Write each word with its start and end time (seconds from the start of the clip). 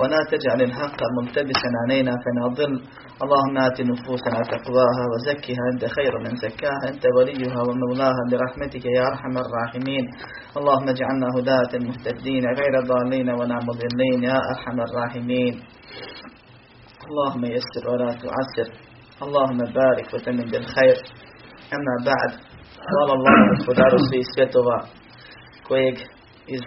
ولا 0.00 0.20
تجعل 0.32 0.60
الحق 0.62 1.00
ملتبسا 1.18 1.70
علينا 1.82 2.12
فنضل. 2.24 2.72
اللهم 3.24 3.56
آت 3.58 3.78
نفوسنا 3.80 4.40
تقواها 4.52 5.04
وزكها. 5.12 5.62
أنت 5.72 5.84
خير 5.96 6.12
من 6.24 6.32
زكاها. 6.36 6.84
أنت 6.90 7.04
وليها 7.16 7.60
ومولاها. 7.68 8.22
برحمتك 8.30 8.84
يا 8.96 9.02
أرحم 9.10 9.34
الراحمين. 9.44 10.04
اللهم 10.58 10.86
اجعلنا 10.94 11.28
هداة 11.36 11.72
مهتدين. 11.88 12.44
غير 12.60 12.74
ضالين 12.92 13.28
ولا 13.30 13.58
مضلين. 13.68 14.20
يا 14.30 14.38
أرحم 14.52 14.78
الراحمين. 14.86 15.54
اللهم 17.08 17.44
يسر 17.44 17.84
ولا 17.90 18.10
تعسر. 18.22 18.68
اللهم 19.24 19.58
بارك 19.58 20.14
وتمن 20.14 20.46
بالخير. 20.52 20.96
أما 21.76 21.94
بعد 22.10 22.30
قال 22.92 23.08
الله 23.16 23.34
gospodaru 23.56 23.98
svih 24.08 24.24
svjetova 24.34 24.78
iz 26.54 26.62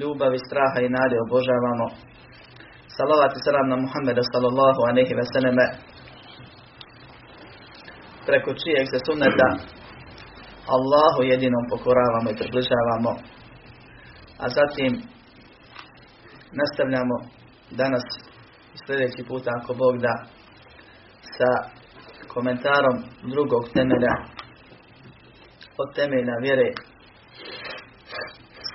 ljubavi, 0.00 0.38
straha 0.46 0.78
i 0.82 0.92
nade 0.96 1.16
obožavamo. 1.26 1.86
Salavat 2.96 3.32
i 3.36 3.40
salam 3.46 3.68
na 3.72 3.76
Muhammeda 3.84 4.22
sallallahu 4.32 4.80
aleyhi 4.90 5.14
ve 5.20 5.24
selleme 5.32 5.66
preko 8.26 8.50
čijeg 8.60 8.86
se 8.92 8.98
sunneta 9.06 9.48
Allahu 10.76 11.20
jedinom 11.22 11.64
pokoravamo 11.70 12.28
i 12.30 12.38
približavamo. 12.40 13.12
A 14.44 14.46
zatim 14.58 14.92
nastavljamo 16.60 17.16
danas 17.70 18.04
i 18.74 18.76
sljedeći 18.86 19.22
puta 19.28 19.50
ako 19.58 19.74
Bog 19.74 19.94
da 20.06 20.14
sa 21.36 21.50
komentarom 22.34 22.96
drugog 23.32 23.64
temelja 23.74 24.14
od 25.78 25.94
temelja 25.94 26.34
vjere 26.42 26.68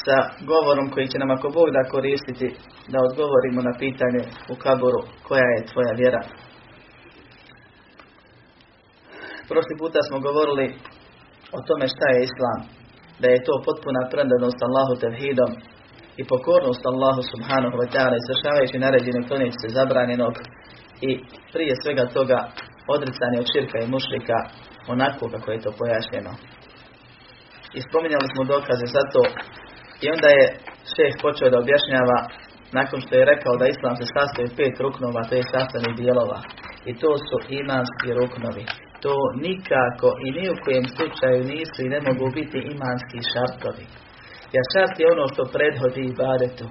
sa 0.06 0.18
govorom 0.52 0.88
koji 0.94 1.08
će 1.12 1.18
nam 1.20 1.32
ako 1.32 1.48
Bog 1.58 1.68
da 1.76 1.92
koristiti 1.94 2.48
da 2.94 2.98
odgovorimo 3.08 3.60
na 3.68 3.74
pitanje 3.84 4.22
u 4.54 4.56
kaboru 4.64 5.02
koja 5.28 5.48
je 5.54 5.68
tvoja 5.72 5.94
vjera. 6.02 6.22
Prošli 9.50 9.76
puta 9.82 10.00
smo 10.08 10.18
govorili 10.28 10.66
o 11.58 11.60
tome 11.68 11.86
šta 11.94 12.06
je 12.12 12.26
Islam, 12.28 12.60
da 13.22 13.28
je 13.30 13.46
to 13.48 13.54
potpuna 13.68 14.02
predanost 14.14 14.60
Allahu 14.68 14.94
tevhidom 15.04 15.52
i 16.22 16.24
pokornost 16.32 16.84
Allahu 16.92 17.22
subhanahu 17.32 17.76
wa 17.82 17.88
ta'ala 17.94 18.16
izvršavajući 18.18 18.84
naređene 18.86 19.28
klonići 19.28 19.58
se 19.62 19.76
zabranjenog 19.78 20.34
i 21.10 21.12
prije 21.54 21.74
svega 21.84 22.06
toga 22.18 22.40
odricanje 22.96 23.38
od 23.40 23.48
širka 23.54 23.78
i 23.82 23.92
mušrika 23.96 24.38
onako 24.94 25.24
kako 25.34 25.48
je 25.52 25.64
to 25.66 25.72
pojašnjeno. 25.80 26.32
I 27.78 27.80
spominjali 27.88 28.28
smo 28.34 28.44
dokaze 28.54 28.88
za 28.98 29.04
to 29.14 29.24
i 30.04 30.06
onda 30.16 30.30
je 30.38 30.46
šeh 30.94 31.14
počeo 31.24 31.50
da 31.52 31.62
objašnjava 31.64 32.20
nakon 32.80 33.00
što 33.04 33.14
je 33.16 33.30
rekao 33.34 33.54
da 33.62 33.66
islam 33.68 33.96
se 33.98 34.06
sastoji 34.16 34.56
pet 34.58 34.76
ruknova, 34.86 35.22
to 35.30 35.34
je 35.36 35.52
sastavnih 35.54 35.94
dijelova. 36.02 36.40
I 36.90 36.92
to 37.02 37.12
su 37.28 37.38
imanski 37.62 38.10
ruknovi. 38.20 38.66
To 39.04 39.16
nikako 39.48 40.10
i 40.26 40.28
ni 40.38 40.46
u 40.54 40.60
kojem 40.64 40.86
slučaju 40.96 41.50
nisu 41.54 41.80
i 41.84 41.94
ne 41.96 42.00
mogu 42.08 42.26
biti 42.38 42.60
imanski 42.74 43.20
šartovi. 43.32 43.86
Jer 44.54 44.64
šart 44.74 44.96
je 45.00 45.12
ono 45.16 45.26
što 45.32 45.52
prethodi 45.56 46.02
ibadetu, 46.06 46.66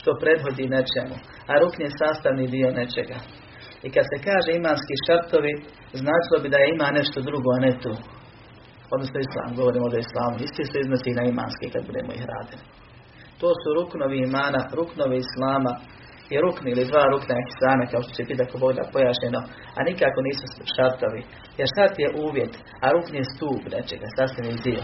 što 0.00 0.10
prethodi 0.22 0.64
nečemu, 0.76 1.16
a 1.50 1.52
rukn 1.62 1.80
je 1.82 1.98
sastavni 2.00 2.46
dio 2.54 2.68
nečega. 2.80 3.18
I 3.86 3.88
kad 3.94 4.04
se 4.10 4.16
kaže 4.28 4.50
imanski 4.52 4.94
šartovi, 5.06 5.52
značilo 6.04 6.36
bi 6.42 6.48
da 6.52 6.58
je 6.60 6.68
ima 6.70 6.88
nešto 6.98 7.18
drugo, 7.28 7.48
a 7.56 7.62
ne 7.66 7.72
tu. 7.82 7.92
Odnosno 8.94 9.18
islam, 9.20 9.50
govorimo 9.58 9.86
o 9.86 10.02
islamu. 10.06 10.36
Isti 10.46 10.62
se 10.70 10.76
iznosi 10.80 11.18
na 11.18 11.22
imanski 11.32 11.72
kad 11.72 11.82
budemo 11.88 12.10
ih 12.12 12.24
radili. 12.34 12.62
To 13.40 13.48
su 13.60 13.68
ruknovi 13.78 14.18
imana, 14.28 14.60
ruknovi 14.78 15.16
islama 15.26 15.72
i 16.34 16.36
rukni 16.44 16.68
ili 16.70 16.88
dva 16.90 17.04
rukna 17.14 17.34
ihsana, 17.44 17.84
kao 17.90 18.00
što 18.02 18.12
će 18.16 18.22
biti 18.28 18.42
ako 18.42 18.56
Bog 18.62 18.72
da 18.78 18.92
pojašnjeno, 18.94 19.40
a 19.76 19.80
nikako 19.88 20.18
nisu 20.28 20.44
šartovi. 20.74 21.22
Jer 21.58 21.66
šart 21.74 21.96
je 22.04 22.14
uvjet, 22.26 22.54
a 22.84 22.86
rukn 22.94 23.14
je 23.20 23.30
stup 23.32 23.62
nečega, 23.74 24.06
sastavni 24.16 24.62
dio, 24.66 24.82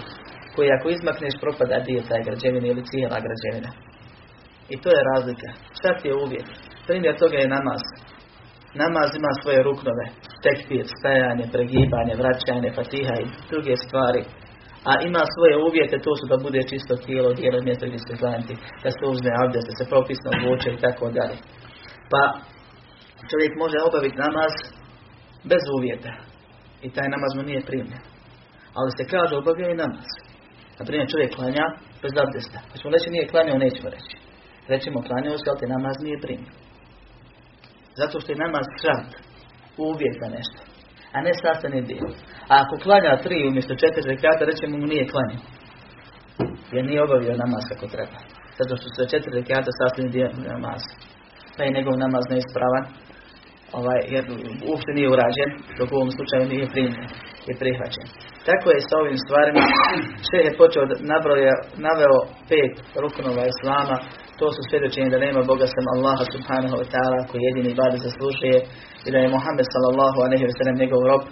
koji 0.55 0.69
ako 0.77 0.87
izmakneš 0.89 1.35
propada 1.43 1.77
dio 1.89 2.09
taj 2.09 2.23
građevine 2.29 2.67
ili 2.69 2.89
cijela 2.91 3.19
građevina. 3.27 3.71
I 4.73 4.75
to 4.83 4.89
je 4.97 5.07
razlika. 5.13 5.49
Šart 5.81 6.01
je 6.05 6.19
uvjet. 6.25 6.49
Primjer 6.87 7.15
toga 7.23 7.37
je 7.41 7.55
namaz. 7.57 7.83
Namaz 8.83 9.09
ima 9.21 9.33
svoje 9.43 9.61
ruknove, 9.69 10.05
tekbir, 10.45 10.85
stajanje, 10.99 11.45
pregibanje, 11.55 12.15
vraćanje, 12.21 12.71
fatiha 12.79 13.15
i 13.21 13.31
druge 13.51 13.75
stvari. 13.85 14.23
A 14.91 14.93
ima 15.09 15.23
svoje 15.35 15.55
uvjete, 15.69 15.97
to 16.07 16.13
su 16.19 16.25
da 16.33 16.37
bude 16.47 16.61
čisto 16.71 16.95
tijelo, 17.05 17.31
dijelo 17.39 17.59
mjesto 17.67 17.85
gdje 17.87 18.01
se 18.09 18.15
zanti, 18.25 18.55
da 18.83 18.91
se 18.97 19.03
uzme 19.13 19.31
abdest, 19.43 19.67
da 19.71 19.75
se 19.79 19.91
propisno 19.93 20.31
vuče 20.43 20.69
i 20.73 20.83
tako 20.85 21.05
dalje. 21.19 21.37
Pa 22.13 22.23
čovjek 23.31 23.53
može 23.63 23.79
obaviti 23.89 24.23
namaz 24.27 24.53
bez 25.51 25.65
uvjeta. 25.77 26.13
I 26.87 26.89
taj 26.97 27.09
namaz 27.15 27.31
mu 27.37 27.43
nije 27.43 27.69
primljen. 27.71 28.03
Ali 28.79 28.91
se 28.99 29.11
kaže 29.13 29.35
obavio 29.37 29.69
i 29.71 29.81
namaz. 29.85 30.09
Naprimjer 30.79 31.09
čovjek 31.13 31.35
klanja 31.37 31.67
bez 32.03 32.13
abdesta. 32.25 32.59
Pa 32.69 32.75
ćemo 32.79 32.95
reći 32.95 33.11
nije 33.15 33.31
klanjao, 33.33 33.59
nećemo 33.65 33.89
reći. 33.97 34.15
Rećemo 34.73 34.99
klanjao 35.09 35.39
se, 35.39 35.47
ali 35.49 35.61
te 35.61 35.67
namaz 35.77 35.97
nije 36.07 36.25
primljen. 36.25 36.55
Zato 38.01 38.21
što 38.21 38.33
je 38.33 38.43
namaz 38.47 38.67
šart, 38.83 39.13
uvjet 39.79 40.15
za 40.23 40.29
nešto, 40.37 40.61
a 41.15 41.17
ne 41.27 41.33
sastavni 41.43 41.83
dio. 41.91 42.07
A 42.51 42.55
ako 42.63 42.75
klanja 42.85 43.23
tri 43.25 43.49
umjesto 43.49 43.75
četiri 43.83 44.11
rekata, 44.15 44.45
rećemo 44.51 44.79
mu 44.79 44.87
nije 44.87 45.11
klanjao. 45.13 45.43
Jer 46.75 46.85
nije 46.85 47.03
obavio 47.03 47.41
namaz 47.45 47.63
kako 47.71 47.87
treba. 47.95 48.19
Zato 48.59 48.73
što 48.77 48.87
su 48.89 49.11
četiri 49.13 49.33
rekata 49.41 49.71
sastavni 49.81 50.11
dio 50.17 50.29
namaza. 50.53 50.93
Pa 51.57 51.61
je 51.63 51.75
njegov 51.77 51.95
namaz 52.05 52.25
neispravan, 52.33 52.85
ovaj, 53.79 54.01
jer 54.15 54.25
uopšte 54.69 54.91
nije 54.97 55.13
urađen, 55.15 55.51
dok 55.79 55.89
u 55.93 55.99
ovom 56.01 56.11
slučaju 56.17 56.45
nije 56.53 56.73
primljen, 56.75 57.09
je 57.49 57.55
prihvaćen. 57.63 58.07
Tako 58.49 58.67
je 58.71 58.87
sa 58.89 58.95
ovim 59.03 59.19
stvarima, 59.25 59.63
sve 60.29 60.41
je 60.47 60.59
počeo 60.61 60.85
nabroja, 61.13 61.55
naveo 61.87 62.19
pet 62.51 62.75
ruknova 63.03 63.45
Islama, 63.53 63.97
to 64.39 64.47
su 64.55 64.61
svjedočenje 64.69 65.11
da 65.15 65.25
nema 65.27 65.41
Boga 65.51 65.67
sam 65.75 65.87
Allaha 65.95 66.25
subhanahu 66.35 66.77
wa 66.81 66.87
ta'ala 66.93 67.21
koji 67.29 67.47
jedini 67.49 67.79
bade 67.81 67.99
zaslužuje 68.07 68.57
i 69.07 69.09
da 69.13 69.19
je 69.21 69.35
Muhammed 69.37 69.67
sallallahu 69.75 70.19
alaihi 70.27 70.45
wa 70.49 70.55
sallam 70.59 70.77
njegov 70.83 71.01
rob 71.11 71.23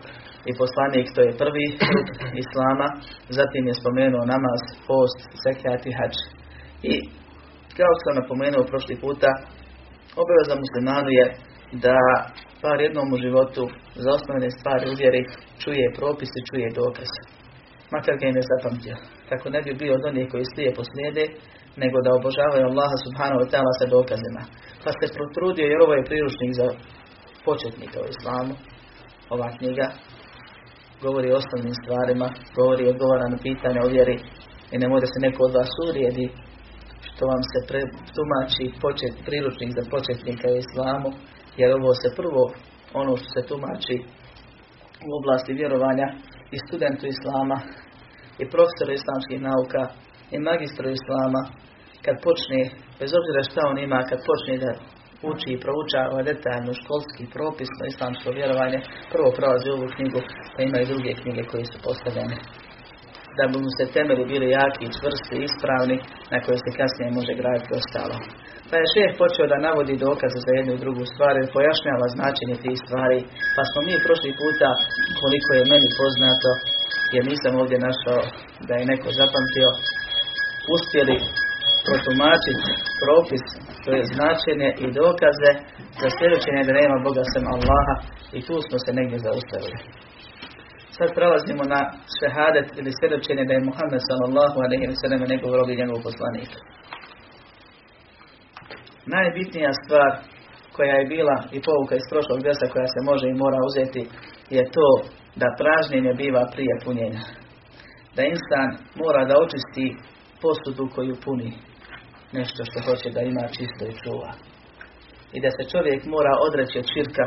i 0.50 0.53
poslanik, 0.62 1.06
to 1.15 1.20
je 1.26 1.38
prvi 1.42 1.66
Islama, 2.42 2.87
zatim 3.38 3.62
je 3.69 3.75
spomenuo 3.81 4.25
namaz, 4.34 4.60
post, 4.88 5.19
zekat 5.44 5.82
i 5.87 5.97
hađ. 5.98 6.15
I 6.92 6.94
kao 7.78 7.92
što 7.94 8.04
sam 8.04 8.19
napomenuo 8.20 8.69
prošli 8.70 8.94
puta, 9.04 9.31
obaveza 10.22 10.54
muslimanu 10.65 11.10
je 11.21 11.26
da 11.86 11.98
par 12.62 12.78
jednom 12.81 13.09
u 13.15 13.16
životu 13.25 13.65
za 14.03 14.09
osnovne 14.19 14.48
stvari 14.59 14.84
uvjeri, 14.94 15.22
čuje 15.62 15.86
propise, 15.98 16.38
čuje 16.48 16.76
dokaz. 16.82 17.10
Makar 17.92 18.15
ga 18.21 18.26
i 18.28 18.36
ne 18.38 18.42
zapamtio. 18.50 18.97
Tako 19.28 19.47
ne 19.54 19.60
bi 19.65 19.81
bio 19.82 19.92
od 19.94 20.04
onih 20.10 20.26
koji 20.32 20.44
slijepo 20.54 20.82
slijede, 20.91 21.25
nego 21.82 21.96
da 22.04 22.10
obožavaju 22.18 22.64
Allaha 22.66 22.96
subhanahu 23.06 23.40
wa 23.42 23.48
ta'ala 23.52 23.72
sa 23.80 23.86
dokazima. 23.96 24.42
Pa 24.84 24.90
se 24.98 25.14
protrudio 25.16 25.66
jer 25.66 25.80
ovo 25.84 25.94
je 25.96 26.08
priručnik 26.10 26.52
za 26.60 26.66
početnika 27.48 27.98
u 28.00 28.10
islamu, 28.15 28.54
ova 29.34 29.48
knjiga, 29.59 29.86
govori 31.04 31.28
o 31.32 31.38
osnovnim 31.42 31.74
stvarima, 31.82 32.28
govori 32.59 32.84
odgovara 32.92 33.26
na 33.28 33.38
pitanja 33.47 33.80
o 33.82 33.92
vjeri 33.94 34.16
i 34.72 34.76
ne 34.82 34.88
može 34.92 35.06
se 35.12 35.18
neko 35.26 35.41
od 35.44 35.53
vas 35.59 35.72
urijedi 35.88 36.26
što 37.09 37.22
vam 37.32 37.42
se 37.53 37.59
tumači 38.16 38.65
počet, 38.84 39.15
priručnik 39.27 39.70
za 39.78 39.84
početnika 39.94 40.47
u 40.50 40.60
islamu, 40.65 41.09
jer 41.60 41.68
ovo 41.72 41.91
se 42.03 42.09
prvo, 42.18 42.44
ono 43.00 43.12
što 43.18 43.28
se 43.34 43.48
tumači 43.50 43.97
u 45.09 45.10
oblasti 45.18 45.59
vjerovanja 45.60 46.06
i 46.54 46.56
studentu 46.65 47.04
islama 47.15 47.59
i 48.42 48.44
profesoru 48.53 48.92
islamskih 48.92 49.38
nauka 49.48 49.82
i 50.34 50.36
magistru 50.38 50.86
islama 50.98 51.42
kad 52.04 52.16
počne, 52.26 52.60
bez 53.00 53.10
obzira 53.18 53.41
šta 53.48 53.60
on 53.71 53.78
ima, 53.78 54.00
kad 54.10 54.18
počne 54.28 54.54
da 54.65 54.72
uči 55.30 55.48
i 55.53 55.62
proučava 55.65 56.18
detaljno 56.30 56.72
školski 56.80 57.24
propisno 57.34 57.82
islamsko 57.92 58.28
vjerovanje, 58.38 58.78
prvo 59.12 59.28
prolazi 59.38 59.68
ovu 59.71 59.86
knjigu, 59.94 60.21
pa 60.53 60.59
ima 60.62 60.78
i 60.80 60.91
druge 60.91 61.10
knjige 61.21 61.42
koje 61.50 61.65
su 61.72 61.76
postavljene. 61.86 62.36
Da 63.38 63.44
bi 63.50 63.56
mu 63.65 63.71
se 63.78 63.84
temelji 63.97 64.24
bili 64.32 64.56
jaki 64.60 64.94
čvrsti 64.97 65.36
ispravni, 65.48 65.97
na 66.32 66.38
koje 66.44 66.59
se 66.65 66.70
kasnije 66.78 67.16
može 67.18 67.32
graditi 67.41 67.77
ostalo. 67.80 68.16
Pa 68.68 68.74
je 68.78 68.92
šeh 68.94 69.10
počeo 69.22 69.47
da 69.53 69.65
navodi 69.68 70.03
dokaze 70.06 70.38
za 70.47 70.53
jednu 70.54 70.72
i 70.74 70.82
drugu 70.84 71.04
stvar 71.12 71.34
i 71.36 71.50
pojašnjava 71.54 72.06
značenje 72.16 72.56
tih 72.65 72.77
stvari, 72.84 73.18
pa 73.56 73.62
smo 73.70 73.78
mi 73.86 74.04
prošli 74.06 74.30
puta, 74.41 74.70
koliko 75.20 75.50
je 75.59 75.68
meni 75.72 75.88
poznato, 76.00 76.50
jer 77.15 77.22
nisam 77.32 77.53
ovdje 77.62 77.86
našao 77.88 78.20
da 78.68 78.74
je 78.77 78.91
neko 78.92 79.09
zapamtio, 79.20 79.68
uspjeli 80.75 81.19
protumačiti 81.87 82.69
propis, 83.03 83.45
to 83.84 83.89
je 83.99 84.11
značenje 84.15 84.71
i 84.84 84.87
dokaze 85.01 85.51
za 86.01 86.09
svjedočenje 86.16 86.63
da 86.69 86.72
nema 86.81 86.97
Boga 87.07 87.25
sem 87.33 87.45
Allaha 87.55 87.97
i 88.37 88.39
tu 88.47 88.55
smo 88.66 88.77
se 88.84 88.91
negdje 88.99 89.19
zaustavili. 89.27 89.78
Sad 90.97 91.09
prelazimo 91.19 91.63
na 91.75 91.81
šehadet 92.19 92.69
ili 92.81 92.91
svjedočenje 92.99 93.45
da 93.49 93.53
je 93.55 93.66
Muhammed 93.69 94.03
sallallahu 94.09 94.57
wa 94.61 94.97
sallam 95.03 95.28
njegov 95.33 95.51
rob 95.59 95.69
i 95.71 95.81
njegov 95.81 95.99
poslanik. 96.09 96.51
Najbitnija 99.15 99.72
stvar 99.83 100.11
koja 100.77 100.95
je 100.97 101.11
bila 101.15 101.37
i 101.57 101.59
pouka 101.69 101.95
iz 101.97 102.07
prošlog 102.13 102.39
desa 102.47 102.66
koja 102.75 102.89
se 102.95 103.01
može 103.11 103.27
i 103.28 103.41
mora 103.43 103.59
uzeti 103.69 104.03
je 104.57 104.63
to 104.77 104.89
da 105.41 105.57
pražnjenje 105.61 106.13
biva 106.22 106.45
prije 106.55 106.75
punjenja. 106.84 107.22
Da 108.16 108.22
insan 108.34 108.69
mora 109.03 109.22
da 109.31 109.34
očisti 109.45 109.87
posudu 110.44 110.84
koju 110.94 111.14
puni 111.24 111.50
nešto 112.38 112.60
što 112.68 112.78
hoće 112.86 113.08
da 113.16 113.20
ima 113.20 113.44
čisto 113.56 113.82
i 113.88 113.98
čuva. 114.02 114.32
I 115.36 115.38
da 115.44 115.50
se 115.56 115.70
čovjek 115.72 116.00
mora 116.14 116.32
odreći 116.46 116.76
od 116.82 116.86
širka, 116.92 117.26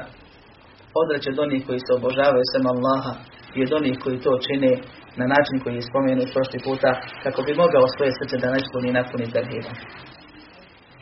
odreći 1.03 1.27
od 1.33 1.39
onih 1.45 1.61
koji 1.67 1.79
se 1.85 1.91
obožavaju 1.99 2.45
sem 2.51 2.65
Allaha 2.73 3.13
i 3.57 3.59
od 3.65 3.71
onih 3.79 3.95
koji 4.03 4.17
to 4.25 4.33
čine 4.45 4.71
na 5.21 5.25
način 5.33 5.57
koji 5.63 5.75
je 5.75 5.89
spomenut 5.89 6.29
prošli 6.35 6.59
puta 6.67 6.91
kako 7.23 7.39
bi 7.47 7.61
mogao 7.63 7.85
svoje 7.95 8.11
srce 8.19 8.35
da 8.41 8.47
ne 8.51 8.59
ispuni 8.63 8.87
i 8.89 8.97
napuni 8.97 9.33
terhirom. 9.35 9.75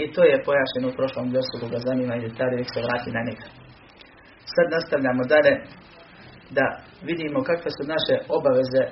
I 0.03 0.05
to 0.13 0.21
je 0.29 0.43
pojašnjeno 0.47 0.87
u 0.89 0.97
prošlom 0.99 1.27
versu 1.35 1.55
koga 1.61 1.79
zanima 1.87 2.13
i 2.15 2.23
detalje 2.25 2.63
se 2.73 2.79
vrati 2.85 3.09
na 3.17 3.21
njega. 3.27 3.47
Sad 4.53 4.65
nastavljamo 4.75 5.23
dalje 5.33 5.53
da 6.57 6.65
vidimo 7.09 7.37
kakve 7.49 7.69
su 7.77 7.83
naše 7.93 8.15
obaveze 8.37 8.83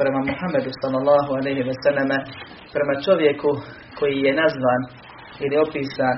prema 0.00 0.20
Muhammedu 0.28 0.70
sallallahu 0.82 1.30
alaihi 1.38 1.62
ve 1.70 1.74
selleme, 1.84 2.18
prema 2.74 2.94
čovjeku 3.06 3.50
koji 3.98 4.16
je 4.26 4.32
nazvan 4.42 4.82
ili 5.44 5.56
opisan 5.66 6.16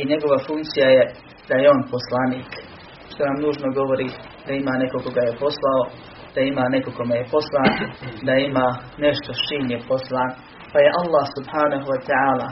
i 0.00 0.08
njegova 0.12 0.38
funkcija 0.48 0.88
je 0.96 1.04
da 1.48 1.54
je 1.56 1.70
on 1.74 1.82
poslanik. 1.94 2.50
Što 3.10 3.20
nam 3.28 3.38
nužno 3.46 3.68
govori 3.80 4.08
da 4.46 4.52
ima 4.52 4.74
neko 4.82 4.98
koga 5.04 5.22
je 5.28 5.38
poslao, 5.44 5.80
da 6.34 6.40
ima 6.40 6.64
neko 6.74 6.90
kome 6.98 7.14
je 7.20 7.30
poslan, 7.34 7.72
da 8.26 8.34
ima 8.48 8.66
nešto 9.04 9.30
s 9.32 9.42
je 9.72 9.78
poslan. 9.88 10.30
Pa 10.72 10.78
je 10.84 10.96
Allah 11.02 11.24
subhanahu 11.36 11.86
wa 11.92 12.00
ta'ala 12.08 12.48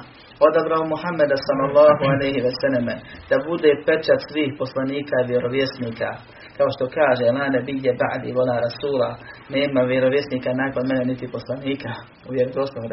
odabrao 0.47 0.85
Muhammeda 0.95 1.37
sallallahu 1.47 2.03
alaihi 2.13 2.41
ve 2.47 2.53
selleme 2.61 2.95
da 3.31 3.37
bude 3.49 3.71
pečat 3.87 4.21
svih 4.31 4.51
poslanika 4.61 5.15
i 5.21 5.29
vjerovjesnika. 5.31 6.11
Kao 6.59 6.69
što 6.75 6.85
kaže, 6.99 7.25
la 7.37 7.47
nebije 7.55 7.91
ba'di 8.03 8.31
vola 8.39 8.57
rasula, 8.67 9.11
nema 9.57 9.81
vjerovjesnika 9.93 10.51
nakon 10.63 10.85
mene 10.91 11.05
niti 11.11 11.35
poslanika 11.37 11.93
u 12.29 12.31
vjerodostojnom 12.37 12.91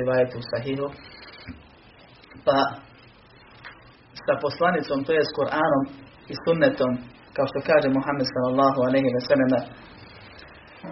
rivajetu 0.00 0.38
sahihu. 0.50 0.88
Pa 2.46 2.58
sa 4.26 4.34
poslanicom, 4.44 4.98
to 5.06 5.12
je 5.18 5.22
s 5.28 5.32
Kur'anom 5.38 5.84
i 6.32 6.34
sunnetom, 6.44 6.92
kao 7.36 7.46
što 7.50 7.58
kaže 7.70 7.88
Muhammed 7.98 8.28
sallallahu 8.34 8.78
alaihi 8.86 9.10
ve 9.16 9.22
selleme, 9.28 9.58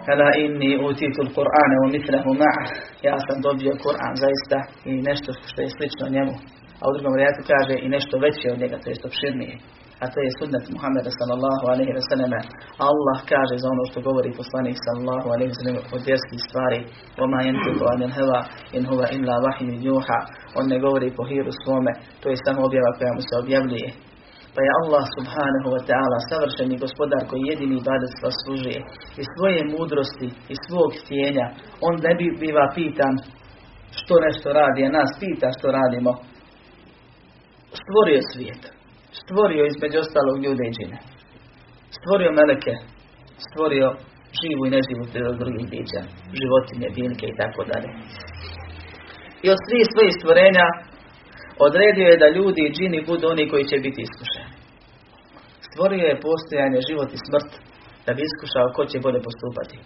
Kala 0.07 0.29
inni 0.43 0.71
utitu 0.89 1.21
Kur'ane 1.35 1.75
u 1.83 1.87
mitlehu 1.95 2.31
ma'a. 2.41 2.63
Ja 3.07 3.15
sam 3.25 3.37
dobio 3.47 3.73
Kur'an 3.85 4.13
zaista 4.23 4.57
i 4.89 4.91
nešto 5.09 5.29
što 5.49 5.59
je 5.61 5.69
slično 5.77 6.05
njemu. 6.15 6.33
A 6.81 6.83
u 6.89 6.93
drugom 6.95 7.13
rijeku 7.19 7.41
kaže 7.53 7.75
i 7.79 7.87
nešto 7.95 8.13
veće 8.25 8.47
od 8.53 8.59
njega, 8.61 8.77
to 8.81 8.87
je 8.89 8.95
opširnije. 9.09 9.55
A 10.01 10.05
to 10.13 10.17
je 10.25 10.35
sunnet 10.39 10.65
Muhammeda 10.75 11.11
sallallahu 11.19 11.65
alaihi 11.71 11.93
wa 11.97 12.03
sallam. 12.09 12.31
Allah 12.89 13.17
kaže 13.33 13.55
za 13.61 13.67
ono 13.73 13.83
što 13.89 13.99
govori 14.07 14.37
poslanik 14.41 14.77
sallallahu 14.85 15.27
alaihi 15.33 15.51
wa 15.53 15.57
sallam 15.59 15.77
od 15.95 16.01
vjerskih 16.07 16.39
stvari. 16.47 16.79
Oma 17.23 17.39
yantiqu 17.47 17.83
anil 17.93 18.11
heva 18.17 18.39
in 18.77 18.83
huwa 18.89 19.05
illa 19.17 19.35
vahim 19.45 19.69
juha. 19.87 20.19
On 20.59 20.65
ne 20.73 20.77
govori 20.85 21.09
po 21.17 21.23
hiru 21.29 21.51
svome, 21.61 21.91
to 22.21 22.25
je 22.29 22.43
samo 22.45 22.59
objava 22.67 22.91
koja 22.97 23.11
mu 23.17 23.21
se 23.27 23.33
objavljuje. 23.43 23.89
Pa 24.55 24.59
je 24.65 24.71
Allah 24.81 25.05
subhanahu 25.17 25.67
wa 25.75 25.81
ta'ala 25.89 26.17
savršeni 26.29 26.81
gospodar 26.83 27.21
koji 27.29 27.49
jedini 27.51 27.75
ibadet 27.77 28.11
služuje 28.41 28.79
i 29.21 29.23
svoje 29.33 29.59
mudrosti 29.73 30.29
i 30.53 30.55
svog 30.65 30.89
htjenja. 31.01 31.47
On 31.87 31.93
ne 32.05 32.13
bi 32.19 32.25
biva 32.41 32.65
pitan 32.77 33.13
što 33.99 34.13
nešto 34.27 34.47
radi, 34.59 34.79
a 34.85 34.95
nas 34.97 35.11
pita 35.21 35.47
što 35.57 35.67
radimo. 35.79 36.11
Stvorio 37.81 38.19
svijet. 38.31 38.63
Stvorio 39.21 39.63
između 39.65 39.97
ostalog 40.03 40.37
ljude 40.43 40.63
i 40.67 40.73
džine. 40.75 40.97
Stvorio 41.97 42.31
meleke. 42.39 42.73
Stvorio 43.47 43.87
živu 44.39 44.61
i 44.65 44.73
neživu 44.75 45.03
prirodu 45.11 45.37
drugih 45.43 45.65
bića. 45.73 46.01
Životinje, 46.39 46.87
biljke 46.97 47.25
i 47.29 47.37
tako 47.41 47.61
dalje. 47.71 47.89
I 49.45 49.47
od 49.55 49.59
svih 49.67 49.85
svojih 49.93 50.13
stvorenja 50.19 50.65
Odredio 51.67 52.07
je 52.09 52.21
da 52.23 52.35
ljudi 52.37 52.61
i 52.65 52.73
džini 52.75 52.99
budu 53.09 53.25
oni 53.33 53.43
koji 53.51 53.63
će 53.71 53.77
biti 53.85 54.01
iskušeni. 54.07 54.53
Stvorio 55.67 56.05
je 56.11 56.21
postojanje 56.27 56.79
život 56.89 57.09
i 57.13 57.23
smrt 57.25 57.51
da 58.05 58.11
bi 58.15 58.21
iskušao 58.29 58.73
ko 58.75 58.81
će 58.91 58.97
bolje 59.05 59.19
postupati. 59.27 59.77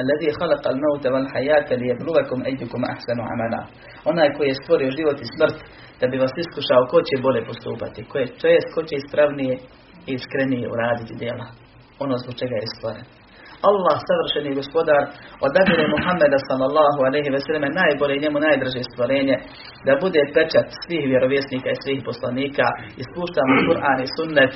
Alladhi 0.00 0.28
khalaqa 0.38 0.68
al-mauta 0.72 1.08
wal 1.14 1.28
hayata 1.34 1.74
liyabluwakum 1.80 2.38
ayyukum 2.48 2.82
ahsanu 2.92 3.22
amala. 3.32 3.62
Onaj 4.10 4.28
koji 4.36 4.48
je 4.48 4.60
stvorio 4.62 4.96
život 4.98 5.18
i 5.20 5.30
smrt 5.34 5.58
da 6.00 6.04
bi 6.10 6.22
vas 6.24 6.34
iskušao 6.44 6.82
ko 6.92 6.98
će 7.08 7.14
bolje 7.26 7.42
postupati, 7.50 8.00
ko 8.10 8.14
je 8.22 8.26
čest, 8.42 8.68
ko 8.74 8.80
će 8.88 8.94
ispravnije 8.96 9.54
i 10.08 10.12
iskrenije 10.18 10.66
uraditi 10.74 11.18
djela. 11.20 11.46
Ono 12.04 12.14
zbog 12.22 12.34
čega 12.40 12.56
je 12.62 12.72
stvoren. 12.74 13.06
Allah, 13.68 13.96
savršeni 14.08 14.58
gospodar, 14.60 15.02
odabire 15.46 15.84
Muhammeda 15.94 16.38
sallallahu 16.48 17.00
alaihi 17.08 17.32
ve 17.34 17.40
selleme 17.44 17.68
najbolje 17.80 18.14
i 18.16 18.22
njemu 18.24 18.38
najdraže 18.46 18.82
stvorenje, 18.90 19.36
da 19.86 19.92
bude 20.04 20.22
pečat 20.36 20.66
svih 20.82 21.04
vjerovjesnika 21.12 21.68
i 21.72 21.80
svih 21.84 22.00
poslanika, 22.08 22.66
i 23.00 23.02
spušta 23.08 23.40
mu 23.48 23.54
Kur'an 23.68 23.98
i 24.02 24.12
sunnet 24.16 24.52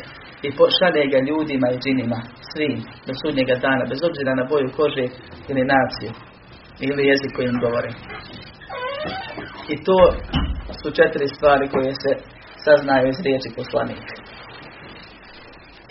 i 0.46 0.48
pošalje 0.58 1.02
ga 1.12 1.18
ljudima 1.28 1.68
i 1.70 1.80
džinima, 1.82 2.18
svim, 2.50 2.76
do 3.06 3.12
sudnjega 3.20 3.54
dana, 3.64 3.84
bez 3.92 4.00
obzira 4.08 4.32
na 4.34 4.44
boju 4.50 4.68
kože 4.78 5.06
ili 5.50 5.62
naciju, 5.74 6.12
ili 6.86 7.08
jezik 7.10 7.32
kojim 7.36 7.56
govore. 7.64 7.90
I 9.72 9.74
to 9.86 9.98
su 10.80 10.88
četiri 10.98 11.28
stvari 11.28 11.64
koje 11.74 11.92
se 12.02 12.12
saznaju 12.64 13.06
iz 13.08 13.18
riječi 13.26 13.50
poslanika. 13.56 14.25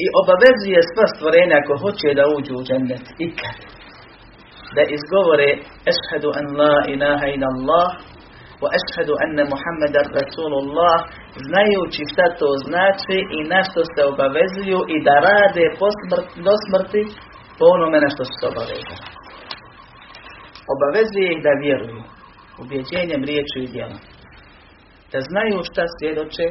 I 0.03 0.05
obavezuje 0.21 0.79
sva 0.91 1.05
stvorenja 1.13 1.55
ako 1.59 1.73
hoće 1.83 2.09
da 2.19 2.23
uđu 2.37 2.53
u 2.57 2.65
džennet 2.67 3.05
ikad. 3.27 3.57
Da 4.75 4.83
izgovore 4.97 5.49
Ešhedu 5.91 6.29
an 6.39 6.47
la 6.59 6.75
ilaha 6.93 7.25
ila 7.35 7.47
Allah 7.55 7.87
wa 8.63 8.69
ešhedu 8.79 9.13
anna 9.23 9.43
Muhammadar 9.53 10.05
Rasulullah 10.19 10.97
znajući 11.49 12.01
šta 12.11 12.25
to 12.39 12.49
znači 12.67 13.17
i 13.37 13.39
na 13.51 13.61
što 13.69 13.81
se 13.91 14.01
obavezuju 14.11 14.79
i 14.93 14.97
da 15.07 15.15
rade 15.29 15.65
po 15.79 15.87
smrt, 15.99 16.27
do 16.45 16.53
smrti 16.65 17.03
po 17.57 17.65
onome 17.75 17.97
na 18.05 18.09
što 18.13 18.23
se 18.25 18.43
obavezali. 18.51 19.03
Obavezuje 20.73 21.27
ih 21.31 21.39
da 21.47 21.61
vjeruju 21.65 22.01
ubjeđenjem, 22.61 23.21
riječu 23.29 23.57
i 23.61 23.71
djelom. 23.73 24.01
Da 25.11 25.19
znaju 25.29 25.57
šta 25.69 25.83
svjedoče 25.97 26.45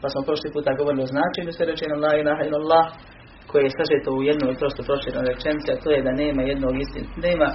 pa 0.00 0.06
smo 0.08 0.20
prošli 0.28 0.54
puta 0.54 0.78
govorili 0.80 1.02
o 1.04 1.12
značenju 1.14 1.52
svjedočenja 1.52 1.96
La 2.04 2.12
ilaha 2.22 2.42
illallah, 2.44 2.86
koje 3.50 3.62
je 3.64 3.76
sažeto 3.78 4.10
u 4.12 4.22
jednoj 4.30 4.54
prosto 4.60 4.82
proširenoj 4.88 5.30
rečenici, 5.32 5.68
a 5.72 5.80
to 5.82 5.88
je 5.94 6.06
da 6.06 6.20
nema 6.22 6.42
jednog 6.42 6.74
istin, 6.84 7.04
nema 7.26 7.48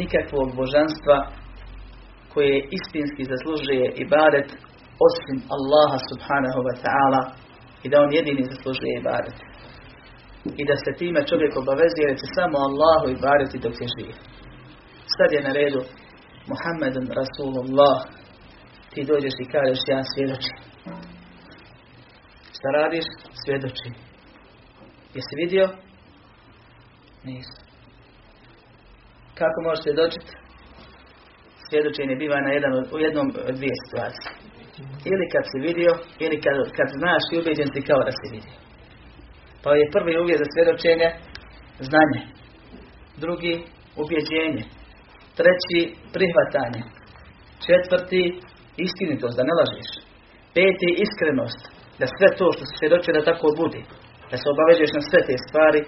nikakvog 0.00 0.48
božanstva 0.60 1.16
koje 2.32 2.56
istinski 2.78 3.22
zaslužuje 3.32 3.86
ibadet 4.04 4.48
osim 5.08 5.38
Allaha 5.56 5.98
subhanahu 6.10 6.60
wa 6.68 6.74
ta'ala 6.84 7.22
i 7.84 7.86
da 7.90 7.96
on 8.04 8.10
jedini 8.18 8.50
zaslužuje 8.52 8.92
ibadet. 8.96 9.36
I 10.60 10.62
da 10.70 10.76
se 10.84 10.90
time 11.00 11.20
čovjek 11.30 11.52
obavezuje 11.56 12.06
da 12.10 12.20
će 12.20 12.26
samo 12.38 12.56
Allahu 12.68 13.06
ibadeti 13.08 13.62
dok 13.64 13.74
je 13.82 13.88
živ. 13.96 14.14
Sad 15.16 15.28
je 15.32 15.46
na 15.48 15.52
redu 15.60 15.80
Muhammedun 16.50 17.06
Rasulullah 17.20 17.98
ti 18.92 19.00
dođeš 19.10 19.34
i 19.40 19.50
kažeš 19.54 19.80
ja 19.92 20.00
svjedočim. 20.12 20.56
Šta 22.62 22.70
radiš? 22.80 23.06
Svjedoči. 23.44 23.88
Jesi 25.14 25.34
vidio? 25.42 25.66
Nisu. 27.24 27.60
Kako 29.38 29.58
možeš 29.64 29.82
svjedočiti? 29.84 30.32
Svjedočenje 31.68 32.14
biva 32.22 32.38
na 32.46 32.50
jedan, 32.56 32.72
u 32.94 32.98
jednom 33.06 33.26
od 33.48 33.54
dvije 33.58 33.74
situacije. 33.82 34.30
Ili 35.10 35.26
kad 35.32 35.44
si 35.50 35.58
vidio, 35.68 35.92
ili 36.24 36.36
kad, 36.44 36.56
kad 36.78 36.88
znaš 36.98 37.22
i 37.28 37.38
ubeđen 37.40 37.68
si 37.74 37.88
kao 37.88 38.00
da 38.08 38.12
si 38.18 38.26
vidio. 38.36 38.58
Pa 39.62 39.68
je 39.78 39.92
prvi 39.96 40.12
uvjet 40.22 40.38
za 40.42 40.48
svjedočenje 40.54 41.08
znanje. 41.88 42.22
Drugi 43.22 43.54
ubjeđenje. 44.02 44.64
Treći 45.38 45.80
prihvatanje. 46.14 46.82
Četvrti 47.66 48.22
istinitost, 48.86 49.36
da 49.38 49.42
ne 49.48 49.54
lažiš. 49.60 49.90
Peti 50.54 50.88
iskrenost 51.04 51.62
da 52.02 52.06
sve 52.16 52.28
to 52.38 52.46
što 52.54 52.64
se 52.68 52.74
svjedoče 52.80 53.10
da 53.16 53.28
tako 53.30 53.48
bude, 53.62 53.80
da 54.30 54.36
se 54.40 54.46
obavežeš 54.54 54.90
na 54.96 55.02
sve 55.08 55.20
te 55.28 55.36
stvari, 55.46 55.80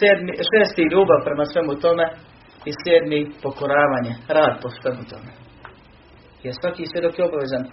sedmi, 0.00 0.32
šesti 0.50 0.82
ljubav 0.92 1.18
prema 1.26 1.44
svemu 1.52 1.72
tome, 1.84 2.06
I 2.70 2.72
sedmi, 2.82 3.20
pokoravanje, 3.44 4.12
rad 4.36 4.54
po 4.62 4.68
svemu 4.78 5.02
tome. 5.10 5.32
Jer 6.44 6.52
svaki 6.60 6.84
svjedok 6.90 7.14
je 7.18 7.26
obavezan, 7.28 7.64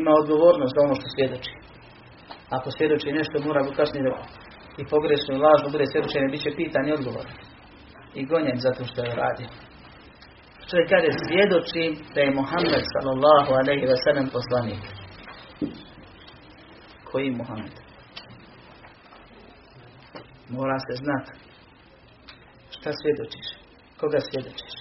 ima 0.00 0.12
odgovornost 0.20 0.74
za 0.74 0.80
ono 0.86 0.94
što 0.98 1.06
svjedoči. 1.14 1.52
Ako 2.56 2.68
svjedoči 2.70 3.16
nešto, 3.18 3.44
mora 3.46 3.60
go 3.66 3.72
kasnije 3.78 4.02
da 4.06 4.12
i 4.80 4.82
pogrešno 4.92 5.30
i 5.34 5.42
lažno 5.46 5.68
bude 5.74 5.86
svjedočenje, 5.86 6.32
bit 6.32 6.42
će 6.44 6.58
pitan 6.58 6.84
i 6.88 6.96
odgovor. 6.98 7.26
I 8.18 8.20
gonjen 8.30 8.58
zato 8.66 8.82
što 8.90 8.98
je 9.04 9.18
radio. 9.24 9.48
Čovjek 10.68 10.88
kaže, 10.92 11.10
svjedoči 11.26 11.84
da 12.14 12.20
je 12.20 12.36
Muhammed 12.40 12.84
sallallahu 12.94 13.50
alaihi 13.60 13.86
wa 13.92 13.98
sallam 14.04 14.28
poslanik. 14.36 14.82
Koji 17.12 17.30
Muhammed? 17.30 17.72
Mora 20.48 20.78
se 20.78 20.94
znati 21.02 21.48
šta 22.70 22.90
svjedočiš, 23.00 23.48
koga 24.00 24.18
svjedočiš. 24.20 24.74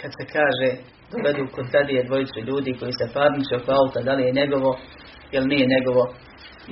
Kad 0.00 0.10
se 0.18 0.24
kaže, 0.34 0.68
dovedu 1.12 1.52
kod 1.54 1.66
je 1.88 2.04
dvojicu 2.04 2.40
ljudi 2.40 2.78
koji 2.80 2.92
se 2.92 3.12
parniče 3.14 3.54
oko 3.56 3.70
auta, 3.72 4.00
da 4.00 4.12
li 4.14 4.22
je 4.22 4.38
njegovo 4.40 4.78
ili 5.30 5.46
nije 5.46 5.66
njegovo, 5.74 6.04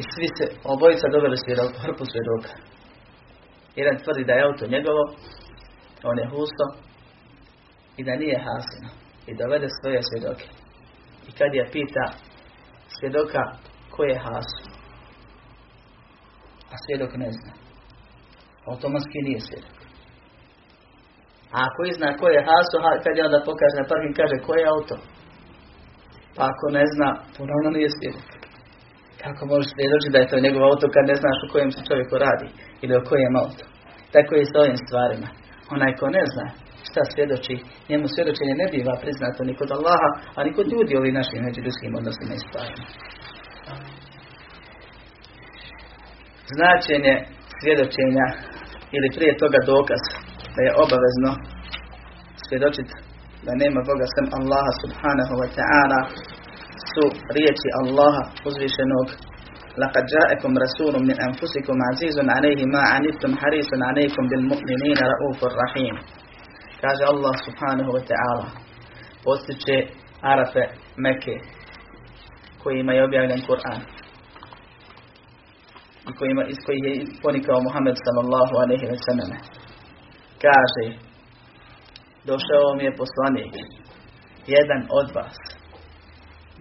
i 0.01 0.03
svi 0.13 0.27
se, 0.37 0.45
obojica 0.65 1.07
doveli 1.15 1.37
svjedok, 1.37 1.73
hrpu 1.85 2.05
svjedoka. 2.13 2.53
Jedan 3.77 3.97
tvrdi 4.03 4.25
da 4.25 4.33
je 4.33 4.45
auto 4.47 4.67
njegovo, 4.67 5.03
on 6.11 6.19
je 6.19 6.31
husto 6.33 6.67
i 7.97 8.05
da 8.05 8.17
nije 8.23 8.39
hasino. 8.47 8.91
I 9.27 9.37
dovede 9.41 9.69
svoje 9.81 10.01
svjedoke. 10.09 10.47
I 11.29 11.31
kad 11.39 11.55
je 11.55 11.71
pita 11.73 12.05
svjedoka 12.99 13.43
ko 13.95 14.01
je 14.05 14.17
hasu, 14.25 14.65
a 16.73 16.75
svjedok 16.85 17.13
ne 17.23 17.31
zna, 17.37 17.53
automatski 18.71 19.19
nije 19.27 19.41
svjedok. 19.41 19.77
A 21.55 21.57
ako 21.69 21.81
zna 21.99 22.09
ko 22.21 22.27
je 22.35 22.47
hasu, 22.49 22.77
kad 23.05 23.13
je 23.17 23.27
onda 23.29 23.41
pokaže 23.49 23.77
na 23.81 23.89
parking, 23.91 24.15
kaže 24.21 24.37
ko 24.47 24.53
je 24.55 24.71
auto. 24.75 24.97
Pa 26.37 26.43
ako 26.53 26.67
ne 26.79 26.85
zna, 26.95 27.09
ponovno 27.37 27.69
nije 27.77 27.91
svjedok. 27.97 28.29
Kako 29.23 29.43
možeš 29.51 29.71
svjedočiti 29.75 30.15
da 30.15 30.19
je 30.21 30.31
to 30.31 30.45
njegov 30.47 30.63
auto 30.71 30.87
kad 30.95 31.05
ne 31.11 31.17
znaš 31.23 31.39
o 31.41 31.51
kojem 31.53 31.71
se 31.73 31.87
čovjeku 31.89 32.15
radi 32.27 32.49
ili 32.83 32.95
o 32.97 33.07
kojem 33.09 33.35
auto. 33.43 33.65
Tako 34.15 34.33
je 34.35 34.45
s 34.51 34.55
ovim 34.63 34.79
stvarima. 34.85 35.29
Onaj 35.75 35.93
ko 36.01 36.07
ne 36.17 36.25
zna 36.33 36.47
šta 36.88 37.02
svjedoči, 37.14 37.56
njemu 37.90 38.06
svjedočenje 38.08 38.54
ne 38.62 38.68
biva 38.74 38.96
priznato 39.04 39.42
ni 39.44 39.54
kod 39.60 39.70
Allaha, 39.78 40.10
a 40.38 40.40
ni 40.46 40.52
kod 40.58 40.66
ljudi 40.74 40.94
ovih 41.02 41.14
naših 41.20 41.40
međuljudskim 41.48 41.92
odnosima 42.00 42.34
i 42.36 42.44
stvarima. 42.46 42.86
Značenje 46.56 47.14
svjedočenja 47.60 48.28
ili 48.96 49.10
prije 49.16 49.34
toga 49.44 49.60
dokaz 49.74 50.04
da 50.56 50.62
je 50.66 50.72
obavezno 50.84 51.32
svjedočiti 52.48 52.96
da 53.46 53.52
nema 53.64 53.80
Boga 53.90 54.08
sem 54.16 54.28
Allaha 54.40 54.72
subhanahu 54.84 55.34
wa 55.42 55.50
ta'ala 55.58 56.00
su 56.92 57.04
riječi 57.38 57.68
Allaha 57.82 58.24
uzvišenog 58.50 59.08
لقد 59.84 60.06
جاءكم 60.16 60.52
رسول 60.66 60.94
من 61.10 61.16
أنفسكم 61.28 61.76
عزيز 61.90 62.18
عليه 62.36 62.66
ما 62.66 62.84
عنتم 62.94 63.32
حريص 63.42 63.70
عليكم 63.90 64.24
بالمؤمنين 64.30 64.98
رؤوف 65.14 65.40
الرحيم 65.52 65.96
kaže 66.81 67.05
Allah 67.05 67.35
subhanahu 67.47 67.91
wa 67.97 68.03
ta'ala 68.11 68.47
postiče 69.25 69.77
Arafe 70.23 70.65
Mekke 70.97 71.37
kojima 72.63 72.93
je 72.93 73.05
objavljen 73.05 73.41
Kur'an 73.47 73.81
i 76.09 76.13
kojima, 76.19 76.43
iz 76.45 76.57
kojih 76.67 76.83
je 76.85 77.05
ponikao 77.23 77.61
Muhammed 77.63 77.97
sallallahu 78.05 78.55
alaihi 78.63 78.87
wa 78.93 78.99
sallam 79.07 79.31
kaže 80.45 80.87
došao 82.25 82.75
mi 82.77 82.85
je 82.85 82.97
poslanik 82.97 83.53
jedan 84.47 84.83
od 84.91 85.15
vas 85.15 85.59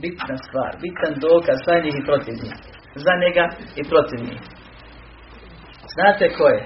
bitna 0.01 0.36
stvar, 0.45 0.71
bitan 0.83 1.13
dokaz 1.27 1.57
za 1.67 1.75
njih 1.83 1.95
i 2.00 2.05
protiv 2.09 2.33
njih. 2.43 2.57
Za 3.05 3.13
njega 3.24 3.45
i 3.79 3.83
protiv 3.91 4.19
njih. 4.27 4.41
Znate 5.93 6.25
ko 6.38 6.45
je? 6.55 6.62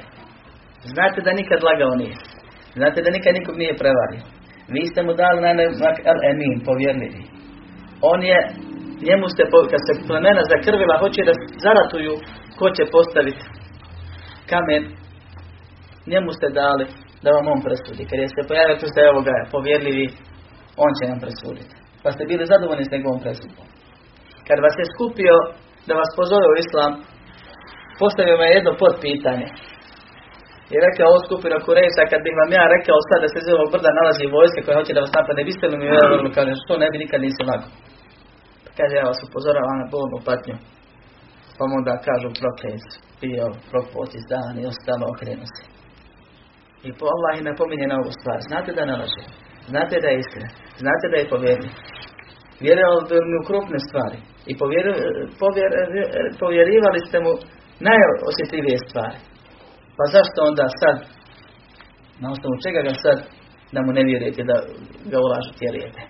Znate 0.94 1.22
da 1.22 1.32
nikad 1.34 1.60
lagao 1.70 1.94
nije. 2.02 2.16
Znate 2.80 3.00
da 3.02 3.10
nikad 3.18 3.34
nikog 3.40 3.56
nije 3.62 3.82
prevario. 3.82 4.24
Vi 4.74 4.84
ste 4.92 5.00
mu 5.04 5.14
dali 5.22 5.40
na 5.42 5.52
al 6.12 6.20
emin, 6.32 6.56
povjerljivi. 6.68 7.24
On 8.12 8.20
je, 8.32 8.40
njemu 9.08 9.26
ste, 9.34 9.44
kad 9.72 9.82
se 9.88 9.94
plemena 10.08 10.44
zakrvila, 10.54 11.02
hoće 11.04 11.22
da 11.30 11.34
zaratuju 11.66 12.14
ko 12.60 12.66
će 12.76 12.84
postaviti 12.96 13.44
kamen, 14.50 14.84
njemu 16.12 16.30
ste 16.38 16.48
dali 16.62 16.86
da 17.24 17.30
vam 17.36 17.46
on 17.54 17.60
presudi. 17.66 18.04
Kad 18.10 18.18
je 18.20 18.28
se 18.28 18.48
pojavio 18.50 18.82
tu 18.82 18.88
ste, 18.92 19.00
evo 19.10 19.20
ga, 19.28 19.36
povjerljivi, 19.54 20.08
on 20.84 20.92
će 20.98 21.04
nam 21.12 21.20
presuditi 21.26 21.82
pa 22.04 22.10
ste 22.12 22.24
bili 22.32 22.52
zadovoljni 22.54 22.86
s 22.86 22.94
njegovom 22.96 23.20
presudom. 23.26 23.66
Kad 24.48 24.58
vas 24.66 24.76
je 24.82 24.94
skupio 24.96 25.36
da 25.88 25.94
vas 26.02 26.12
pozove 26.20 26.48
u 26.50 26.60
islam, 26.64 26.92
postavio 28.02 28.38
me 28.38 28.48
jedno 28.56 28.72
pod 28.82 28.94
pitanje. 29.06 29.48
I 30.74 30.78
rekao 30.88 31.06
ovo 31.12 31.20
skupina 31.28 31.58
Kurejsa, 31.66 32.12
kad 32.12 32.20
bih 32.26 32.36
vam 32.42 32.52
ja 32.60 32.66
rekao 32.76 32.98
sad 33.10 33.20
da 33.24 33.28
se 33.30 33.38
iz 33.42 33.50
ovog 33.56 33.70
brda 33.74 33.92
nalazi 34.00 34.34
vojska 34.38 34.60
koja 34.66 34.80
hoće 34.80 34.96
da 34.96 35.04
vas 35.06 35.16
napadne, 35.18 35.48
biste 35.50 35.66
li 35.68 35.78
mi 35.78 35.88
vjerovali, 35.92 36.36
kaže, 36.38 36.52
što 36.64 36.74
ne 36.84 36.88
bi 36.92 36.98
nikad 37.04 37.20
nisi 37.26 37.42
lago. 37.50 37.68
Pa 38.64 38.70
kaže, 38.78 38.94
ja 38.96 39.06
vas 39.12 39.22
upozoravam 39.28 39.78
na 39.80 39.88
bolnu 39.94 40.18
patnju. 40.28 40.56
Pa 41.58 41.64
mu 41.68 41.74
onda 41.80 41.94
kažu 42.08 42.28
proklet, 42.42 42.86
bio, 43.22 43.46
propot, 43.70 44.10
izdan 44.20 44.56
i 44.58 44.68
ostalo 44.72 45.06
okrenu 45.14 45.46
se. 45.56 45.64
I 46.88 46.90
po 46.98 47.06
Allah 47.14 47.34
i 47.36 47.48
napominje 47.50 47.88
na 47.90 47.98
ovu 48.02 48.12
stvar. 48.20 48.40
Znate 48.50 48.70
da 48.78 48.84
ne 48.90 48.96
laže. 49.02 49.24
Znate 49.72 49.96
da 50.04 50.08
je 50.10 50.20
iskren. 50.24 50.50
Znate 50.84 51.06
da 51.12 51.18
je 51.20 51.32
povjerljiv. 51.34 51.74
Vjerovali 52.66 53.28
mu 53.30 53.36
u 53.42 53.48
krupne 53.50 53.80
stvari. 53.88 54.20
I 54.52 54.54
povjer, 54.62 54.86
povjer, 55.42 55.72
povjerivali 56.42 57.00
ste 57.08 57.18
mu 57.26 57.32
najosjetljivije 57.90 58.78
stvari. 58.88 59.18
Pa 60.02 60.08
zašto 60.18 60.40
onda 60.50 60.66
sad, 60.82 60.98
na 62.22 62.28
osnovu 62.34 62.56
čega 62.66 62.80
ga 62.88 62.94
sad, 63.06 63.18
da 63.74 63.80
mu 63.86 63.92
ne 63.98 64.04
vjerujete 64.10 64.42
da 64.52 64.58
ga 65.12 65.18
ulažu 65.26 65.52
tjerujete? 65.60 66.02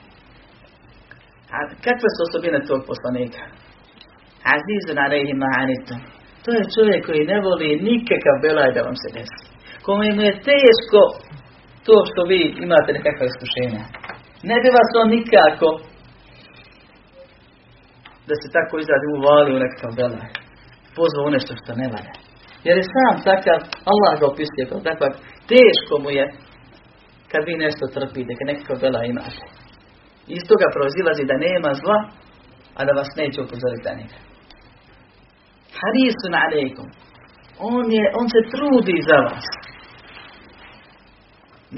A 1.56 1.58
kakve 1.86 2.10
su 2.14 2.20
osobine 2.28 2.60
tog 2.70 2.82
poslanika? 2.92 3.44
Azizun 4.56 4.98
alejhi 5.06 5.34
ma'anitum. 5.44 6.00
To 6.44 6.50
je 6.58 6.72
čovjek 6.76 7.02
koji 7.08 7.30
ne 7.34 7.38
voli 7.46 7.70
nikakav 7.90 8.36
belaj 8.46 8.70
da 8.76 8.82
vam 8.88 8.98
se 9.02 9.10
desi. 9.18 9.42
Kome 9.86 10.08
mu 10.16 10.22
je 10.28 10.42
teško 10.52 11.02
to 11.86 11.96
što 12.10 12.22
vi 12.32 12.40
imate 12.66 12.90
nekakva 12.98 13.26
iskušenja. 13.32 13.84
Ne 14.50 14.56
bi 14.62 14.68
vas 14.78 14.90
on 15.02 15.10
nikako 15.18 15.70
da 18.28 18.34
se 18.42 18.48
tako 18.58 18.74
izradi 18.78 19.08
uvali 19.18 19.50
u 19.56 19.62
nekakav 19.64 19.92
belaj. 20.00 20.30
Pozvao 20.98 21.34
nešto 21.36 21.54
što 21.60 21.72
ne 21.82 21.88
valja. 21.94 22.31
Jer 22.66 22.78
je 22.78 22.84
sam 22.94 23.16
takav, 23.30 23.60
Allah 23.92 24.14
ga 24.20 24.26
opisuje 24.34 24.66
kao 24.70 24.80
takav, 24.90 25.10
teško 25.52 25.94
mu 26.04 26.10
je 26.18 26.26
kad 27.32 27.42
vi 27.48 27.56
nešto 27.66 27.86
trpite, 27.96 28.32
kad 28.38 28.46
nekakav 28.52 28.78
belaj 28.84 29.08
imate. 29.08 29.44
Iz 30.36 30.42
toga 30.50 30.68
proizilazi 30.76 31.24
da 31.32 31.44
nema 31.48 31.72
zla, 31.82 32.00
a 32.78 32.80
da 32.88 32.92
vas 33.00 33.10
neće 33.22 33.40
upozoriti 33.42 33.88
na 33.90 33.94
njega. 34.00 34.18
Harisun 35.80 36.34
alaikum. 36.44 36.88
On, 37.60 37.86
je, 37.98 38.06
on 38.20 38.28
se 38.34 38.42
trudi 38.54 38.98
za 39.10 39.18
vas. 39.28 39.48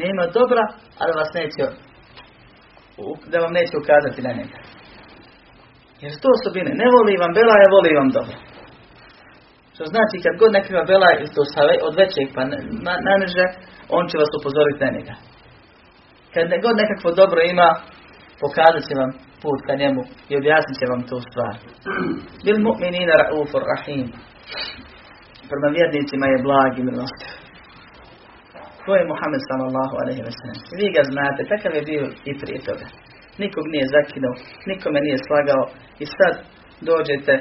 Nema 0.01 0.23
dobra, 0.37 0.63
a 0.99 1.03
da 1.07 1.13
vas 1.21 1.31
neće 1.39 1.63
da 3.31 3.37
vam 3.39 3.53
neće 3.53 3.73
ukazati 3.77 4.21
na 4.21 4.31
njega. 4.37 4.57
Jer 6.01 6.11
to 6.21 6.29
osobine, 6.37 6.71
ne 6.81 6.87
voli 6.93 7.21
vam 7.23 7.31
belaje, 7.39 7.73
voli 7.75 7.99
vam 7.99 8.09
dobro. 8.17 8.37
Što 9.73 9.83
znači 9.93 10.15
kad 10.23 10.33
god 10.41 10.51
nekakva 10.57 10.89
belaje 10.91 11.17
to 11.35 11.43
od 11.87 11.93
većeg 12.01 12.27
pa 12.35 12.41
naniže, 13.09 13.45
on 13.97 14.03
će 14.09 14.15
vas 14.23 14.31
upozoriti 14.39 14.83
na 14.85 14.91
njega. 14.95 15.15
Kad 16.33 16.45
god 16.65 16.75
nekakvo 16.83 17.09
dobro 17.21 17.39
ima, 17.53 17.69
pokazat 18.41 18.83
će 18.87 18.93
vam 19.01 19.11
put 19.43 19.59
ka 19.67 19.73
njemu 19.81 20.01
i 20.31 20.33
objasnit 20.41 20.75
će 20.79 20.85
vam 20.91 21.01
tu 21.09 21.17
stvar. 21.29 21.55
Bil 22.45 22.59
mu'minina 22.67 23.13
ra'ufur 23.23 23.63
rahim. 23.73 24.07
Prema 25.49 25.67
vjernicima 25.77 26.25
je 26.29 26.43
blag 26.47 26.71
i 26.75 26.85
milostiv. 26.89 27.31
To 28.85 28.91
je 28.97 29.09
Muhammed 29.11 29.43
sallallahu 29.49 29.95
alaihi 30.01 30.23
wa 30.27 30.33
sallam. 30.39 30.59
Vi 30.79 30.87
ga 30.95 31.03
znate, 31.11 31.41
takav 31.53 31.71
je 31.77 31.83
bio 31.91 32.05
i 32.29 32.31
prije 32.41 32.59
toga. 32.67 32.87
Nikog 33.43 33.65
nije 33.73 33.85
zakinuo, 33.95 34.35
nikome 34.71 34.99
nije 35.05 35.17
slagao 35.27 35.63
i 36.03 36.05
sad 36.17 36.33
dođete 36.89 37.33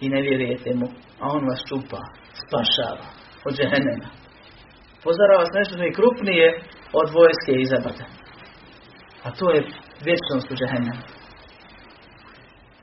i 0.00 0.08
ne 0.08 0.20
vjerujete 0.20 0.70
mu, 0.74 0.86
a 1.20 1.24
on 1.36 1.42
vas 1.48 1.60
čupa, 1.68 2.00
spašava 2.42 3.06
od 3.46 3.52
džehennema. 3.56 4.08
Pozara 5.04 5.34
vas 5.42 5.50
nešto 5.58 5.74
što 5.74 5.84
je 5.84 5.96
krupnije 5.98 6.46
od 7.00 7.08
vojske 7.18 7.52
izabrata. 7.64 8.06
A 9.26 9.28
to 9.38 9.46
je 9.54 9.60
vječnost 10.08 10.48
u 10.50 10.58
džehennemu. 10.60 11.04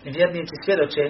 I 0.05 0.09
vjernici 0.17 0.55
svjedoče 0.65 1.05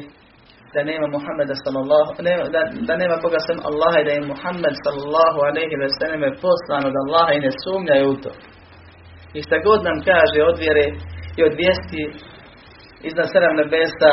da 0.74 0.90
nema 0.92 1.08
Muhammeda 1.16 1.56
sallallahu, 1.64 2.10
da, 2.56 2.62
da 2.90 2.94
nema 3.04 3.16
Boga 3.26 3.40
sam 3.48 3.58
Allaha 3.70 3.98
i 4.00 4.08
da 4.08 4.12
je 4.14 4.30
Muhammed 4.32 4.76
sallallahu 4.84 5.40
alaihi 5.50 5.76
ve 5.84 5.90
sallam 6.00 6.22
poslan 6.46 6.84
od 6.90 6.96
Allaha 7.04 7.32
i 7.34 7.44
ne 7.46 7.52
sumnjaju 7.64 8.06
u 8.14 8.18
to. 8.24 8.32
I 9.38 9.40
šta 9.46 9.56
god 9.68 9.80
nam 9.90 9.98
kaže 10.10 10.40
od 10.52 10.58
vjere 10.64 10.86
i 11.38 11.40
od 11.48 11.54
vijesti 11.62 12.04
iznad 13.10 13.28
sedam 13.34 13.56
nebesa 13.62 14.12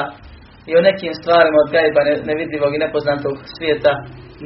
i 0.68 0.72
o 0.78 0.84
nekim 0.88 1.12
stvarima 1.20 1.58
od 1.64 1.72
gajba 1.74 2.00
nevidljivog 2.30 2.72
i 2.74 2.82
nepoznatog 2.84 3.36
svijeta, 3.54 3.92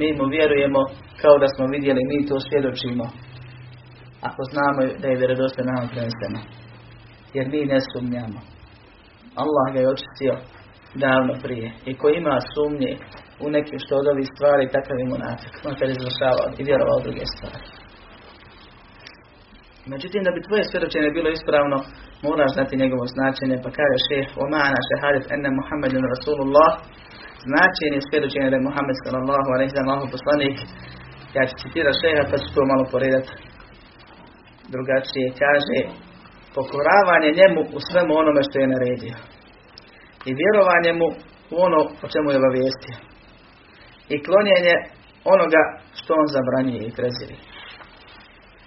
mi 0.01 0.09
mu 0.19 0.25
vjerujemo 0.37 0.81
kao 1.23 1.35
da 1.43 1.49
smo 1.55 1.65
vidjeli, 1.75 2.09
mi 2.11 2.29
to 2.29 2.37
svjedočimo. 2.49 3.05
Ako 4.29 4.41
znamo 4.53 4.81
da 5.01 5.07
je 5.09 5.21
vjerodostojno 5.21 5.71
nam 5.73 5.89
preneseno. 5.93 6.41
Jer 7.37 7.47
mi 7.53 7.61
ne 7.73 7.79
sumnjamo. 7.91 8.41
Allah 9.43 9.67
ga 9.73 9.79
je 9.81 9.93
očistio 9.95 10.35
davno 11.05 11.35
prije. 11.45 11.69
I 11.91 11.93
ko 12.01 12.07
ima 12.09 12.37
sumnje 12.53 12.91
u 13.45 13.47
nekim 13.57 13.79
što 13.85 13.93
od 13.97 14.07
ovih 14.13 14.29
stvari, 14.35 14.73
takav 14.77 14.97
je 14.99 15.07
monafik. 15.13 15.55
Makar 15.67 15.89
izvršavao 15.91 16.49
i 16.59 16.67
vjerovao 16.69 17.05
druge 17.07 17.25
stvari. 17.35 17.67
Međutim, 19.93 20.23
da 20.25 20.31
bi 20.35 20.45
tvoje 20.47 20.65
svjedočenje 20.65 21.11
bilo 21.19 21.31
ispravno, 21.31 21.77
moraš 22.27 22.51
znati 22.57 22.81
njegovo 22.83 23.05
značenje, 23.15 23.57
pa 23.65 23.71
kaže 23.79 23.97
šeh, 24.09 24.27
o 24.43 24.45
ma'ana 24.55 24.81
šehadet 24.89 25.27
enne 25.35 25.51
Muhammedun 25.59 26.05
Rasulullah, 26.15 26.71
značenje 27.47 28.01
svjedočenja 28.01 28.49
da 28.51 28.57
je 28.59 28.67
Muhammed 28.69 28.97
sallallahu 29.05 29.49
alaihi 29.55 29.75
sallam 29.77 30.13
poslanik, 30.17 30.57
ja 31.37 31.43
ću 31.49 31.55
citirati 31.63 32.01
šeha, 32.03 32.23
pa 32.31 32.37
ću 32.43 32.49
to 32.55 32.63
malo 32.73 32.85
poredati 32.95 33.33
drugačije, 34.75 35.27
kaže, 35.43 35.79
pokoravanje 36.57 37.31
njemu 37.41 37.61
u 37.77 37.79
svemu 37.89 38.13
onome 38.23 38.43
što 38.47 38.57
je 38.59 38.73
naredio. 38.75 39.17
I 40.29 40.31
vjerovanje 40.41 40.93
mu 41.01 41.09
u 41.55 41.57
ono 41.67 41.81
o 42.05 42.07
čemu 42.13 42.29
je 42.31 42.41
obavijestio. 42.41 42.97
I 44.15 44.17
klonjenje 44.27 44.75
onoga 45.35 45.63
što 45.99 46.11
on 46.21 46.27
zabranjuje 46.37 46.83
i 46.87 46.95
preziri. 46.99 47.37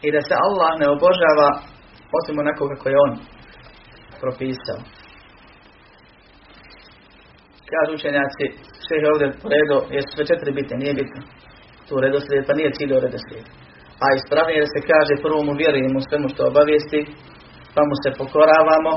I 0.05 0.07
da 0.15 0.21
se 0.27 0.33
Allah 0.45 0.71
ne 0.81 0.87
obožava 0.95 1.49
osim 2.17 2.35
onako 2.43 2.63
kako 2.71 2.89
je 2.89 3.01
on 3.05 3.11
propisao. 4.23 4.79
Kažu 7.71 7.91
učenjaci, 7.95 8.45
sve 8.85 8.95
je 9.01 9.11
ovdje 9.11 9.27
redo, 9.53 9.77
jesu 9.95 10.09
sve 10.13 10.23
četiri 10.29 10.51
bitne, 10.57 10.75
nije 10.83 10.93
bitno. 11.01 11.21
Tu 11.87 11.93
redoslijed, 12.05 12.43
pa 12.47 12.53
nije 12.53 12.75
cilj 12.77 12.91
redoslijed. 13.05 13.45
A 14.03 14.05
ispravnije 14.17 14.59
da 14.63 14.69
se 14.73 14.81
kaže 14.91 15.23
prvo 15.25 15.39
mu 15.47 15.53
vjerujemo 15.61 15.99
svemu 16.07 16.27
što 16.33 16.49
obavijesti, 16.51 17.01
pa 17.75 17.81
mu 17.89 17.95
se 18.03 18.09
pokoravamo 18.19 18.93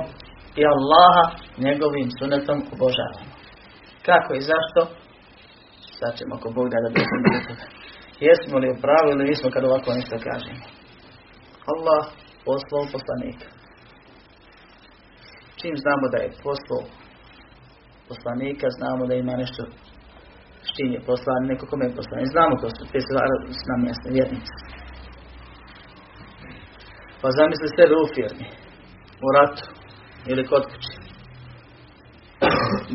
i 0.61 0.63
Allaha 0.75 1.25
njegovim 1.67 2.09
sunetom 2.19 2.59
obožavamo. 2.75 3.31
Kako 4.09 4.31
i 4.35 4.47
zašto? 4.51 4.81
Sad 5.99 6.13
ćemo 6.19 6.33
ako 6.39 6.49
Bog 6.57 6.67
da 6.73 6.79
da. 6.83 6.89
Jesmo 8.27 8.57
li 8.59 8.69
u 8.71 8.81
pravu 8.85 9.09
ili 9.11 9.29
nismo 9.31 9.49
kad 9.51 9.65
ovako 9.65 9.89
nešto 9.99 10.17
kažemo? 10.29 10.65
Allah 11.73 12.03
poslao 12.45 12.93
poslanika. 12.95 13.60
Čim 15.61 15.75
znamo 15.85 16.07
da 16.13 16.19
je 16.25 16.37
poslao 16.47 16.83
poslanika, 18.11 18.67
znamo 18.79 19.03
da 19.07 19.15
ima 19.15 19.35
nešto 19.43 19.63
s 20.67 20.69
čim 20.77 20.89
je 20.97 21.01
poslan, 21.09 21.43
neko 21.51 21.65
kome 21.71 21.85
je 21.87 21.97
poslan. 21.99 22.33
Znamo 22.35 22.55
ko 22.61 22.67
su, 22.77 22.83
te 22.93 22.99
su 23.05 23.13
nam 23.71 23.81
jasne 23.91 24.09
vjernice. 24.17 24.55
Pa 27.21 27.29
zamisli 27.39 27.69
sebe 27.79 27.95
u 28.05 28.07
firmi, 28.15 28.47
u 29.27 29.29
ratu 29.37 29.65
ili 30.31 30.43
kod 30.51 30.63
kuće. 30.71 30.95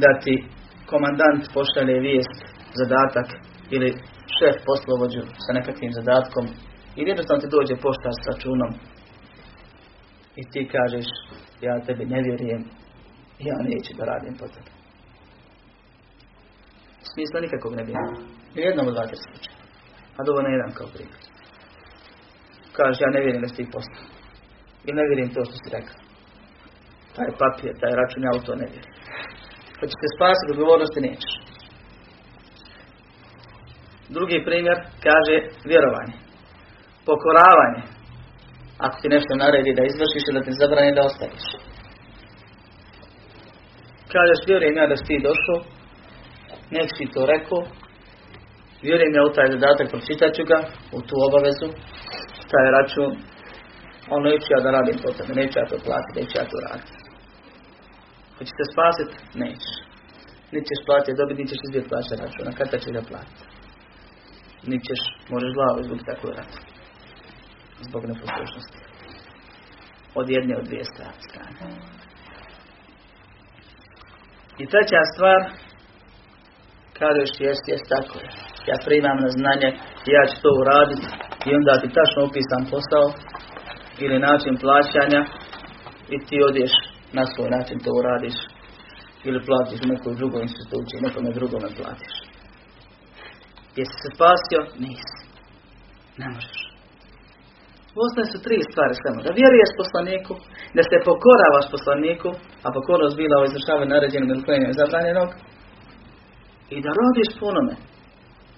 Da 0.03 0.09
ti 0.23 0.35
komandant 0.91 1.43
pošalje 1.55 2.05
vijest, 2.07 2.37
zadatak 2.79 3.27
ili 3.75 3.89
šef 4.37 4.55
poslovođu 4.67 5.21
sa 5.43 5.51
nekakvim 5.57 5.91
zadatkom 5.99 6.45
ili 6.97 7.11
jednostavno 7.11 7.41
ti 7.41 7.55
dođe 7.57 7.75
poštar 7.85 8.13
s 8.15 8.27
računom 8.29 8.71
i 10.35 10.41
ti 10.51 10.69
kažeš 10.75 11.05
ja 11.61 11.79
tebi 11.85 12.05
ne 12.05 12.21
vjerujem 12.21 12.63
ja 13.39 13.57
neću 13.69 13.91
da 13.97 14.03
radim 14.05 14.33
po 14.39 14.47
tebi. 14.47 14.71
Smisla 17.11 17.39
nikakvog 17.41 17.75
ne 17.75 17.83
bi 17.83 17.93
Ni 18.55 18.61
jednom 18.61 18.87
od 18.87 18.93
dva 18.93 19.05
slučaja. 19.07 19.57
A 20.17 20.19
dovoljno 20.27 20.49
jedan 20.49 20.71
kao 20.77 20.87
primjer. 20.93 21.21
Kaže 22.77 22.99
ja 23.01 23.09
ne 23.15 23.19
vjerujem 23.23 23.41
da 23.41 23.47
si 23.47 23.55
ti 23.55 23.71
poslao. 23.75 24.05
I 24.87 24.89
ne 24.97 25.03
vjerujem 25.07 25.33
to 25.33 25.41
što 25.47 25.55
si 25.61 25.75
rekao. 25.77 25.97
Taj 27.15 27.29
papir, 27.41 27.73
taj 27.81 27.93
račun, 27.99 28.23
ja 28.27 28.31
u 28.37 28.45
to 28.45 28.53
ne 28.61 28.67
vjerujem. 28.71 28.95
Će 29.91 29.95
se 30.01 30.07
spasiti 30.15 30.51
odgovornosti 30.53 31.05
nećeš. 31.07 31.33
Drugi 34.15 34.37
primjer 34.47 34.77
kaže 35.05 35.35
vjerovanje. 35.71 36.15
Pokoravanje. 37.07 37.83
Ako 38.77 38.95
ti 39.01 39.07
nešto 39.15 39.33
naredi 39.35 39.71
da 39.77 39.83
izvršiš 39.85 40.23
ili 40.27 40.39
da 40.39 40.45
ti 40.45 40.59
zabrani 40.61 40.95
da 40.95 41.07
ostaviš. 41.09 41.47
Kažeš 44.13 44.39
vjerujem 44.47 44.75
ja 44.77 44.87
da 44.87 44.95
si 44.97 45.05
ti 45.09 45.25
došao, 45.29 45.59
nek 46.75 46.89
si 46.97 47.13
to 47.13 47.21
rekao, 47.33 47.61
vjerujem 48.87 49.13
ja 49.15 49.23
u 49.23 49.33
taj 49.35 49.47
zadatak, 49.55 49.87
pročitat 49.91 50.31
ću 50.37 50.43
ga, 50.51 50.59
u 50.97 50.99
tu 51.07 51.15
obavezu, 51.27 51.67
taj 52.51 52.67
račun, 52.77 53.11
on 54.13 54.21
neću 54.29 54.47
ja 54.55 54.59
da 54.65 54.69
radim 54.77 54.97
po 55.03 55.09
tebe, 55.17 55.31
neću 55.41 55.55
ja 55.59 55.65
to 55.71 55.77
platiti, 55.87 56.17
neću 56.19 56.33
ja 56.39 56.45
to 56.51 56.57
raditi. 56.67 56.93
Hoće 58.37 58.53
se 58.59 58.65
spasiti? 58.73 59.15
Nećeš. 59.43 59.75
Ćeš 60.67 60.79
platiti 60.87 61.19
dobiti, 61.19 61.39
niti 61.39 61.51
ćeš 61.51 61.61
izbjeti 61.67 61.89
plaćati 61.91 62.21
računa. 62.23 62.51
Kada 62.59 62.77
će 62.83 62.89
ga 62.95 63.01
platiti? 63.11 63.43
Niti 64.69 64.85
ćeš, 64.87 65.01
možeš 65.31 65.51
glavu 65.57 65.77
izgubiti 65.79 66.09
tako 66.11 66.27
rad. 66.37 66.51
Zbog 67.81 68.03
neposlušnosti. 68.05 68.77
Od 70.15 70.29
jedne, 70.29 70.57
od 70.57 70.65
dvije 70.65 70.83
strane. 70.85 71.17
I 74.57 74.65
treća 74.65 75.01
stvar, 75.13 75.41
kažeš 76.99 77.31
jes, 77.39 77.59
jes, 77.67 77.81
tako 77.93 78.19
je. 78.19 78.29
Ja 78.69 78.77
primam 78.85 79.17
na 79.25 79.29
znanje, 79.29 79.69
ja 80.15 80.23
ću 80.29 80.35
to 80.43 80.49
uraditi 80.61 81.07
i 81.47 81.55
onda 81.55 81.81
ti 81.81 81.95
tačno 81.97 82.19
opisan 82.29 82.63
posao 82.71 83.07
ili 84.03 84.19
način 84.19 84.53
plaćanja 84.63 85.21
i 86.15 86.17
ti 86.25 86.37
odješ 86.49 86.73
na 87.13 87.23
svoj 87.25 87.49
način 87.49 87.79
to 87.79 87.91
uradiš 87.99 88.37
ili 89.23 89.45
platiš 89.45 89.79
u 89.83 89.91
nekoj 89.93 90.15
drugoj 90.15 90.41
instituciji, 90.41 91.01
nekome 91.01 91.29
drugome 91.31 91.69
platiš. 91.77 92.15
Jesi 93.75 93.95
se 94.01 94.09
spasio? 94.15 94.61
Nisi. 94.83 95.17
Ne 96.17 96.27
možeš. 96.29 96.64
Ostane 98.03 98.27
su 98.31 98.37
tri 98.45 98.57
stvari 98.69 98.95
samo. 99.03 99.19
Da 99.25 99.31
vjeruješ 99.41 99.71
poslaniku, 99.81 100.33
da 100.77 100.81
se 100.89 101.05
pokoravaš 101.09 101.65
poslaniku, 101.75 102.29
a 102.65 102.67
pokornost 102.77 103.15
bila 103.21 103.35
o 103.37 103.47
izvršavanju 103.49 103.93
naređenog 103.95 104.29
ili 104.31 104.45
klenjenju 104.47 104.79
zabranjenog, 104.81 105.29
i 106.75 106.77
da 106.85 106.91
rodiš 107.01 107.29
po 107.37 107.45
onome. 107.51 107.75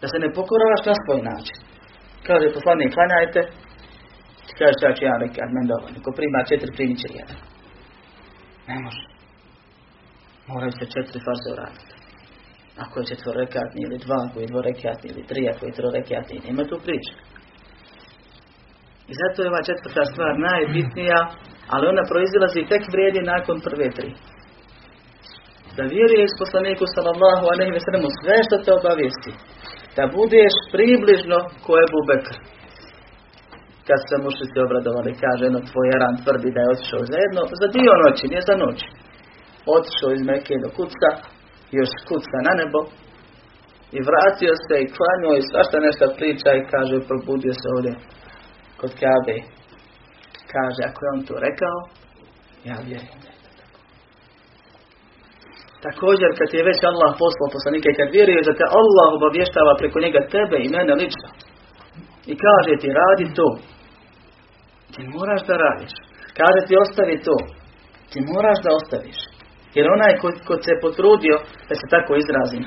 Da 0.01 0.05
se 0.11 0.17
ne 0.23 0.29
pokoravaš 0.37 0.81
na 0.89 0.95
svoj 1.03 1.21
način. 1.31 1.57
Kaže 2.27 2.55
poslanik, 2.57 2.89
klanjajte, 2.95 3.41
ti 4.45 4.53
kažeš 4.59 4.79
ja 4.83 4.91
ću 4.95 5.01
ja 5.05 5.15
men 5.55 5.65
dovoljno. 5.71 5.99
Prima 6.19 6.47
četiri, 6.49 6.77
primit 6.77 6.97
će 7.01 7.07
jedan. 7.21 7.39
Ne 8.69 8.77
može. 8.83 9.03
Moraju 10.51 10.71
se 10.79 10.85
četiri 10.93 11.19
farze 11.25 11.47
uraditi. 11.55 11.93
Ako 12.83 12.93
je 12.99 13.09
četvorekatni 13.11 13.79
ili 13.85 13.97
dva, 14.05 14.19
ako 14.25 14.37
je 14.39 14.51
dvorekatni 14.53 15.07
ili 15.11 15.23
tri, 15.29 15.41
ako 15.51 15.61
je 15.65 15.77
trorekatni, 15.79 16.45
nema 16.47 16.63
tu 16.69 16.77
priče. 16.85 17.13
I 19.11 19.13
zato 19.21 19.37
je 19.37 19.49
ova 19.51 19.61
četvrta 19.69 20.03
stvar 20.11 20.33
najbitnija, 20.49 21.19
ali 21.73 21.83
ona 21.91 22.03
proizilazi 22.11 22.69
tek 22.71 22.83
vrijedi 22.93 23.21
nakon 23.33 23.57
prve 23.67 23.87
tri. 23.97 24.09
Da 25.77 25.83
vjeruješ 25.95 26.31
poslaniku 26.41 26.85
sallallahu 26.95 27.45
alaihi 27.53 27.75
ve 27.77 27.83
sellemu 27.85 28.09
sve 28.19 28.37
što 28.45 28.55
te 28.63 28.71
obavijesti. 28.79 29.31
Da 29.97 30.03
budeš 30.17 30.53
približno 30.75 31.37
ko 31.65 31.71
je 31.79 31.85
Bekr. 32.09 32.35
Kad 33.87 33.99
se 34.07 34.15
mušnici 34.25 34.57
obradovali, 34.65 35.19
kaže 35.23 35.41
jedno 35.45 35.61
tvoj 35.69 35.87
Eran 35.95 36.15
tvrdi 36.23 36.49
da 36.55 36.59
je 36.61 36.73
otišao 36.75 37.03
za 37.11 37.17
jedno, 37.23 37.41
za 37.61 37.67
dio 37.75 37.93
noći, 38.03 38.29
nije 38.31 38.43
za 38.49 38.55
noć. 38.63 38.79
Otišao 39.77 40.11
iz 40.13 40.23
Mekke 40.29 40.55
do 40.63 40.69
kuca, 40.77 41.09
još 41.77 41.91
kuca 42.09 42.37
na 42.47 42.53
nebo, 42.59 42.79
i 43.97 43.99
vratio 44.09 44.53
se 44.65 44.75
i 44.81 44.91
klanio 44.95 45.33
i 45.37 45.47
svašta 45.49 45.77
nešto 45.87 46.05
priča 46.17 46.49
i 46.53 46.67
kaže 46.73 47.07
probudio 47.09 47.53
se 47.61 47.67
ovdje 47.75 47.93
kod 48.79 48.91
Kabe. 49.01 49.37
Kaže, 50.53 50.81
ako 50.89 50.99
je 51.01 51.09
on 51.13 51.21
to 51.27 51.35
rekao, 51.47 51.77
ja 52.69 52.77
vjerujem. 52.87 53.21
Također, 55.87 56.29
kad 56.39 56.49
je 56.53 56.67
već 56.69 56.79
Allah 56.91 57.11
poslao 57.23 57.53
poslanike, 57.55 57.89
kad 57.99 58.07
vjeruješ 58.17 58.45
da 58.47 58.57
te 58.59 58.65
Allah 58.79 59.07
obavještava 59.17 59.73
preko 59.81 59.97
njega 60.05 60.21
tebe 60.35 60.57
i 60.61 60.71
mene 60.75 60.93
lično, 61.01 61.29
i 62.31 62.33
kaže 62.45 62.73
ti, 62.81 62.87
radi 63.01 63.25
to, 63.37 63.49
ti 64.93 65.01
moraš 65.15 65.41
da 65.49 65.55
radiš. 65.65 65.93
Kaže 66.39 66.59
ti, 66.67 66.81
ostavi 66.83 67.15
to, 67.27 67.37
ti 68.11 68.19
moraš 68.31 68.57
da 68.65 68.69
ostaviš. 68.79 69.19
Jer 69.75 69.85
onaj 69.95 70.13
ko, 70.21 70.27
ko 70.47 70.53
se 70.65 70.73
potrudio, 70.85 71.35
da 71.69 71.73
se 71.79 71.85
tako 71.95 72.11
izrazim, 72.15 72.63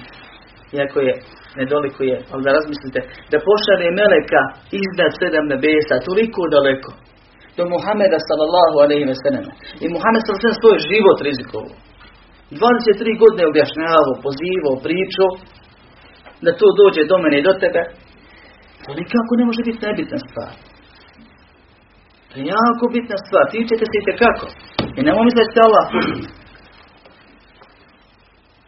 iako 0.78 0.98
je 1.08 1.14
nedolikuje, 1.58 2.14
ali 2.32 2.42
da 2.46 2.50
razmislite, 2.58 3.00
da 3.30 3.46
pošalje 3.48 3.88
Meleka 4.00 4.42
iznad 4.82 5.10
sedam 5.20 5.46
nebesa, 5.52 6.04
toliko 6.08 6.40
daleko, 6.56 6.90
do 7.56 7.62
Muhameda 7.74 8.18
sallallahu 8.28 8.76
alaihi 8.84 9.06
ve 9.12 9.16
sellem. 9.22 9.46
I 9.84 9.86
Muhammed 9.94 10.20
sallallahu 10.22 10.46
alaihi 10.46 10.62
svoj 10.64 10.78
život 10.90 11.18
rizikovao. 11.28 11.76
23 12.50 13.22
godine 13.22 13.42
objašnjavao, 13.52 14.22
pozivao, 14.26 14.82
pričao, 14.86 15.28
da 16.44 16.50
to 16.60 16.66
dođe 16.80 17.02
do 17.10 17.16
mene 17.22 17.36
i 17.38 17.46
do 17.48 17.54
tebe, 17.62 17.82
to 18.84 18.90
nikako 19.00 19.32
ne 19.38 19.44
može 19.48 19.62
biti 19.68 19.84
nebitna 19.86 20.18
stvar. 20.26 20.52
To 22.28 22.34
je 22.38 22.44
jako 22.56 22.84
bitna 22.96 23.16
stvar, 23.24 23.44
tičete 23.52 23.84
se 23.90 23.96
i 24.00 24.18
kako. 24.22 24.46
I 24.98 25.00
nemoj 25.06 25.24
misliti 25.28 25.54
da 25.56 25.62
Allah 25.68 25.86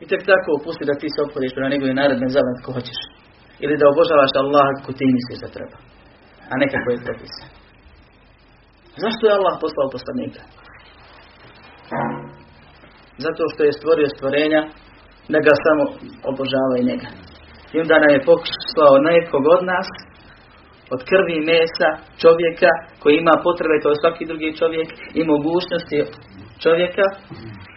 I 0.03 0.05
tek 0.11 0.23
tako 0.33 0.49
opusti 0.59 0.89
da 0.91 0.95
ti 1.01 1.09
se 1.15 1.21
opodiš 1.27 1.53
prema 1.55 1.73
njegovim 1.73 1.97
narednim 2.01 2.31
zavan 2.37 2.57
ko 2.65 2.69
hoćeš. 2.77 3.01
Ili 3.65 3.81
da 3.81 3.91
obožavaš 3.93 4.33
Allah 4.43 4.67
kako 4.77 4.91
ti 4.99 5.17
misliš 5.17 5.39
da 5.45 5.49
treba. 5.57 5.77
A 6.51 6.53
ne 6.61 6.67
kako 6.73 6.89
je 6.91 7.05
propisan. 7.07 7.49
Zašto 9.03 9.23
je 9.25 9.37
Allah 9.39 9.55
poslao 9.65 9.95
poslanika? 9.97 10.43
Zato 13.25 13.43
što 13.53 13.61
je 13.65 13.79
stvorio 13.79 14.09
stvorenja 14.17 14.63
da 15.33 15.39
ga 15.47 15.55
samo 15.65 15.83
obožava 16.31 16.75
i 16.79 16.87
njega. 16.91 17.09
I 17.75 17.77
onda 17.83 17.95
nam 18.03 18.11
je 18.15 18.27
poslao 18.31 18.95
nekog 19.11 19.43
od 19.55 19.63
nas, 19.73 19.89
od 20.95 21.01
krvi 21.11 21.37
mesa 21.53 21.89
čovjeka 22.23 22.71
koji 23.01 23.15
ima 23.17 23.35
potrebe 23.47 23.77
kao 23.83 23.95
svaki 24.03 24.25
drugi 24.31 24.59
čovjek 24.61 24.89
i 25.19 25.21
mogućnosti 25.33 25.99
čovjeka 26.65 27.07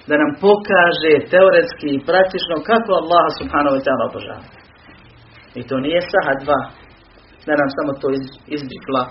da 0.09 0.15
nam 0.21 0.31
pokaže 0.45 1.13
teoretski 1.33 1.87
i 1.93 2.03
praktično 2.09 2.55
kako 2.69 2.91
Allah 3.01 3.25
subhanahu 3.39 3.75
wa 3.77 3.83
ta'ala 3.85 4.03
obožava. 4.09 4.45
I 5.59 5.61
to 5.69 5.75
nije 5.85 6.01
saha 6.11 6.33
dva, 6.43 6.61
da 7.47 7.53
nam 7.61 7.69
samo 7.77 7.91
to 8.01 8.07
izdikla, 8.57 9.03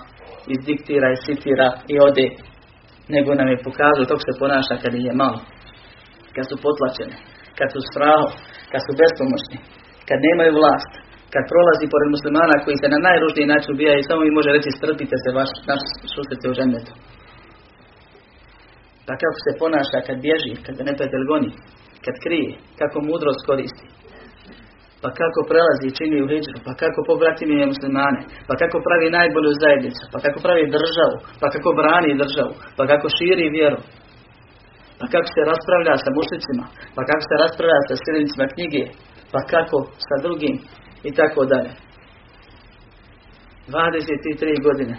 izdiktira 0.55 1.07
i 1.11 1.21
citira 1.25 1.69
i 1.93 1.95
ode, 2.07 2.27
nego 3.15 3.29
nam 3.39 3.47
je 3.51 3.63
pokazao 3.67 4.09
kako 4.09 4.23
se 4.27 4.39
ponaša 4.41 4.75
kad 4.83 4.91
je 4.93 5.13
malo, 5.23 5.39
kad 6.35 6.45
su 6.49 6.55
potlačene, 6.65 7.15
kad 7.57 7.67
su 7.73 7.79
strahom, 7.89 8.31
kad 8.71 8.81
su 8.85 8.91
bespomoćni, 9.01 9.57
kad 10.07 10.17
nemaju 10.27 10.51
vlast, 10.59 10.91
kad 11.33 11.43
prolazi 11.51 11.91
pored 11.93 12.09
muslimana 12.15 12.55
koji 12.63 12.75
se 12.81 12.87
na 12.95 12.99
najružniji 13.07 13.51
način 13.53 13.69
ubijaju 13.71 13.99
i 13.99 14.07
samo 14.09 14.21
im 14.23 14.37
može 14.39 14.51
reći 14.55 14.77
strpite 14.79 15.15
se 15.23 15.29
vaš, 15.39 15.51
naš 15.69 15.81
susrete 16.13 16.45
u 16.49 16.57
ženetu. 16.59 16.93
Pa 19.07 19.13
kako 19.21 19.37
se 19.45 19.59
ponaša 19.61 19.99
kad 20.07 20.17
bježi, 20.25 20.53
kad 20.65 20.73
ga 20.77 20.83
neprijatelj 20.89 21.25
goni, 21.31 21.51
kad 22.05 22.15
krije, 22.23 22.51
kako 22.79 22.97
mudrost 23.09 23.41
koristi. 23.49 23.87
Pa 25.01 25.09
kako 25.19 25.39
prelazi 25.51 25.85
i 25.87 25.95
čini 25.97 26.17
u 26.23 26.29
hijđru, 26.31 26.57
pa 26.67 26.73
kako 26.81 26.99
pobratimije 27.09 27.71
muslimane, 27.73 28.21
pa 28.47 28.53
kako 28.61 28.77
pravi 28.85 29.15
najbolju 29.19 29.51
zajednicu, 29.63 30.03
pa 30.13 30.17
kako 30.25 30.37
pravi 30.45 30.73
državu, 30.77 31.17
pa 31.41 31.47
kako 31.53 31.69
brani 31.79 32.19
državu, 32.23 32.53
pa 32.77 32.83
kako 32.91 33.07
širi 33.17 33.55
vjeru. 33.57 33.79
Pa 34.99 35.05
kako 35.13 35.27
se 35.33 35.41
raspravlja 35.51 35.95
sa 36.03 36.09
mušlicima, 36.17 36.65
pa 36.95 37.01
kako 37.09 37.23
se 37.29 37.35
raspravlja 37.43 37.79
sa 37.87 37.95
sljednicima 38.03 38.45
knjige, 38.53 38.83
pa 39.33 39.41
kako 39.53 39.77
sa 40.07 40.15
drugim 40.25 40.55
i 41.07 41.11
tako 41.19 41.41
dalje. 41.53 41.71
23 43.67 44.63
godine. 44.67 44.95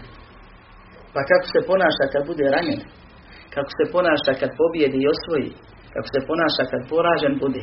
Pa 1.14 1.20
kako 1.30 1.46
se 1.52 1.66
ponaša 1.70 2.04
kad 2.12 2.22
bude 2.30 2.44
ranjen, 2.54 2.80
kako 3.56 3.70
se 3.78 3.84
ponaša 3.94 4.32
kad 4.40 4.50
pobjedi 4.60 4.98
i 5.02 5.10
osvoji, 5.14 5.50
kako 5.92 6.08
se 6.14 6.20
ponaša 6.30 6.64
kad 6.70 6.80
poražen 6.92 7.34
bude. 7.42 7.62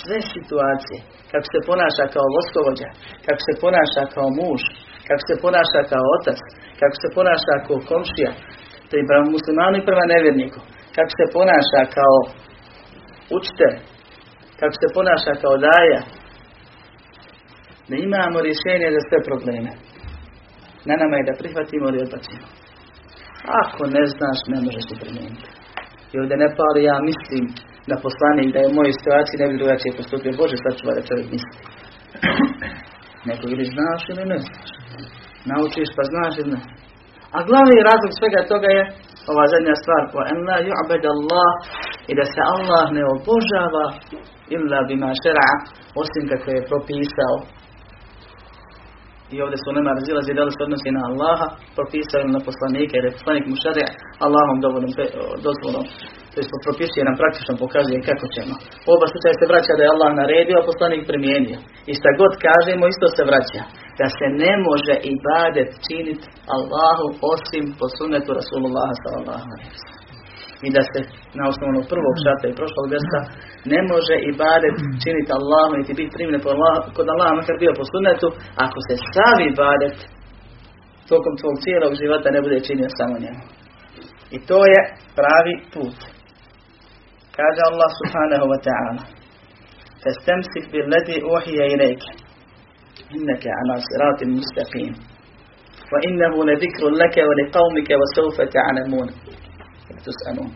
Sve 0.00 0.18
situacije, 0.34 0.98
kako 1.32 1.46
se 1.52 1.58
ponaša 1.70 2.04
kao 2.14 2.26
voskovođa, 2.36 2.88
kako 3.26 3.40
se 3.46 3.52
ponaša 3.64 4.02
kao 4.14 4.28
muž, 4.38 4.62
kako 5.08 5.22
se 5.28 5.34
ponaša 5.44 5.80
kao 5.92 6.04
otac, 6.16 6.38
kako 6.80 6.96
se 7.02 7.08
ponaša 7.16 7.54
kao 7.66 7.78
komšija, 7.90 8.32
prema 9.08 9.24
muslimanu 9.34 9.76
i 9.78 9.86
prema 9.88 10.04
nevjerniku, 10.14 10.60
kako 10.96 11.12
se 11.18 11.24
ponaša 11.36 11.82
kao 11.96 12.16
učitelj, 13.38 13.76
kako 14.60 14.74
se 14.80 14.86
ponaša 14.96 15.32
kao 15.42 15.54
daja, 15.68 16.00
da 17.88 17.94
imamo 18.06 18.36
rješenje 18.46 18.88
za 18.96 19.02
sve 19.08 19.18
probleme. 19.28 19.70
Na 20.88 20.94
nama 21.00 21.14
je 21.16 21.28
da 21.28 21.40
prihvatimo 21.40 21.84
ili 21.88 22.02
odbacimo. 22.06 22.61
Ako 23.62 23.82
ne 23.96 24.04
znaš, 24.14 24.38
ne 24.52 24.58
možeš 24.64 24.84
se 24.88 24.94
primijeniti. 25.02 25.46
I 26.12 26.14
ovdje 26.20 26.36
ne 26.44 26.48
pali, 26.58 26.80
ja 26.90 26.96
mislim 27.10 27.44
da 27.90 28.04
poslanik 28.06 28.48
da 28.52 28.58
je 28.60 28.70
u 28.70 28.76
mojoj 28.78 28.94
situaciji 28.98 29.40
ne 29.40 29.46
bi 29.48 29.60
drugačije 29.60 29.98
postupio. 29.98 30.38
Bože, 30.40 30.56
sačuva 30.64 30.92
da 30.96 31.08
čovjek 31.08 31.28
misli. 31.34 31.56
Nego 33.28 33.44
ili 33.54 33.64
znaš 33.74 34.00
ili 34.12 34.24
ne 34.32 34.38
znaš. 34.44 34.70
Naučiš 35.50 35.90
pa 35.96 36.02
znaš 36.12 36.34
ili 36.40 36.50
ne. 36.54 36.60
A 37.36 37.38
glavni 37.48 37.86
razlog 37.90 38.12
svega 38.18 38.40
toga 38.52 38.68
je 38.76 38.82
ova 39.32 39.44
zadnja 39.52 39.74
stvar. 39.82 40.02
Wa 40.16 40.22
en 40.32 40.40
la 40.48 40.58
ju'bed 40.68 41.04
Allah 41.14 41.50
i 42.10 42.12
da 42.18 42.24
se 42.32 42.40
Allah 42.54 42.84
ne 42.96 43.02
obožava 43.14 43.86
illa 44.54 44.78
bima 44.88 45.10
šera'a 45.22 45.54
osim 46.02 46.24
kako 46.30 46.46
je 46.54 46.68
propisao 46.70 47.34
i 49.34 49.36
ovdje 49.44 49.58
su 49.62 49.68
nema 49.78 49.90
razilazi 49.98 50.36
da 50.38 50.42
li 50.46 50.52
se 50.54 50.66
odnosi 50.66 50.90
na 50.96 51.02
Allaha, 51.10 51.46
propisao 51.76 52.32
na 52.36 52.40
poslanike, 52.48 52.92
jer 52.96 53.04
je 53.06 53.16
poslanik 53.18 53.44
mu 53.46 53.56
šarija 53.62 53.88
Allahom 54.26 54.58
dovoljnom 54.64 54.92
dozvolom. 55.46 55.84
To 56.32 56.36
je 56.40 56.64
propisuje 56.66 57.02
nam 57.08 57.16
praktično 57.20 57.52
pokazuje 57.64 58.06
kako 58.08 58.26
ćemo. 58.34 58.54
U 58.86 58.88
oba 58.96 59.06
slučaja 59.12 59.34
se 59.38 59.50
vraća 59.52 59.72
da 59.76 59.82
je 59.82 59.92
Allah 59.94 60.10
naredio, 60.22 60.56
a 60.58 60.68
poslanik 60.70 61.02
primijenio. 61.10 61.58
I 61.90 61.92
šta 61.98 62.10
god 62.20 62.32
kažemo, 62.46 62.84
isto 62.86 63.06
se 63.16 63.22
vraća. 63.30 63.62
Da 64.00 64.06
se 64.18 64.26
ne 64.42 64.52
može 64.66 64.94
ibadet 65.14 65.70
činiti 65.86 66.24
Allahu 66.56 67.06
osim 67.34 67.64
po 67.78 67.86
sunnetu 67.96 68.30
Rasulullaha 68.40 68.94
sallallahu 69.02 69.46
i 70.65 70.69
da 70.75 70.81
se 70.91 70.99
na 71.37 71.43
osnovu 71.51 71.79
prvog 71.91 72.15
šata 72.23 72.45
i 72.47 72.57
prošlog 72.59 72.85
mjesta 72.93 73.19
ne 73.71 73.79
može 73.91 74.15
i 74.27 74.31
badet 74.43 74.75
činiti 75.03 75.31
Allahu 75.39 75.71
niti 75.79 75.97
biti 75.99 76.15
primljen 76.15 76.41
kod 76.95 77.07
Allaha 77.13 77.33
makar 77.39 77.55
bio 77.63 77.73
po 77.79 77.83
sunnetu 77.91 78.27
ako 78.65 78.77
se 78.87 78.93
stavi 79.07 79.47
badet 79.63 79.97
tokom 81.11 81.33
tvog 81.41 81.55
cijelog 81.63 81.91
života 82.01 82.27
ne 82.35 82.39
bude 82.45 82.57
činio 82.67 82.89
samo 82.99 83.15
njemu. 83.23 83.43
I 84.35 84.37
to 84.49 84.59
je 84.73 84.79
pravi 85.19 85.55
put. 85.73 85.97
Kaže 87.37 87.61
Allah 87.69 87.89
subhanahu 87.99 88.45
wa 88.53 88.59
ta'ala 88.67 89.03
فاستمسك 90.03 90.65
بالذي 90.71 91.17
أوحي 91.23 91.57
إليك 91.73 92.03
إنك 93.15 93.43
على 93.57 93.73
صراط 93.89 94.19
مستقيم 94.39 94.93
وإنه 95.93 96.33
لذكر 96.49 96.83
لك 97.01 97.15
ولقومك 97.27 97.89
وسوف 98.01 98.37
تعلمون 98.57 99.07
تسألون 100.06 100.50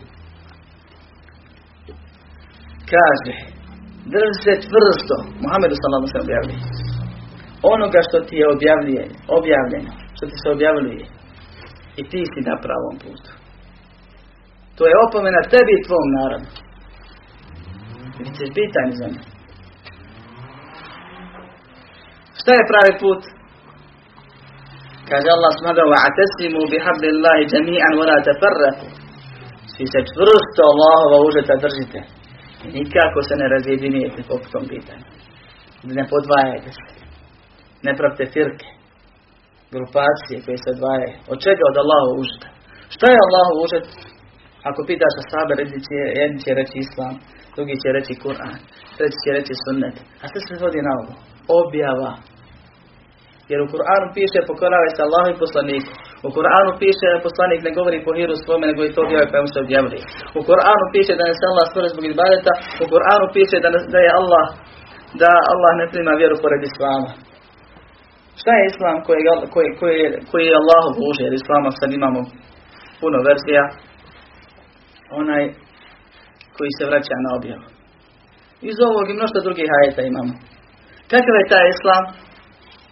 kaže 2.91 3.35
drži 4.13 4.35
se 4.43 4.53
čvrsto 4.65 5.15
Muhammedu 5.43 5.75
sallallahu 5.77 6.13
se 6.13 6.23
objavljuje 6.25 6.61
onoga 7.73 7.99
što 8.07 8.17
ti 8.27 8.35
je 8.41 8.45
objavljeno 8.55 9.13
objavljeno 9.39 9.91
što 10.15 10.23
ti 10.29 10.35
se 10.43 10.47
objavljuje 10.55 11.05
i 11.99 12.01
ti 12.11 12.21
si 12.31 12.39
na 12.49 12.55
pravom 12.65 12.95
putu 13.03 13.31
to 14.75 14.81
je 14.89 15.01
opomena 15.05 15.41
tebi 15.53 15.73
i 15.75 15.85
tvom 15.87 16.07
narodu 16.17 16.49
ti 18.15 18.23
ćeš 18.37 18.49
bitan 18.57 18.89
za 18.99 19.07
me 19.13 19.21
šta 22.39 22.51
je 22.57 22.69
pravi 22.71 22.93
put 23.03 23.21
kaže 25.09 25.27
Allah 25.35 25.51
subhanahu 25.57 25.89
wa 25.93 25.99
atasimu 26.09 26.61
bihablillahi 26.73 27.43
jami'an 27.53 27.93
wa 27.99 28.05
la 28.11 28.17
tafarraqu 28.27 28.87
svi 29.77 29.85
se 29.93 29.99
čvrsto 30.11 30.61
Allahova 30.71 31.17
užeta 31.27 31.55
držite. 31.65 31.99
Nikako 32.77 33.19
se 33.27 33.33
ne 33.41 33.47
razjedinijete 33.53 34.21
po 34.29 34.35
tom 34.53 34.65
pitanju. 34.73 35.05
Ne 35.97 36.03
podvajajte 36.11 36.69
se. 36.77 36.85
Ne 37.85 37.91
pravite 37.97 38.25
firke. 38.35 38.67
Grupacije 39.75 40.37
koje 40.45 40.57
se 40.63 40.69
odvajaju. 40.75 41.15
Od 41.31 41.37
čega 41.45 41.63
od 41.71 41.77
Allahova 41.83 42.13
užeta? 42.21 42.49
Šta 42.95 43.05
je 43.09 43.23
Allahov 43.25 43.57
užet? 43.65 43.87
Ako 44.69 44.79
pitaš 44.89 45.13
sahabe, 45.31 45.53
jedni 46.21 46.39
će 46.43 46.51
reći 46.59 46.75
Islam, 46.85 47.13
drugi 47.55 47.75
će 47.83 47.89
reći 47.97 48.13
Kur'an, 48.23 48.57
treći 48.97 49.19
će 49.23 49.29
reći 49.37 49.53
sunnet. 49.63 49.95
A 50.21 50.25
sve 50.31 50.39
se 50.45 50.63
vodi 50.65 50.81
na 50.87 50.93
ovo. 51.01 51.13
Objava. 51.61 52.11
Jer 53.49 53.59
u 53.61 53.71
Kur'anu 53.73 54.07
piše 54.17 54.39
pokoravaj 54.49 54.91
se 54.95 55.01
Allahu 55.07 55.29
i 55.31 55.39
poslaniku. 55.43 55.91
U 56.25 56.29
Kur'anu 56.35 56.71
piše 56.81 57.05
da 57.13 57.25
poslanik 57.27 57.61
ne 57.67 57.71
govori 57.77 58.05
po 58.05 58.11
hiru 58.17 58.35
svome, 58.43 58.65
nego 58.69 58.81
i 58.83 58.93
to 58.93 58.99
objavio 59.05 59.31
pa 59.31 59.37
mu 59.43 59.49
se 59.53 59.59
objavili. 59.65 59.97
U 60.39 60.41
Kur'anu 60.49 60.85
piše 60.95 61.13
da 61.19 61.23
ne 61.29 61.35
se 61.37 61.45
Allah 61.51 61.65
stvore 61.69 61.87
zbog 61.93 62.05
ibadeta. 62.07 62.51
U 62.83 62.85
Kur'anu 62.93 63.25
piše 63.35 63.57
da, 63.63 63.69
da 63.93 63.99
je 64.05 64.11
Allah 64.19 64.45
da 65.21 65.31
Allah 65.53 65.71
ne 65.81 65.85
prima 65.93 66.13
vjeru 66.21 66.35
pored 66.43 66.61
Islama. 66.69 67.09
Šta 68.41 68.51
je 68.57 68.63
Islam 68.71 68.97
koji, 69.07 69.21
koji, 69.53 69.69
koji, 69.79 69.99
koji 70.31 70.45
je 70.47 70.59
Allahov 70.61 70.91
Bože, 71.01 71.21
jer 71.25 71.33
Islama 71.41 71.69
sad 71.79 71.89
imamo 71.99 72.19
puno 73.01 73.17
verzija, 73.29 73.63
onaj 75.21 75.43
koji 76.55 76.71
se 76.77 76.83
vraća 76.89 77.15
na 77.25 77.29
objavu. 77.37 77.67
Iz 78.69 78.77
ovog 78.87 79.05
i 79.09 79.17
mnoštva 79.17 79.39
drugih 79.45 79.67
ajeta 79.77 80.01
imamo. 80.11 80.33
Kakav 81.11 81.35
je 81.39 81.51
taj 81.53 81.67
islam? 81.75 82.03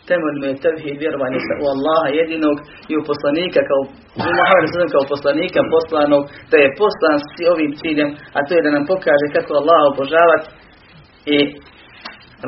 Temeljno 0.09 0.45
je 0.47 0.61
tevhid 0.65 0.97
vjerovanje 1.03 1.39
u 1.63 1.65
Allaha 1.73 2.07
jedinog 2.19 2.57
i 2.91 2.93
u 2.99 3.05
poslanika 3.09 3.59
kao 3.69 3.81
u 4.19 4.89
kao 4.93 5.03
poslanika 5.13 5.61
poslanog 5.75 6.21
da 6.51 6.57
je 6.59 6.75
poslan 6.81 7.17
s 7.29 7.29
ovim 7.53 7.71
ciljem, 7.79 8.09
a 8.37 8.39
to 8.45 8.51
je 8.53 8.65
da 8.65 8.75
nam 8.75 8.85
pokaže 8.93 9.27
kako 9.35 9.51
Allah 9.61 9.81
obožavati 9.91 10.47
i 11.35 11.37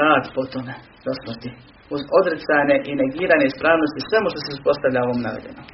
rad 0.01 0.23
po 0.35 0.41
tome 0.53 0.73
do 1.05 1.11
smrti. 1.21 1.49
Uz 1.95 2.01
odricane 2.19 2.75
i 2.89 2.91
negirane 3.01 3.45
ispravnosti 3.47 4.07
svemu 4.09 4.27
što 4.31 4.39
se 4.41 4.55
uspostavlja 4.57 4.99
ovom 5.01 5.19
navedenom. 5.27 5.65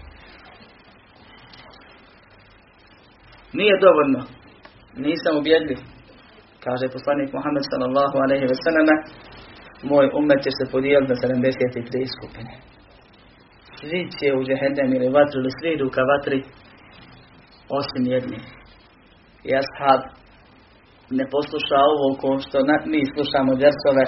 Nije 3.60 3.76
dovoljno. 3.86 4.22
Nisam 5.06 5.34
ubjedljiv. 5.42 5.80
Kaže 6.66 6.96
poslanik 6.96 7.30
Muhammed 7.38 7.66
sallallahu 7.72 8.16
alaihi 8.24 8.46
ve 8.52 8.58
moj 9.92 10.06
umet 10.20 10.40
će 10.46 10.52
se 10.58 10.72
podijeliti 10.74 11.12
na 11.14 11.18
73 11.22 12.16
skupine. 12.16 12.54
Svi 13.78 14.00
će 14.18 14.28
u 14.38 14.44
džehendem 14.48 14.90
ili 14.94 15.14
vatru 15.16 15.38
ili 15.40 15.52
svi 15.58 15.70
idu 15.74 15.88
ka 15.96 16.02
vatri 16.12 16.40
osim 17.80 18.04
jedni. 18.14 18.40
I 19.48 19.50
ashab 19.62 20.02
ne 21.18 21.26
posluša 21.34 21.80
ovo 21.92 22.06
ko 22.22 22.30
što 22.46 22.58
mi 22.92 23.02
slušamo 23.14 23.52
djersove 23.62 24.06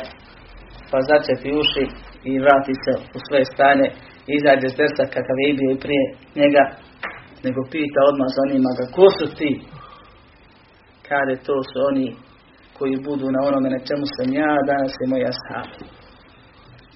pa 0.91 0.97
začepi 1.09 1.49
uši 1.61 1.85
i 2.29 2.31
vrati 2.43 2.73
se 2.83 2.93
u 3.15 3.19
svoje 3.25 3.45
stanje 3.53 3.88
izađe 4.38 4.67
s 4.69 4.77
dersa 4.79 5.03
kakav 5.15 5.38
je 5.43 5.57
bio 5.59 5.69
i 5.73 5.81
prije 5.83 6.05
njega 6.41 6.63
nego 7.45 7.59
pita 7.73 7.99
odmah 8.09 8.29
za 8.35 8.41
onima 8.47 8.71
ga 8.77 8.85
ko 8.95 9.05
su 9.17 9.25
ti 9.39 9.51
kaže 11.09 11.35
to 11.47 11.55
su 11.69 11.77
oni 11.89 12.07
koji 12.77 13.03
budu 13.07 13.27
na 13.35 13.41
onome 13.49 13.69
na 13.75 13.81
čemu 13.88 14.05
sam 14.15 14.27
ja 14.41 14.51
danas 14.71 14.93
i 15.03 15.05
moj 15.11 15.23
ashab 15.31 15.69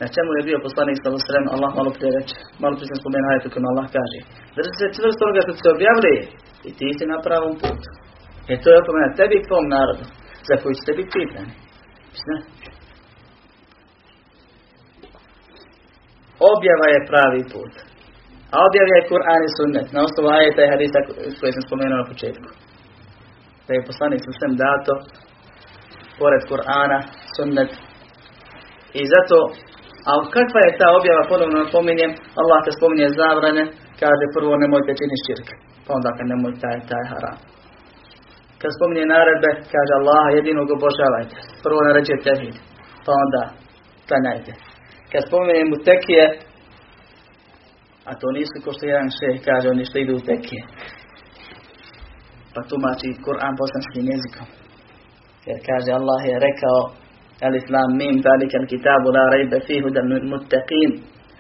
na 0.02 0.08
čemu 0.16 0.30
je 0.38 0.48
bio 0.48 0.66
poslanik 0.68 0.98
sallallahu 0.98 1.30
alejhi 1.30 1.54
Allah 1.56 1.72
malo 1.80 1.90
prije 1.96 2.12
reče 2.18 2.38
malo 2.62 2.74
prije 2.78 2.90
sam 2.90 3.02
spomenuo 3.02 3.30
ajetu 3.32 3.48
kojima 3.54 3.70
Allah 3.74 3.88
kaže 3.98 4.20
drži 4.56 4.74
se 4.80 4.96
čvrsto 4.96 5.22
onoga 5.24 5.42
što 5.46 5.54
se 5.62 5.68
objavili 5.76 6.16
i 6.68 6.70
ti 6.78 6.88
si 6.98 7.04
na 7.14 7.18
pravom 7.26 7.54
putu 7.62 7.90
e 8.52 8.54
to 8.62 8.68
je 8.70 8.82
opomena 8.82 9.10
tebi 9.20 9.36
i 9.38 9.46
tvom 9.48 9.66
narodu 9.76 10.06
za 10.48 10.56
koji 10.62 10.74
ćete 10.80 10.92
biti 10.98 11.14
pitani 11.18 11.54
objava 16.52 16.86
je 16.94 17.08
pravi 17.12 17.42
put. 17.54 17.74
A 18.54 18.56
objava 18.68 18.94
je 18.98 19.08
Kur'an 19.12 19.42
i 19.46 19.56
sunnet. 19.58 19.88
Na 19.96 20.00
osnovu 20.08 20.28
ajeta 20.38 20.62
i 20.64 20.72
hadisa 20.74 21.00
koje 21.40 21.52
sam 21.56 21.64
spomenuo 21.68 22.02
na 22.02 22.10
početku. 22.12 22.50
Da 23.66 23.72
je 23.74 23.88
poslanik 23.90 24.22
sa 24.26 24.48
dato 24.66 24.94
pored 26.20 26.44
Kur'ana, 26.52 27.00
sunnet. 27.36 27.72
I 29.00 29.02
zato, 29.14 29.38
a 30.10 30.12
kakva 30.36 30.62
je 30.66 30.78
ta 30.80 30.88
objava, 31.00 31.30
ponovno 31.32 31.58
napominjem, 31.64 32.12
Allah 32.42 32.60
kad 32.66 32.74
spominje 32.80 33.18
zabrane, 33.22 33.64
kaže 34.02 34.26
prvo 34.36 34.54
nemojte 34.64 34.92
činiti 35.00 35.24
širk. 35.26 35.48
Pa 35.86 35.90
onda 35.98 36.10
kad 36.18 36.26
nemoj 36.32 36.54
taj, 36.64 36.78
taj 36.90 37.04
haram. 37.12 37.38
Kad 38.62 38.72
spominje 38.78 39.06
naredbe, 39.16 39.50
kaže 39.74 39.92
Allah 40.00 40.24
jedinog 40.38 40.68
obožavajte. 40.78 41.38
Prvo 41.66 41.80
naređuje 41.88 42.26
tevhid. 42.28 42.56
Pa 43.06 43.12
onda 43.24 43.42
klanjajte 44.08 44.54
kad 45.12 45.22
spomenem 45.28 45.68
mu 45.70 45.78
tekije, 45.90 46.26
a 48.10 48.12
to 48.20 48.28
nisu 48.38 48.56
ko 48.64 48.70
što 48.74 48.86
jedan 48.86 49.10
šeh 49.18 49.36
kaže, 49.48 49.70
oni 49.70 49.86
što 49.86 49.98
idu 50.00 50.14
u 50.16 50.26
tekije. 50.30 50.64
Pa 52.54 52.62
tumači 52.70 53.10
Kur'an 53.26 53.54
bosanskim 53.62 54.06
jezikom. 54.14 54.48
Jer 55.50 55.60
kaže 55.70 55.90
Allah 56.00 56.22
je 56.32 56.44
rekao 56.48 56.80
Alif 57.48 57.66
Lam 57.74 57.92
Mim, 58.00 58.16
zalika 58.28 58.56
al-kitabu 58.62 59.08
la 59.16 59.24
rajbe 59.34 59.58
fihu 59.68 59.90
da 59.96 60.02
muttaqin. 60.34 60.92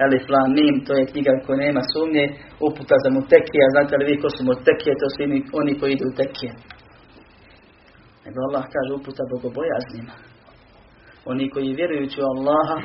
Alif 0.05 0.25
Lam 0.33 0.49
Mim, 0.57 0.75
to 0.85 0.91
je 0.99 1.09
knjiga 1.11 1.33
koja 1.45 1.57
nema 1.65 1.81
sumnje, 1.93 2.25
uputa 2.67 2.95
za 3.03 3.09
mutekije, 3.17 3.61
a 3.65 3.73
znate 3.73 3.93
li 3.97 4.05
vi 4.09 4.15
ko 4.21 4.29
su 4.35 4.41
mutekije, 4.49 4.93
to 5.01 5.07
su 5.13 5.19
oni 5.59 5.73
koji 5.79 5.91
idu 5.93 6.05
u 6.11 6.15
tekije. 6.19 6.51
Nego 8.25 8.37
Allah 8.47 8.63
kaže 8.75 8.91
uputa 8.93 9.23
bogobojaznima 9.31 10.15
oni 11.31 11.45
koji 11.53 11.77
vjerujući 11.79 12.17
u 12.21 12.29
Allaha 12.33 12.77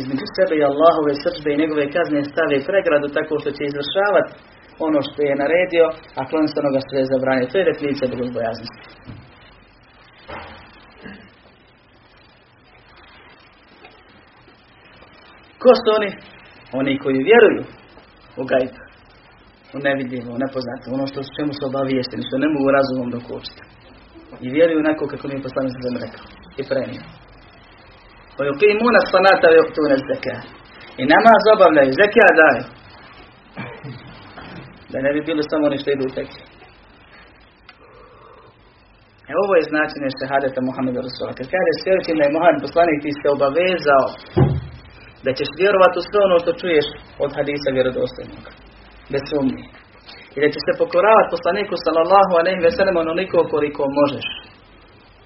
između 0.00 0.26
sebe 0.36 0.54
i 0.56 0.66
Allahove 0.70 1.12
srđbe 1.22 1.50
i 1.52 1.60
njegove 1.62 1.84
kazne 1.96 2.20
stave 2.32 2.56
pregradu 2.68 3.08
tako 3.18 3.34
što 3.40 3.50
će 3.56 3.62
izvršavati 3.64 4.32
ono 4.86 4.98
što 5.08 5.18
je 5.28 5.40
naredio, 5.42 5.86
a 6.18 6.20
klon 6.28 6.46
se 6.48 6.56
onoga 6.62 6.80
što 6.86 6.94
je 6.96 7.10
zabranio. 7.12 7.50
To 7.50 7.56
je 7.58 7.68
definicija 7.70 8.12
bogobojaznosti. 8.12 8.80
Ko 15.63 15.71
su 15.81 15.87
oni? 15.97 16.09
Oni 16.79 16.93
koji 17.03 17.27
vjeruju 17.29 17.63
u 18.41 18.43
gajbu, 18.51 18.81
u 19.75 19.77
nevidljivo, 19.87 20.29
u 20.33 20.41
nepoznato, 20.43 20.85
ono 20.97 21.05
što 21.11 21.19
čemu 21.37 21.51
su 21.57 21.63
obaviješteni, 21.71 22.27
što 22.27 22.35
ne 22.43 22.47
mogu 22.53 22.67
razumom 22.77 23.09
dokučiti. 23.15 23.61
I 24.45 24.47
vjeruju 24.55 24.79
onako 24.79 25.03
kako 25.11 25.25
mi 25.27 25.35
je 25.35 25.45
poslanik 25.47 25.73
sam 25.73 25.95
rekao 26.05 26.25
i 26.61 26.63
prenio. 26.71 27.03
ويقيمون 28.39 28.95
الصلاة 29.03 29.41
ويؤتون 29.51 29.91
الزكاة 29.99 30.41
i 31.01 31.03
namaz 31.13 31.43
obavljaju, 31.55 31.91
zekija 32.01 32.29
daju. 32.41 32.63
Da 34.91 34.97
ne 35.05 35.11
bi 35.13 35.27
bilo 35.29 35.41
samo 35.49 35.63
oni 35.69 35.77
što 35.81 35.89
idu 35.91 36.05
u 36.07 36.15
tekst. 36.17 36.41
E 39.29 39.33
ovo 39.43 39.53
je 39.55 39.69
značenje 39.71 40.09
šehadeta 40.19 40.59
Muhammeda 40.67 40.99
Rasula. 41.07 41.31
Kad 41.37 41.47
kaže 41.53 41.71
svjerujući 41.81 42.17
da 42.19 42.23
je 42.25 42.35
Muhammed 42.35 42.61
poslanik 42.67 42.99
ti 43.05 43.11
se 43.19 43.27
obavezao 43.35 44.05
da 45.24 45.30
ćeš 45.38 45.50
vjerovati 45.60 45.96
u 45.98 46.06
sve 46.08 46.18
ono 46.28 46.36
što 46.42 46.58
čuješ 46.60 46.86
od 47.24 47.30
hadisa 47.36 47.68
vjerodostojnog. 47.76 48.44
Bez 49.12 49.22
sumnje. 49.30 49.64
I 50.34 50.38
da 50.42 50.48
ćeš 50.54 50.62
se 50.66 50.80
pokoravati 50.82 51.32
poslaniku 51.34 51.74
sallallahu 51.84 52.32
alaihi 52.40 52.64
ve 52.66 52.72
sellem 52.76 52.96
onoliko 53.04 53.38
koliko 53.54 53.82
možeš. 54.00 54.26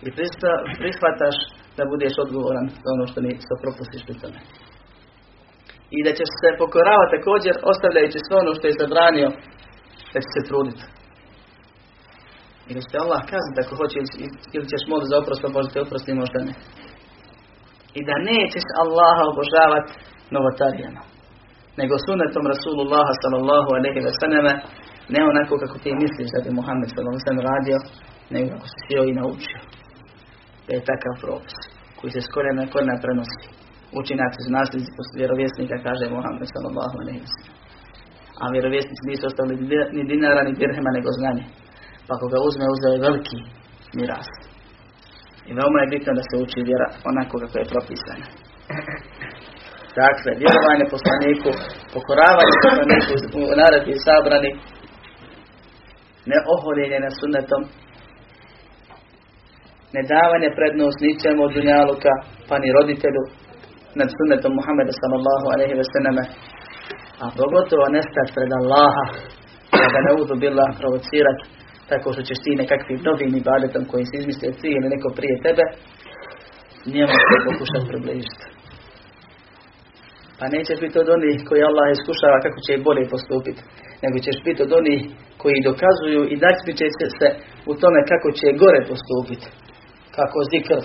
I 0.06 0.08
prihvataš 0.82 1.36
da 1.76 1.90
budeš 1.92 2.14
odgovoran 2.24 2.66
za 2.82 2.88
ono 2.96 3.04
što, 3.10 3.18
ni, 3.24 3.32
što 3.44 3.54
propustiš 3.62 4.02
pri 4.06 4.16
tome. 4.22 4.40
I 5.96 5.98
da 6.06 6.10
ćeš 6.18 6.30
se 6.40 6.48
pokoravati 6.62 7.14
također 7.16 7.54
ostavljajući 7.72 8.18
sve 8.26 8.34
ono 8.42 8.52
što 8.56 8.64
je 8.66 8.80
zabranio 8.82 9.28
da 10.12 10.18
će 10.24 10.30
se 10.34 10.42
truditi. 10.48 10.84
I 12.68 12.70
da 12.76 12.80
će 12.88 12.96
Allah 13.04 13.22
kazati 13.32 13.58
ako 13.62 13.72
hoće 13.80 13.98
ili 14.56 14.66
ćeš 14.72 14.82
moliti 14.90 15.10
za 15.12 15.16
oprost, 15.20 15.40
pa 15.42 15.48
Bože 15.54 15.70
te 15.72 15.80
oprosti, 15.86 16.20
možda 16.22 16.38
ne. 16.48 16.54
I 17.98 18.00
da 18.08 18.16
nećeš 18.30 18.66
Allaha 18.82 19.22
obožavati 19.32 19.92
novotarijama. 20.34 21.02
Nego 21.80 21.94
sunetom 22.06 22.44
Rasulullaha 22.54 23.12
sallallahu 23.22 23.68
alaihi 23.78 24.00
wa 24.06 24.14
sallam 24.22 24.46
ne 25.14 25.20
onako 25.30 25.54
kako 25.62 25.76
ti 25.82 25.90
misliš 26.02 26.28
da 26.34 26.38
bi 26.44 26.50
Muhammed 26.58 26.88
sallallahu 26.88 27.16
alaihi 27.16 27.28
sallam 27.30 27.48
radio, 27.52 27.76
nego 28.34 28.46
kako 28.52 28.66
si 28.72 28.78
sjeo 28.84 29.04
i 29.08 29.16
naučio 29.20 29.60
da 30.66 30.70
je 30.74 30.88
takav 30.90 31.14
propis 31.24 31.56
koji 31.98 32.10
se 32.14 32.20
skoro 32.28 32.48
na 32.60 32.64
korna 32.72 32.94
prenosi. 33.04 33.46
Učinaci 34.00 34.38
su 34.44 34.50
nasljednici 34.58 35.18
vjerovjesnika, 35.20 35.76
kaže 35.86 36.04
Muhammed 36.16 36.48
sallallahu 36.54 36.96
alaihi 37.02 37.22
wa 37.26 37.32
A 38.42 38.44
vjerovjesnici 38.54 39.08
nisu 39.10 39.24
ostavili 39.30 39.62
ni 39.96 40.02
dinara, 40.10 40.42
ni 40.48 40.52
dirhema, 40.60 40.90
nego 40.98 41.08
znanje. 41.18 41.44
Pa 42.06 42.12
ako 42.16 42.26
ga 42.32 42.38
uzme, 42.48 42.64
uzeo 42.74 42.92
je 42.94 43.04
veliki 43.08 43.38
miras. 43.98 44.28
I 45.48 45.50
veoma 45.58 45.78
je 45.80 45.92
bitno 45.94 46.10
da 46.18 46.22
se 46.28 46.34
uči 46.44 46.60
vjera 46.68 46.88
onako 47.10 47.34
kako 47.42 47.56
je 47.58 47.70
propisana. 47.72 48.26
Dakle, 50.00 50.30
vjerovanje 50.42 50.86
poslaniku, 50.94 51.50
pokoravanje 51.94 52.54
poslaniku 52.64 53.38
u 53.52 53.56
naredbi 53.60 53.94
sabrani, 54.06 54.52
ne 56.30 56.38
oholjenje 56.52 56.98
na 57.06 57.10
sunnetom, 57.18 57.62
ne 59.94 60.00
davanje 60.14 60.50
prednost 60.58 60.98
ničemu 61.06 61.40
od 61.44 61.52
dunjaluka, 61.56 62.12
pa 62.48 62.54
ni 62.62 62.68
roditelju 62.78 63.22
nad 64.00 64.08
sunnetom 64.18 64.52
Muhammeda 64.58 64.92
sallallahu 65.00 65.46
alaihi 65.54 65.74
ve 65.80 65.84
sallame, 65.92 66.24
a 67.22 67.24
pogotovo 67.38 67.84
nestati 67.96 68.34
pred 68.36 68.50
Allaha, 68.60 69.04
da 69.80 69.86
ga 69.94 70.00
ne 70.06 70.12
udu 70.20 70.34
bila 70.44 70.64
provocirati, 70.80 71.44
tako 71.90 72.08
što 72.12 72.22
ćeš 72.28 72.38
ti 72.44 72.60
nekakvim 72.62 73.00
novim 73.08 73.32
ibadetom 73.42 73.84
koji 73.90 74.04
si 74.06 74.14
izmislio 74.18 74.58
ti 74.60 74.68
ili 74.76 74.92
neko 74.94 75.08
prije 75.18 75.36
tebe, 75.46 75.64
njemu 76.94 77.14
se 77.28 77.36
pokušati 77.48 77.88
približiti. 77.90 78.44
Pa 80.38 80.44
nećeš 80.54 80.78
biti 80.84 80.96
od 81.02 81.08
onih 81.16 81.36
koji 81.48 81.68
Allah 81.68 81.86
iskušava 81.90 82.38
kako 82.44 82.58
će 82.66 82.84
bolje 82.86 83.04
postupiti, 83.14 83.62
nego 84.02 84.16
ćeš 84.26 84.38
biti 84.46 84.60
od 84.66 84.72
onih 84.80 85.00
koji 85.42 85.66
dokazuju 85.68 86.22
i 86.32 86.36
će 86.80 87.06
se 87.18 87.28
u 87.70 87.72
tome 87.80 88.00
kako 88.12 88.28
će 88.38 88.58
gore 88.62 88.80
postupiti 88.90 89.48
kako 90.18 90.38
zikr, 90.52 90.80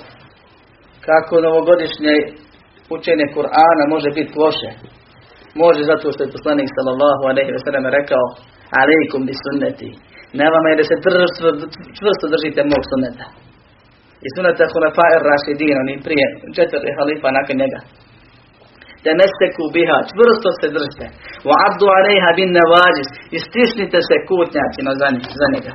kako 1.08 1.34
novogodišnje 1.46 2.16
učenje 2.96 3.26
Kur'ana 3.36 3.84
može 3.94 4.10
biti 4.20 4.34
loše. 4.44 4.70
Može 5.64 5.82
zato 5.92 6.06
što 6.14 6.22
je 6.24 6.34
poslanik 6.36 6.70
sallallahu 6.78 7.24
alejhi 7.32 7.52
ve 7.56 7.90
rekao: 8.00 8.26
"Alejkum 8.82 9.22
bi 9.28 9.34
sunneti." 9.44 9.90
Ne 10.40 10.48
vama 10.54 10.68
je 10.70 10.80
da 10.80 10.86
se 10.90 10.96
čvrsto 12.00 12.26
držite 12.34 12.62
mog 12.74 12.84
sunneta. 12.92 13.28
i 14.26 14.28
sunata 14.36 14.66
Hulefa 14.74 15.06
ir 15.16 15.22
Rašidin, 15.30 15.78
oni 15.84 15.94
prije 16.08 16.26
četvrti 16.58 16.92
halifa 16.98 17.30
nakon 17.38 17.56
njega. 17.62 17.80
Da 19.04 19.12
ne 19.22 19.28
steku 19.36 19.64
biha, 19.76 19.98
čvrsto 20.12 20.50
se 20.60 20.68
držite. 20.78 21.06
Wa 21.48 21.56
abdu 21.68 21.86
alejha 21.98 22.30
bin 22.40 22.50
navađis 22.60 23.10
i 23.36 23.38
stisnite 23.48 24.00
se 24.10 24.16
kutnjacima 24.30 24.92
za, 25.00 25.08
za 25.40 25.48
njega. 25.54 25.74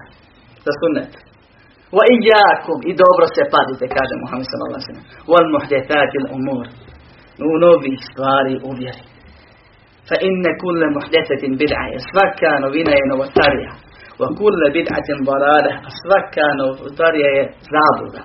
Za 0.64 0.73
sunnet. 0.81 1.12
Wa 1.97 2.05
ijakum 2.16 2.79
i 2.90 2.92
dobro 3.03 3.25
se 3.37 3.42
pazite, 3.55 3.85
kaže 3.97 4.14
Muhammed 4.23 4.47
sallallahu 4.49 4.75
alaihi 4.75 4.90
sallam. 4.90 5.09
Wal 5.31 5.49
muhdethatil 5.57 6.27
umur. 6.37 6.66
U 7.51 7.53
novih 7.64 7.97
stvari 8.09 8.55
uvjeri. 8.71 9.05
Fa 10.09 10.16
inne 10.29 10.51
kulle 10.62 10.87
muhdethetin 10.97 11.53
bid'a 11.61 11.85
svaka 12.11 12.53
novina 12.64 12.92
je 12.99 13.05
novotarija. 13.12 13.73
Wa 14.21 14.29
kulle 14.39 14.67
bid'atin 14.77 15.19
barale, 15.29 15.73
a 15.87 15.91
svaka 16.01 16.47
novotarija 16.61 17.31
je 17.39 17.45
zabluda. 17.73 18.23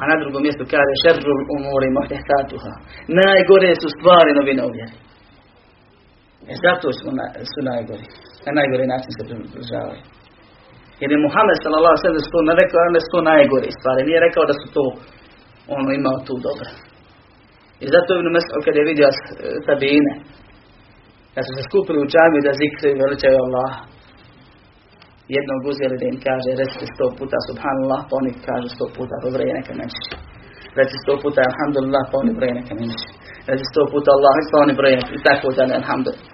A 0.00 0.02
na 0.10 0.14
drugom 0.20 0.42
mjestu 0.46 0.64
kaže 0.72 0.92
šerrul 1.02 1.42
umuri 1.54 1.88
muhdethatuha. 1.98 2.72
Najgore 3.20 3.70
su 3.82 3.88
stvari 3.96 4.30
novine 4.38 4.62
uvjeri. 4.68 4.96
E 6.52 6.54
zato 6.64 6.88
su, 6.98 7.06
na, 7.18 7.26
su 7.52 7.58
najgori. 7.70 8.06
Na 8.46 8.50
najgori 8.58 8.86
način 8.92 9.10
se 9.16 9.22
približavaju. 9.28 10.02
Jer 11.00 11.08
je 11.14 11.24
Muhammed 11.26 11.58
sallallahu 11.62 11.94
alejhi 11.94 12.16
ve 12.18 12.26
sellem 12.32 12.58
rekao 12.62 12.80
da 12.96 13.00
su 13.04 13.08
to 13.14 13.20
najgore 13.32 13.68
stvari. 13.78 14.00
Nije 14.08 14.20
rekao 14.26 14.44
da 14.50 14.54
su 14.60 14.66
to 14.76 14.84
ono 15.76 15.88
imao 16.00 16.18
tu 16.26 16.34
dobro. 16.46 16.70
I 17.84 17.86
zato 17.94 18.10
Ibn 18.12 18.28
Mas'ud 18.36 18.62
kad 18.66 18.74
je 18.76 18.88
vidio 18.90 19.08
tabine, 19.68 20.12
kad 21.34 21.42
su 21.46 21.52
se 21.56 21.62
skupili 21.68 21.98
u 22.00 22.10
džami 22.12 22.46
da 22.46 22.52
zikre 22.62 22.88
i 22.90 23.00
veličaju 23.02 23.36
Allah, 23.46 23.72
jednog 25.36 25.60
uzeli 25.70 25.96
da 26.00 26.06
im 26.12 26.18
kaže, 26.26 26.50
recite 26.62 26.86
sto 26.94 27.06
puta 27.18 27.38
subhanallah, 27.48 28.00
pa 28.08 28.14
oni 28.20 28.32
kaže 28.48 28.68
sto 28.76 28.86
puta, 28.96 29.14
pa 29.22 29.28
broje 29.34 29.52
neka 29.58 29.72
menši. 29.80 30.04
Reci 30.78 30.96
sto 31.02 31.12
puta 31.22 31.40
alhamdulillah, 31.50 32.04
pa 32.10 32.16
oni 32.22 32.32
broje 32.38 32.54
neka 32.60 32.72
menši. 32.80 33.08
Reci 33.50 33.64
sto 33.70 33.82
puta 33.92 34.08
Allah, 34.16 34.34
pa 34.52 34.56
oni 34.64 34.74
broje 34.80 34.96
neka, 35.00 35.12
i 35.18 35.22
tako 35.28 35.46
da 35.56 35.62
ne 35.70 35.74
alhamdulillah. 35.80 36.28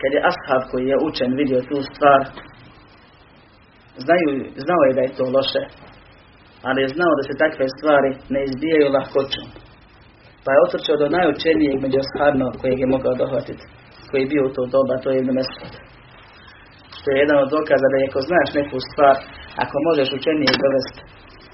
Kad 0.00 0.10
je 0.14 0.20
ashab 0.30 0.62
koji 0.70 0.84
je 0.90 0.96
učen 1.08 1.30
vidio 1.40 1.60
tu 1.70 1.76
stvar, 1.90 2.20
znaju, 4.04 4.28
znao 4.64 4.82
je 4.86 4.92
da 4.96 5.02
je 5.04 5.16
to 5.18 5.24
loše, 5.36 5.62
ali 6.68 6.78
je 6.82 6.92
znao 6.96 7.12
da 7.18 7.22
se 7.28 7.34
takve 7.44 7.66
stvari 7.76 8.10
ne 8.34 8.40
izbijaju 8.48 8.94
lahkoćom. 8.96 9.46
Pa 10.44 10.48
je 10.52 10.62
otrčao 10.66 10.96
do 11.02 11.06
najučenijeg 11.16 11.76
među 11.84 11.98
ashabima 12.04 12.58
kojeg 12.60 12.78
je 12.80 12.92
mogao 12.94 13.14
dohvatiti, 13.22 13.64
koji 14.10 14.20
je 14.22 14.32
bio 14.32 14.42
u 14.46 14.54
to 14.56 14.62
doba, 14.74 14.94
to 15.02 15.08
je 15.10 15.18
Ibn 15.20 15.32
Mesud. 15.38 15.72
Što 16.98 17.06
je 17.10 17.20
jedan 17.22 17.38
od 17.44 17.48
dokaza 17.56 17.86
da 17.92 17.98
ako 18.08 18.20
znaš 18.30 18.48
neku 18.60 18.76
stvar, 18.88 19.16
ako 19.62 19.76
možeš 19.88 20.08
učenijeg 20.18 20.56
dovesti 20.64 21.00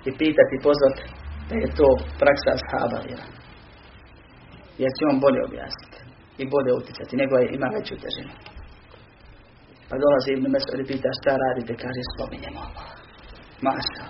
i 0.08 0.10
pitati 0.22 0.64
pozvati, 0.66 1.02
da 1.48 1.54
je 1.62 1.68
to 1.78 1.88
praksa 2.20 2.50
ashaba 2.56 2.98
vjera. 3.06 3.26
Jer 4.82 4.90
će 4.96 5.02
on 5.12 5.18
bolje 5.24 5.40
objasniti 5.48 5.98
i 6.42 6.44
bolje 6.54 6.72
utjecati, 6.80 7.20
nego 7.22 7.32
je 7.36 7.46
ima 7.56 7.68
veću 7.76 7.94
težinu. 8.02 8.34
Pa 9.88 9.94
dolazi 10.04 10.28
Ibn 10.32 10.46
Mesud 10.54 10.78
i 10.80 10.88
pita 10.90 11.10
šta 11.18 11.32
radite, 11.44 11.72
kaže 11.84 12.02
spominjemo 12.12 12.60
Allah. 12.66 12.88
Maša. 13.66 14.04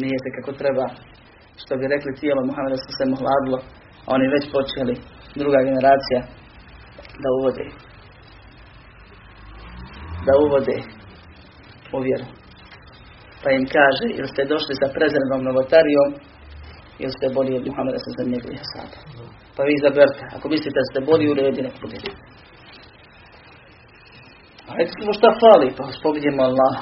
Nije 0.00 0.16
se 0.22 0.28
kako 0.36 0.50
treba, 0.60 0.86
što 1.62 1.72
bi 1.78 1.92
rekli 1.94 2.18
tijelo 2.20 2.40
Muhammeda 2.48 2.78
se 2.98 3.04
mohladilo, 3.14 3.58
a 4.06 4.08
oni 4.16 4.26
već 4.34 4.44
počeli, 4.56 4.94
druga 5.40 5.60
generacija, 5.68 6.20
da 7.22 7.28
uvode. 7.38 7.64
Da 10.26 10.32
uvode 10.46 10.76
u 11.92 11.98
vjeru. 12.06 12.24
Pa 13.42 13.50
im 13.50 13.64
kaže, 13.76 14.06
ili 14.18 14.28
ste 14.28 14.44
došli 14.44 14.74
sa 14.80 14.86
prezrenom 14.96 15.40
novotarijom, 15.48 16.10
ili 17.02 17.12
ste 17.16 17.34
bolji 17.36 17.56
od 17.56 17.66
Muhammeda 17.66 17.98
sa 17.98 18.10
za 18.16 18.24
njegovih 18.32 18.60
asaba. 18.64 18.96
Pa 19.56 19.62
vi 19.62 19.72
izaberte. 19.76 20.22
Ako 20.36 20.48
mislite 20.48 20.78
da 20.78 20.84
ste 20.90 21.06
bolji 21.10 21.26
u 21.30 21.34
redu, 21.34 21.62
nek 21.62 21.76
budete. 21.82 22.10
A 24.68 24.70
recimo 24.80 25.10
šta 25.18 25.28
fali? 25.42 25.68
Pa 25.78 25.84
spominjemo 25.98 26.42
Allah. 26.50 26.76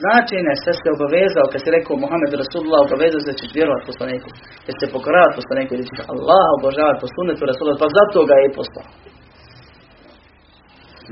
Značajne 0.00 0.52
sve 0.62 0.72
se 0.80 0.88
obavezao, 0.96 1.50
kad 1.52 1.60
se 1.64 1.70
rekao 1.76 2.02
Muhammed 2.04 2.32
Rasulullah 2.42 2.80
obavezao 2.82 3.20
se 3.20 3.30
da 3.30 3.38
ćeš 3.40 3.50
vjerovat 3.58 3.82
poslaniku, 3.90 4.28
će 4.66 4.72
se 4.80 4.86
pokoravati 4.94 5.38
poslaniku, 5.40 5.72
da 5.78 5.84
ćeš 5.88 6.00
Allah 6.14 6.46
obožavati 6.58 7.00
po 7.02 7.08
sunnetu 7.14 7.42
Rasulullah, 7.50 7.80
pa 7.82 7.88
zato 7.98 8.18
ga 8.28 8.34
je 8.38 8.44
i 8.46 8.56
poslao. 8.58 8.88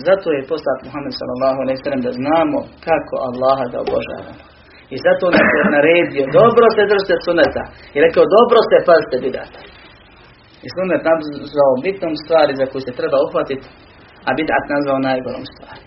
Zato 0.09 0.27
je 0.37 0.49
poslat 0.53 0.79
Muhammed 0.87 1.15
sallallahu 1.21 1.59
alaihi 1.63 1.83
sallam 1.85 2.03
da 2.07 2.13
znamo 2.21 2.59
kako 2.87 3.15
Allaha 3.29 3.65
da 3.73 3.79
obožavamo. 3.87 4.43
I 4.95 4.97
zato 5.07 5.25
nas 5.37 5.49
je 5.59 5.65
naredio, 5.77 6.25
dobro 6.41 6.67
se 6.77 6.91
držite 6.93 7.15
suneta. 7.27 7.63
I 7.97 7.99
rekao, 8.07 8.25
dobro 8.37 8.59
se 8.71 8.87
pazite 8.89 9.17
bidata. 9.27 9.61
I 10.67 10.69
sunet 10.75 11.03
nazvao 11.09 11.83
bitnom 11.87 12.15
stvari 12.23 12.53
za 12.61 12.65
koju 12.71 12.83
se 12.87 12.99
treba 12.99 13.19
uhvatiti, 13.27 13.67
a 14.29 14.31
bidat 14.39 14.65
nazvao 14.75 14.99
najgorom 15.09 15.45
stvari. 15.53 15.86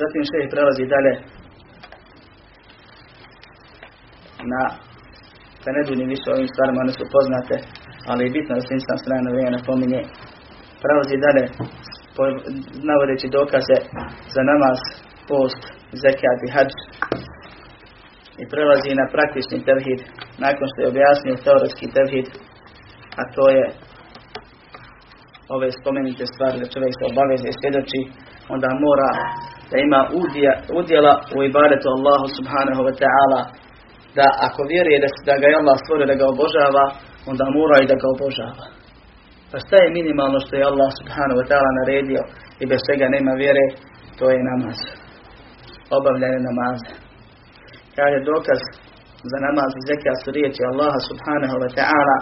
Zatim 0.00 0.22
šejh 0.30 0.48
prelazi 0.52 0.84
dalje 0.94 1.12
na 4.52 4.62
da 5.64 5.70
ne 5.76 5.82
duljim 5.88 6.08
više 6.14 6.28
ovim 6.34 6.48
stvarima, 6.52 6.82
one 6.84 6.92
su 6.98 7.04
poznate, 7.16 7.56
ali 8.10 8.20
je 8.24 8.34
bitno 8.36 8.52
da 8.54 8.62
se 8.64 8.72
insan 8.78 8.98
strane 9.04 9.28
vrijeme 9.30 9.56
napominje. 9.58 10.00
Prelazi 10.84 11.16
dalje 11.26 11.44
navodeći 12.90 13.26
dokaze 13.38 13.76
za 14.34 14.42
namaz, 14.50 14.78
post, 15.30 15.62
zekat 16.02 16.38
i 16.42 16.52
hađ. 16.54 16.72
I 18.42 18.44
prelazi 18.52 19.00
na 19.00 19.06
praktični 19.14 19.58
tevhid, 19.68 20.00
nakon 20.44 20.66
što 20.70 20.78
je 20.80 20.90
objasnio 20.92 21.42
teoretski 21.44 21.86
tevhid, 21.96 22.26
a 23.20 23.22
to 23.34 23.44
je 23.56 23.64
ove 25.54 25.68
spomenute 25.80 26.24
stvari 26.32 26.56
da 26.62 26.72
čovjek 26.74 26.94
se 26.96 27.04
obaveze 27.12 27.46
i 27.50 27.58
svjedoči, 27.60 28.00
onda 28.52 28.68
mora 28.86 29.10
da 29.70 29.76
ima 29.86 30.00
udjela 30.80 31.12
u 31.36 31.38
ibadetu 31.50 31.86
Allahu 31.96 32.26
subhanahu 32.36 32.82
wa 32.88 32.94
ta'ala, 33.02 33.40
da 34.18 34.26
ako 34.46 34.60
vjeruje 34.72 34.98
da, 35.04 35.08
da 35.28 35.34
ga 35.40 35.46
je 35.48 35.58
Allah 35.60 35.76
stvorio 35.82 36.06
da 36.12 36.16
ga 36.20 36.26
obožava, 36.34 36.84
onda 37.30 37.44
mora 37.58 37.76
i 37.80 37.88
da 37.90 37.96
ga 38.02 38.06
obožava. 38.14 38.64
Pa 39.50 39.56
šta 39.64 39.76
je 39.82 39.94
minimalno 39.98 40.38
što 40.44 40.52
je 40.56 40.68
Allah 40.72 40.90
subhanahu 41.00 41.38
wa 41.40 41.46
ta'ala 41.50 41.70
naredio 41.80 42.22
i 42.62 42.64
bez 42.70 42.80
čega 42.88 43.06
nema 43.16 43.32
vjere, 43.42 43.64
to 44.18 44.24
je 44.34 44.48
namaz. 44.50 44.78
Obavljanje 45.98 46.40
namaza. 46.48 46.92
Kaže 47.98 48.18
dokaz 48.32 48.60
za 49.30 49.38
namaz 49.46 49.70
i 49.78 49.86
zekija 49.88 50.14
su 50.22 50.28
riječi 50.36 50.60
Allaha 50.70 50.98
subhanahu 51.10 51.56
wa 51.62 51.70
ta'ala 51.78 52.16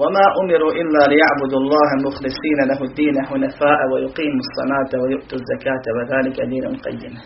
وما 0.00 0.24
أمروا 0.40 0.72
إلا 0.80 1.02
ليعبدوا 1.12 1.60
الله 1.62 1.88
مخلصين 2.06 2.58
له 2.70 2.80
الدين 2.88 3.16
حنفاء 3.28 3.80
ويقيموا 3.92 4.42
الصلاة 4.46 4.92
ويؤتوا 5.02 5.38
الزكاة 5.40 5.84
وذلك 5.96 6.36
دين 6.50 6.66
قيم 6.86 7.16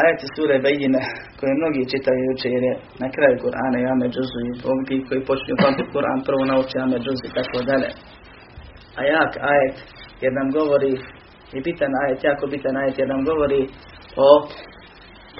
Ajati 0.00 0.26
sure 0.36 0.58
Bejine, 0.58 1.00
koje 1.38 1.52
mnogi 1.60 1.90
čitaju 1.92 2.20
juče 2.28 2.48
jer 2.54 2.62
je 2.70 2.74
na 3.02 3.08
kraju 3.14 3.36
Kur'ana 3.44 3.78
i 3.80 3.88
Ame 3.92 4.06
Džuzu 4.14 4.38
i 4.48 4.52
ovdje 4.70 5.06
koji 5.08 5.26
počinju 5.28 5.56
pamtiti 5.62 5.92
Kur'an 5.94 6.20
prvo 6.28 6.42
nauči 6.52 6.76
Ame 6.84 6.98
Džuzu 7.04 7.24
i 7.26 7.34
tako 7.38 7.58
dalje. 7.70 7.88
A 8.98 9.00
jak 9.14 9.32
ajet 9.52 9.76
jer 10.22 10.32
nam 10.38 10.48
govori, 10.58 10.92
i 11.56 11.58
bitan 11.66 11.92
ajet, 12.02 12.24
jako 12.24 12.44
bitan 12.46 12.76
ajet 12.76 12.98
jer 12.98 13.08
nam 13.08 13.22
govori 13.30 13.60
o 14.26 14.28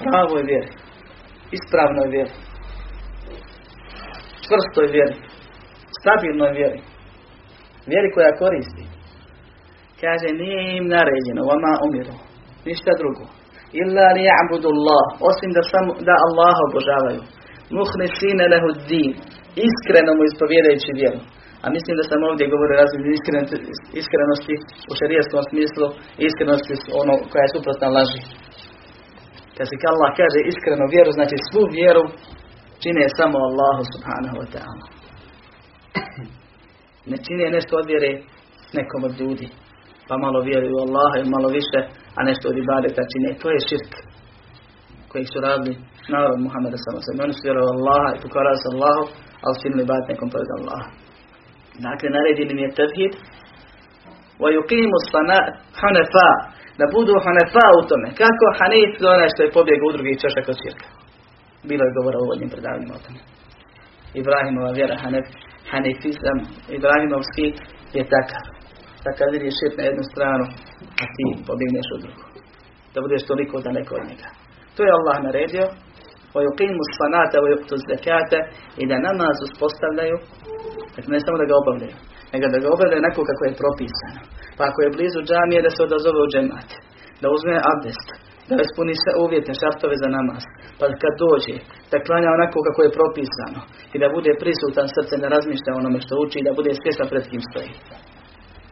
pravoj 0.03 0.41
vjeri, 0.49 0.71
ispravnoj 1.57 2.07
vjeri, 2.15 2.33
čvrstoj 4.45 4.87
vjeri, 4.95 5.15
stabilnoj 6.03 6.51
vjeri, 6.59 6.81
vjeri 7.91 8.09
koja 8.15 8.39
koristi. 8.43 8.83
Kaže, 10.01 10.27
nije 10.41 10.61
im 10.77 10.85
naređeno, 10.95 11.41
vama 11.51 11.73
umiru, 11.87 12.15
ništa 12.69 12.91
drugo. 13.01 13.25
Illa 13.81 14.07
li 14.15 14.21
ja'budu 14.29 14.67
Allah, 14.75 15.05
osim 15.29 15.49
da, 15.57 15.61
samo, 15.73 15.91
da 16.07 16.15
Allah 16.25 16.55
obožavaju. 16.67 17.21
Muhlisine 17.77 18.45
lehu 18.53 18.69
din, 18.91 19.11
iskreno 19.67 20.11
mu 20.17 20.23
ispovjedajući 20.25 20.91
vjeru. 21.01 21.19
A 21.63 21.65
mislim 21.75 21.93
da 21.99 22.03
sam 22.09 22.27
ovdje 22.29 22.51
govorio 22.53 22.79
različite 22.81 23.11
iskrenosti 24.01 24.55
u 24.91 24.93
šarijaskom 24.99 25.41
smislu, 25.49 25.87
iskrenosti 26.27 26.73
ono 27.01 27.13
koja 27.29 27.41
je 27.43 27.53
suprotna 27.55 27.87
laži. 27.97 28.21
Kad 29.55 29.65
se 29.69 29.75
Allah 29.91 30.09
kaže 30.19 30.39
iskreno 30.51 30.85
vjeru, 30.93 31.11
znači 31.17 31.35
svu 31.47 31.63
vjeru 31.77 32.03
čine 32.83 33.03
samo 33.19 33.37
Allahu 33.49 33.83
subhanahu 33.93 34.35
wa 34.41 34.47
ta'ala. 34.55 34.85
Ne 37.10 37.16
čine 37.24 37.44
nešto 37.56 37.72
od 37.76 37.86
vjere 37.92 38.10
nekom 38.76 39.00
od 39.08 39.14
ljudi. 39.20 39.46
Pa 40.08 40.14
malo 40.24 40.38
vjeruju 40.48 40.74
u 40.76 40.84
Allaha 40.86 41.16
i 41.20 41.30
malo 41.34 41.48
više, 41.58 41.80
a 42.18 42.20
nešto 42.30 42.44
od 42.48 42.56
ibadeta 42.58 43.02
čine. 43.12 43.28
To 43.42 43.46
je 43.54 43.66
širk 43.68 43.92
koji 45.10 45.24
su 45.32 45.38
radili 45.48 45.72
narod 46.12 46.38
Muhammeda 46.44 46.78
samo 46.86 46.98
se. 47.04 47.10
Oni 47.26 47.34
su 47.36 47.42
vjerovali 47.46 47.74
Allaha 47.78 48.08
i 48.12 48.22
pokorali 48.24 48.58
se 48.62 48.68
Allahu, 48.74 49.04
ali 49.44 49.54
su 49.56 49.62
imali 49.64 49.82
ibadet 49.86 50.06
nekom 50.10 50.28
pored 50.32 50.50
Allaha. 50.58 50.88
Dakle, 51.86 52.06
naređen 52.16 52.48
im 52.52 52.60
je 52.64 52.76
tevhid. 52.80 53.12
وَيُقِيمُ 54.42 54.92
hanefa 55.80 56.30
Da 56.80 56.86
budu 56.96 57.14
hanefa 57.26 57.66
u 57.80 57.82
tome. 57.90 58.08
Kako 58.22 58.44
hanif 58.58 58.90
to 59.00 59.06
onaj 59.16 59.30
što 59.32 59.40
je 59.42 59.54
pobjegao 59.58 59.88
u 59.88 59.94
drugi 59.96 60.20
češak 60.22 60.44
od 60.52 60.56
širka. 60.62 60.88
Bilo 61.70 61.82
je 61.84 61.96
govora 61.98 62.18
u 62.18 62.24
uvodnim 62.26 62.50
predavanjima 62.54 62.94
o 62.96 63.04
tome. 63.04 63.20
Ibrahimova 64.20 64.70
vjera, 64.78 64.94
hanef, 65.04 65.26
hanefizam, 65.73 66.39
Ibrahimov 66.77 67.23
svijet 67.31 67.57
je 67.97 68.03
takav. 68.13 68.43
Da 69.03 69.09
kad 69.17 69.27
vidiš 69.35 69.53
šet 69.59 69.73
na 69.77 69.83
jednu 69.89 70.03
stranu, 70.11 70.45
a 71.01 71.03
ti 71.15 71.25
pobjegneš 71.47 71.87
u 71.95 71.97
drugu. 72.03 72.25
Da 72.93 72.97
budeš 73.05 73.23
toliko 73.31 73.55
daleko 73.67 73.93
od 73.99 74.05
njega. 74.09 74.27
To 74.75 74.79
je 74.83 74.95
Allah 74.97 75.17
naredio. 75.27 75.65
O 76.37 76.39
yuqimu 76.47 76.83
sfanata, 76.93 77.35
o 77.43 77.49
yuqtu 77.53 77.75
zekata 77.89 78.39
i 78.81 78.83
da 78.89 79.05
namaz 79.07 79.37
uspostavljaju. 79.47 80.17
Dakle, 80.95 81.09
ne 81.15 81.19
samo 81.25 81.37
da 81.41 81.45
ga 81.49 81.55
obavljaju, 81.61 81.95
nego 82.33 82.45
da 82.53 82.57
ga 82.63 82.67
obavljaju 82.75 83.01
onako 83.03 83.21
kako 83.29 83.43
je 83.45 83.59
propisano. 83.61 84.21
Pa 84.57 84.63
ako 84.69 84.79
je 84.81 84.93
blizu 84.95 85.19
džamije, 85.29 85.59
da 85.65 85.71
se 85.73 85.81
odazove 85.87 86.19
u 86.23 86.29
džemat. 86.33 86.69
Da 87.21 87.27
uzme 87.35 87.55
abdest, 87.71 88.07
da 88.57 88.63
ispuni 88.65 88.93
sve 89.03 89.13
uvjete, 89.25 89.51
šartove 89.61 89.95
za 90.03 90.09
namaz, 90.17 90.43
pa 90.79 90.85
kad 91.01 91.13
dođe, 91.25 91.55
da 91.91 92.05
klanja 92.07 92.29
onako 92.37 92.57
kako 92.67 92.81
je 92.85 92.95
propisano 92.99 93.59
i 93.93 93.97
da 94.03 94.07
bude 94.17 94.31
prisutan 94.43 94.87
srce, 94.95 95.13
da 95.23 95.33
razmišlja 95.35 95.71
onome 95.81 95.99
što 96.05 96.13
uči 96.23 96.37
i 96.39 96.47
da 96.47 96.57
bude 96.59 96.71
svjestan 96.73 97.07
pred 97.11 97.23
kim 97.31 97.41
stoji. 97.49 97.71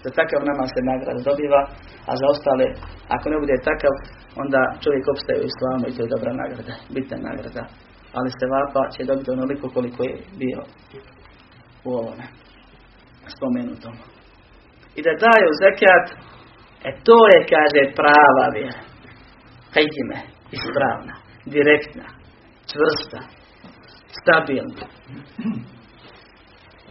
Za 0.03 0.09
takav 0.19 0.41
namaz 0.51 0.67
se 0.73 0.81
nagrada 0.91 1.21
dobiva, 1.29 1.61
a 2.09 2.11
za 2.19 2.25
ostale, 2.33 2.65
ako 3.15 3.25
ne 3.31 3.37
bude 3.43 3.55
takav, 3.69 3.93
onda 4.43 4.61
čovjek 4.83 5.05
opstaje 5.13 5.37
u 5.39 5.47
islamu 5.51 5.83
i 5.85 5.93
to 5.95 5.99
je 6.03 6.13
dobra 6.15 6.31
nagrada, 6.41 6.73
bitna 6.95 7.17
nagrada. 7.29 7.63
Ali 8.17 8.29
se 8.37 8.45
vapa 8.55 8.81
će 8.93 9.09
dobiti 9.09 9.31
onoliko 9.31 9.65
koliko 9.75 9.99
je 10.09 10.15
bio 10.41 10.59
u 11.87 11.89
ovome 12.01 12.25
spomenutom. 13.35 13.93
I 14.97 14.99
da 15.05 15.13
daju 15.25 15.49
zekat, 15.63 16.05
e 16.89 16.91
to 17.07 17.17
je, 17.31 17.39
kaže, 17.53 17.81
prava 17.99 18.45
vjera. 18.55 18.90
Me, 20.09 20.19
ispravna, 20.51 21.15
direktna, 21.45 22.07
čvrsta, 22.71 23.19
stabilna. 24.19 24.85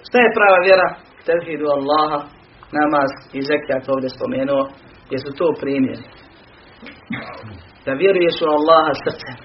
Šta 0.06 0.18
je 0.22 0.36
prava 0.38 0.58
vjera? 0.66 0.88
Tevhidu 1.26 1.66
Allaha, 1.76 2.20
namaz 2.78 3.10
i 3.38 3.40
zekat 3.48 3.84
ovdje 3.88 4.08
spomenuo, 4.16 4.62
jesu 5.12 5.28
to 5.38 5.46
primjeri. 5.62 6.04
Da 7.84 7.92
vjeruješ 8.02 8.36
u 8.44 8.48
Allaha 8.56 8.92
srcem, 9.04 9.36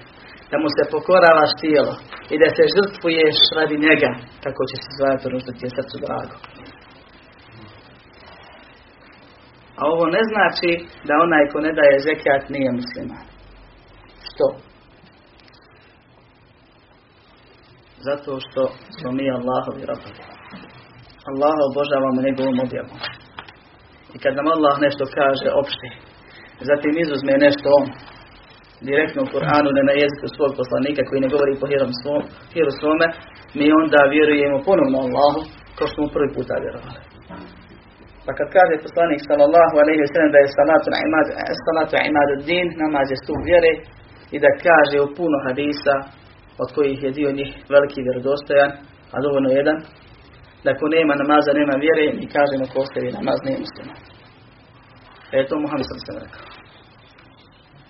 da 0.50 0.56
mu 0.62 0.68
se 0.76 0.90
pokoravaš 0.94 1.52
tijelo 1.62 1.94
i 2.32 2.36
da 2.42 2.48
se 2.56 2.72
žrtvuješ 2.74 3.38
radi 3.58 3.76
njega, 3.86 4.10
kako 4.44 4.62
će 4.70 4.76
se 4.82 4.90
zvati 4.98 5.22
ono 5.28 5.38
što 5.42 5.50
je 5.52 5.76
srcu 5.76 5.96
drago. 6.04 6.36
A 9.80 9.82
ovo 9.92 10.04
ne 10.16 10.22
znači 10.30 10.70
da 11.08 11.14
onaj 11.26 11.44
ko 11.52 11.56
ne 11.66 11.72
daje 11.78 12.04
zekat 12.08 12.42
nije 12.54 12.70
musliman. 12.80 13.24
Što? 14.28 14.46
Zato 18.08 18.30
što 18.46 18.62
smo 18.96 19.08
mi 19.18 19.26
Allahovi 19.30 19.82
robovi. 19.90 20.22
Allaha 21.30 21.62
obožavamo 21.70 22.18
njegovom 22.26 22.58
objavom. 22.66 22.98
I 24.14 24.16
kad 24.22 24.32
nam 24.38 24.48
Allah 24.54 24.74
nešto 24.86 25.04
kaže 25.18 25.48
opšte, 25.60 25.88
zatim 26.70 26.92
izuzme 27.04 27.34
nešto 27.46 27.66
on, 27.78 27.86
direktno 28.88 29.20
u 29.22 29.30
Kur'anu, 29.34 29.68
ne 29.76 29.82
na 29.88 29.94
jeziku 30.02 30.26
svog 30.36 30.50
poslanika 30.60 31.02
koji 31.08 31.24
ne 31.24 31.32
govori 31.34 31.60
po 31.60 31.66
hiru 32.52 32.72
svome, 32.80 33.06
mi 33.58 33.66
onda 33.80 34.00
vjerujemo 34.14 34.58
ponovno 34.68 34.98
Allahu, 35.06 35.40
kao 35.76 35.86
što 35.88 35.96
smo 35.96 36.14
prvi 36.14 36.30
puta 36.36 36.54
vjerovali. 36.64 37.15
Pa 38.26 38.32
kad 38.38 38.48
kaže 38.56 38.84
poslanik 38.86 39.20
sallallahu 39.28 39.74
alaihi 39.82 40.00
wa 40.04 40.10
sallam 40.12 40.30
da 40.34 40.40
je 40.42 40.48
salatu 40.58 40.88
imad, 41.06 41.26
salatu 41.66 41.94
imad 42.10 42.28
din, 42.50 42.66
namaz 42.84 43.06
je 43.12 43.16
stup 43.22 43.40
vjere, 43.50 43.72
i 44.34 44.36
da 44.44 44.50
kaže 44.68 44.96
u 45.00 45.12
puno 45.18 45.36
hadisa, 45.46 45.94
od 46.62 46.68
kojih 46.76 46.98
je 47.04 47.10
dio 47.18 47.30
njih 47.38 47.50
veliki 47.74 48.00
vjerodostojan, 48.06 48.70
a 49.14 49.16
dovoljno 49.24 49.50
jedan, 49.60 49.78
da 50.64 50.68
ako 50.74 50.84
nema 50.96 51.14
namaza, 51.22 51.50
nema 51.60 51.74
vjere, 51.84 52.04
i 52.22 52.26
kažemo 52.36 52.64
ko 52.72 52.76
ostavi 52.84 53.16
namaz, 53.18 53.38
nije 53.46 53.58
musliman. 53.64 53.98
E 55.36 55.38
to 55.48 55.54
Muhammed 55.62 55.86
sam 56.06 56.16
rekao. 56.24 56.44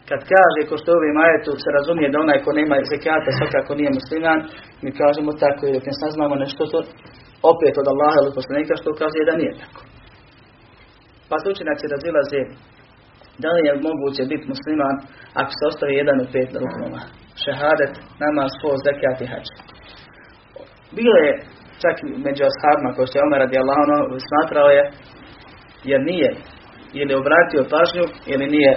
Kad 0.08 0.20
kaže, 0.32 0.60
ko 0.68 0.74
što 0.80 0.90
ovim 0.98 1.14
majetu 1.20 1.50
se 1.62 1.68
razumije 1.78 2.08
da 2.12 2.18
onaj 2.24 2.38
ko 2.44 2.50
nema 2.60 2.76
zekata 2.92 3.30
svakako 3.38 3.72
nije 3.78 3.96
musliman, 3.98 4.38
mi 4.84 4.90
kažemo 5.02 5.30
tako 5.44 5.62
i 5.66 5.74
dok 5.74 5.84
ne 5.90 5.94
saznamo 6.02 6.34
nešto 6.44 6.62
to 6.72 6.78
opet 7.52 7.74
od 7.80 7.86
Allaha 7.92 8.18
ili 8.20 8.36
poslanika 8.38 8.72
što 8.80 8.98
kaže 9.00 9.20
da 9.28 9.34
nije 9.40 9.54
tako. 9.62 9.80
Pa 11.28 11.34
se 11.38 11.46
učinaci 11.54 11.92
razilaze 11.94 12.40
da 13.42 13.48
li 13.54 13.60
je 13.68 13.80
moguće 13.88 14.22
biti 14.32 14.50
musliman 14.52 14.96
ako 15.40 15.50
se 15.56 15.62
ostavi 15.70 16.00
jedan 16.00 16.18
od 16.24 16.28
pet 16.34 16.50
ruknova. 16.62 17.02
Šehadet, 17.42 17.92
namaz, 18.24 18.50
post, 18.62 18.82
zekat 18.86 19.18
i 19.20 19.30
hađ. 19.32 19.46
Bilo 20.98 21.14
je 21.24 21.32
čak 21.82 21.96
među 22.26 22.42
ashabima 22.50 22.90
koji 22.96 23.06
se 23.10 23.18
Omer 23.24 23.38
radi 23.44 23.56
Allah 23.62 23.78
smatrao 24.28 24.70
je 24.76 24.84
jer 25.90 26.00
nije 26.10 26.30
ili 27.00 27.12
obratio 27.20 27.70
pažnju 27.74 28.04
ili 28.32 28.46
nije 28.56 28.72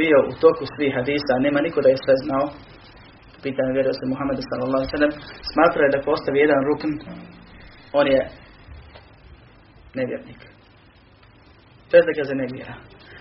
bio 0.00 0.18
u 0.30 0.32
toku 0.44 0.64
svih 0.74 0.92
hadisa, 0.98 1.44
nema 1.46 1.60
niko 1.66 1.78
da 1.84 1.88
je 1.90 2.02
sve 2.04 2.14
znao, 2.24 2.46
pitanje 3.44 3.76
vjerio 3.76 3.94
se 3.98 4.10
Muhammedu 4.12 4.42
sallallahu 4.50 4.86
sallam, 4.94 5.12
smatrao 5.52 5.84
je 5.86 5.94
da 5.94 6.06
postavi 6.08 6.38
jedan 6.44 6.60
rukn, 6.68 6.92
on 7.98 8.06
je 8.14 8.20
nevjernik. 9.98 10.40
Bez 11.92 12.02
da 12.06 12.12
ga 12.18 12.24
zanegira. 12.30 12.74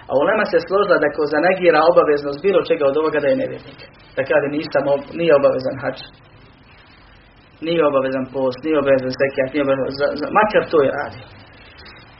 A 0.10 0.12
ulema 0.24 0.44
se 0.52 0.58
složila 0.68 0.98
da 1.04 1.10
ko 1.16 1.22
zanegira 1.36 1.80
obaveznost 1.92 2.40
bilo 2.46 2.60
čega 2.70 2.84
od 2.88 2.98
ovoga 3.02 3.20
da 3.24 3.28
je 3.30 3.42
nevjernik. 3.44 3.80
Da 4.16 4.22
kaže 4.30 4.48
nisam, 4.58 4.84
nije 5.20 5.34
obavezan 5.40 5.78
hač. 5.84 5.98
Nije 7.68 7.82
obavezan 7.90 8.26
post, 8.36 8.60
nije 8.66 8.78
obavezan 8.84 9.12
zekijat, 9.22 9.50
nije 9.54 9.64
obavezan, 9.66 9.94
za, 10.00 10.08
za, 10.20 10.26
makar 10.38 10.64
to 10.72 10.78
je 10.86 10.92
radi. 11.00 11.22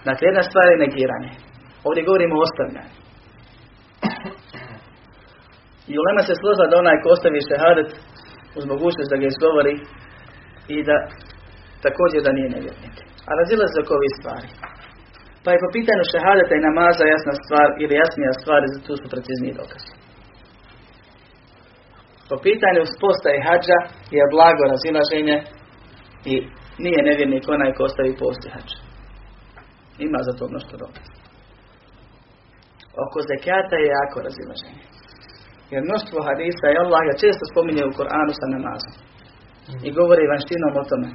Dakle, 0.08 0.24
jedna 0.30 0.44
stvar 0.50 0.66
je 0.70 0.84
negiranje. 0.86 1.32
Ovdje 1.88 2.08
govorimo 2.08 2.36
o 2.36 2.46
ostavljanju. 2.48 2.94
I 5.92 5.94
ulema 6.02 6.22
se 6.28 6.34
složila 6.42 6.68
da 6.72 6.82
onaj 6.84 6.98
ko 7.02 7.08
ostavi 7.16 7.48
šehadet 7.50 7.90
uz 8.58 8.64
mogućnost 8.74 9.10
da 9.12 9.18
ga 9.22 9.28
izgovori 9.30 9.76
i 10.76 10.78
da 10.90 10.98
također 11.86 12.20
da 12.24 12.32
nije 12.38 12.50
nevjernik. 12.56 12.96
A 13.30 13.32
razila 13.40 13.66
se 13.68 13.78
oko 13.80 13.94
ovih 14.00 14.14
stvari. 14.20 14.48
Pa 15.46 15.50
je 15.52 15.64
po 15.64 15.70
pitanju 15.78 16.04
šehadeta 16.12 16.54
i 16.56 16.66
namaza 16.68 17.04
jasna 17.06 17.34
stvar 17.44 17.68
ili 17.84 18.00
jasnija 18.02 18.32
stvar, 18.42 18.62
za 18.74 18.80
tu 18.86 18.94
su 19.02 19.06
precizniji 19.14 19.58
dokaz. 19.62 19.84
Po 22.30 22.36
pitanju 22.48 22.82
sposta 22.96 23.30
i 23.34 23.44
hađa 23.48 23.80
je 24.16 24.32
blago 24.34 24.64
razilaženje 24.74 25.38
i 26.32 26.34
nije 26.86 27.00
nevjernik 27.10 27.46
onaj 27.56 27.72
ko 27.76 27.82
ostavi 27.90 28.14
post 28.22 28.42
i 28.46 28.54
hađa. 28.56 28.80
Ima 30.08 30.20
za 30.28 30.34
to 30.38 30.44
mnoštvo 30.52 30.76
dokaza. 30.84 31.14
Oko 33.04 33.18
zekata 33.30 33.76
je 33.80 33.94
jako 34.00 34.18
razilaženje. 34.28 34.84
Jer 35.72 35.82
mnoštvo 35.84 36.18
hadisa 36.28 36.66
i 36.70 36.80
Allah 36.84 37.02
ga 37.08 37.22
često 37.24 37.44
spominje 37.52 37.84
u 37.86 37.96
Koranu 37.98 38.34
sa 38.40 38.48
namazom. 38.56 38.94
I 39.88 39.90
govori 40.00 40.32
vanštinom 40.34 40.74
o 40.82 40.84
tome. 40.92 41.10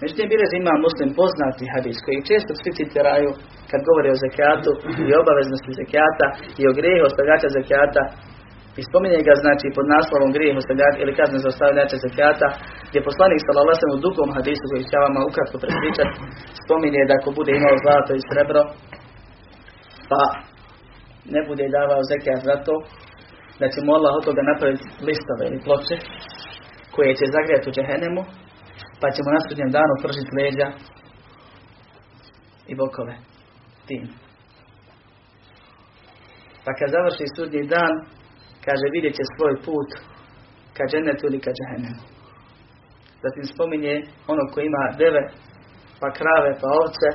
Međutim, 0.00 0.26
bilježi 0.32 0.56
ima 0.58 0.84
muslim 0.86 1.08
poznati 1.20 1.70
hadis 1.74 1.98
koji 2.04 2.28
često 2.30 2.52
svi 2.60 2.70
citiraju 2.78 3.30
kad 3.70 3.80
govori 3.88 4.08
o 4.12 4.20
zekijatu 4.24 4.70
i 5.02 5.18
obaveznosti 5.22 5.78
zekijata 5.80 6.26
i 6.60 6.62
o 6.70 6.76
grijehu 6.78 7.04
ostavljača 7.10 7.48
zekijata. 7.58 8.02
I 8.80 8.82
spominje 8.88 9.20
ga 9.28 9.34
znači 9.44 9.66
pod 9.76 9.86
naslovom 9.94 10.30
grijeh 10.36 10.54
ostavljača 10.62 10.98
ili 11.00 11.18
kazne 11.20 11.38
za 11.44 11.48
ostavljača 11.52 11.96
zekijata 12.06 12.46
gdje 12.88 13.08
poslanik 13.08 13.40
sallallahu 13.42 13.96
u 13.96 14.02
dugom 14.06 14.28
hadisu 14.36 14.64
koji 14.70 14.86
ću 14.86 14.92
ja 14.94 15.00
vama 15.06 15.20
ukratko 15.28 15.56
prespričati 15.62 16.14
spominje 16.64 17.08
da 17.08 17.14
ako 17.16 17.28
bude 17.38 17.52
imao 17.54 17.82
zlato 17.84 18.12
i 18.14 18.26
srebro 18.28 18.62
pa 20.10 20.22
ne 21.34 21.40
bude 21.48 21.64
davao 21.76 22.02
zekijat 22.12 22.40
za 22.48 22.56
to 22.66 22.74
da 23.60 23.66
će 23.72 23.78
mu 23.84 23.90
Allah 23.98 24.12
od 24.18 24.24
toga 24.28 24.42
napraviti 24.50 24.86
listove 25.08 25.44
ili 25.48 25.64
ploče 25.66 25.96
koje 26.94 27.10
će 27.18 27.34
zagrijati 27.36 27.68
u 27.68 27.74
džehennemu 27.76 28.22
pa 29.00 29.06
ćemo 29.14 29.28
na 29.36 29.40
sudnjem 29.46 29.70
danu 29.76 29.94
pržiti 30.02 30.36
leđa 30.38 30.68
i 32.70 32.74
bokove 32.80 33.16
tim. 33.88 34.04
Pa 36.64 36.70
kad 36.78 36.88
završi 36.96 37.34
sudnji 37.36 37.62
dan, 37.74 37.94
kaže 38.66 38.94
vidjet 38.94 39.14
će 39.18 39.24
svoj 39.26 39.54
put 39.66 39.88
ka 40.76 40.82
dženetu 40.90 41.22
ili 41.26 41.40
ka 41.44 41.50
džahennemu. 41.58 42.02
Zatim 43.24 43.44
spominje 43.52 43.94
ono 44.32 44.44
koji 44.52 44.64
ima 44.66 44.84
deve, 45.02 45.22
pa 46.00 46.08
krave, 46.18 46.50
pa 46.60 46.68
ovce, 46.82 47.08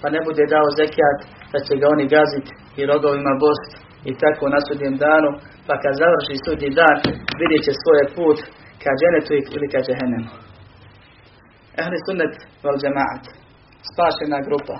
pa 0.00 0.06
ne 0.14 0.20
bude 0.26 0.44
dao 0.54 0.68
zekijat, 0.80 1.18
da 1.52 1.58
će 1.66 1.72
ga 1.80 1.86
oni 1.94 2.04
gaziti 2.16 2.50
i 2.80 2.86
rogovima 2.90 3.32
bost 3.44 3.70
i 4.10 4.12
tako 4.22 4.44
na 4.54 4.60
sudnjem 4.66 4.96
danu, 5.06 5.30
pa 5.66 5.74
kad 5.82 5.92
završi 6.02 6.34
sudnji 6.46 6.70
dan, 6.80 6.96
vidjet 7.40 7.62
će 7.66 7.72
svoj 7.82 8.04
put 8.16 8.38
ka 8.82 8.90
dženetu 9.00 9.32
ili 9.56 9.66
ka 9.72 9.78
džahennemu. 9.86 10.30
Ehli 11.80 11.98
sunnet 12.06 12.34
val 12.64 12.76
džemaat 12.82 13.24
spašena 13.90 14.38
grupa, 14.46 14.76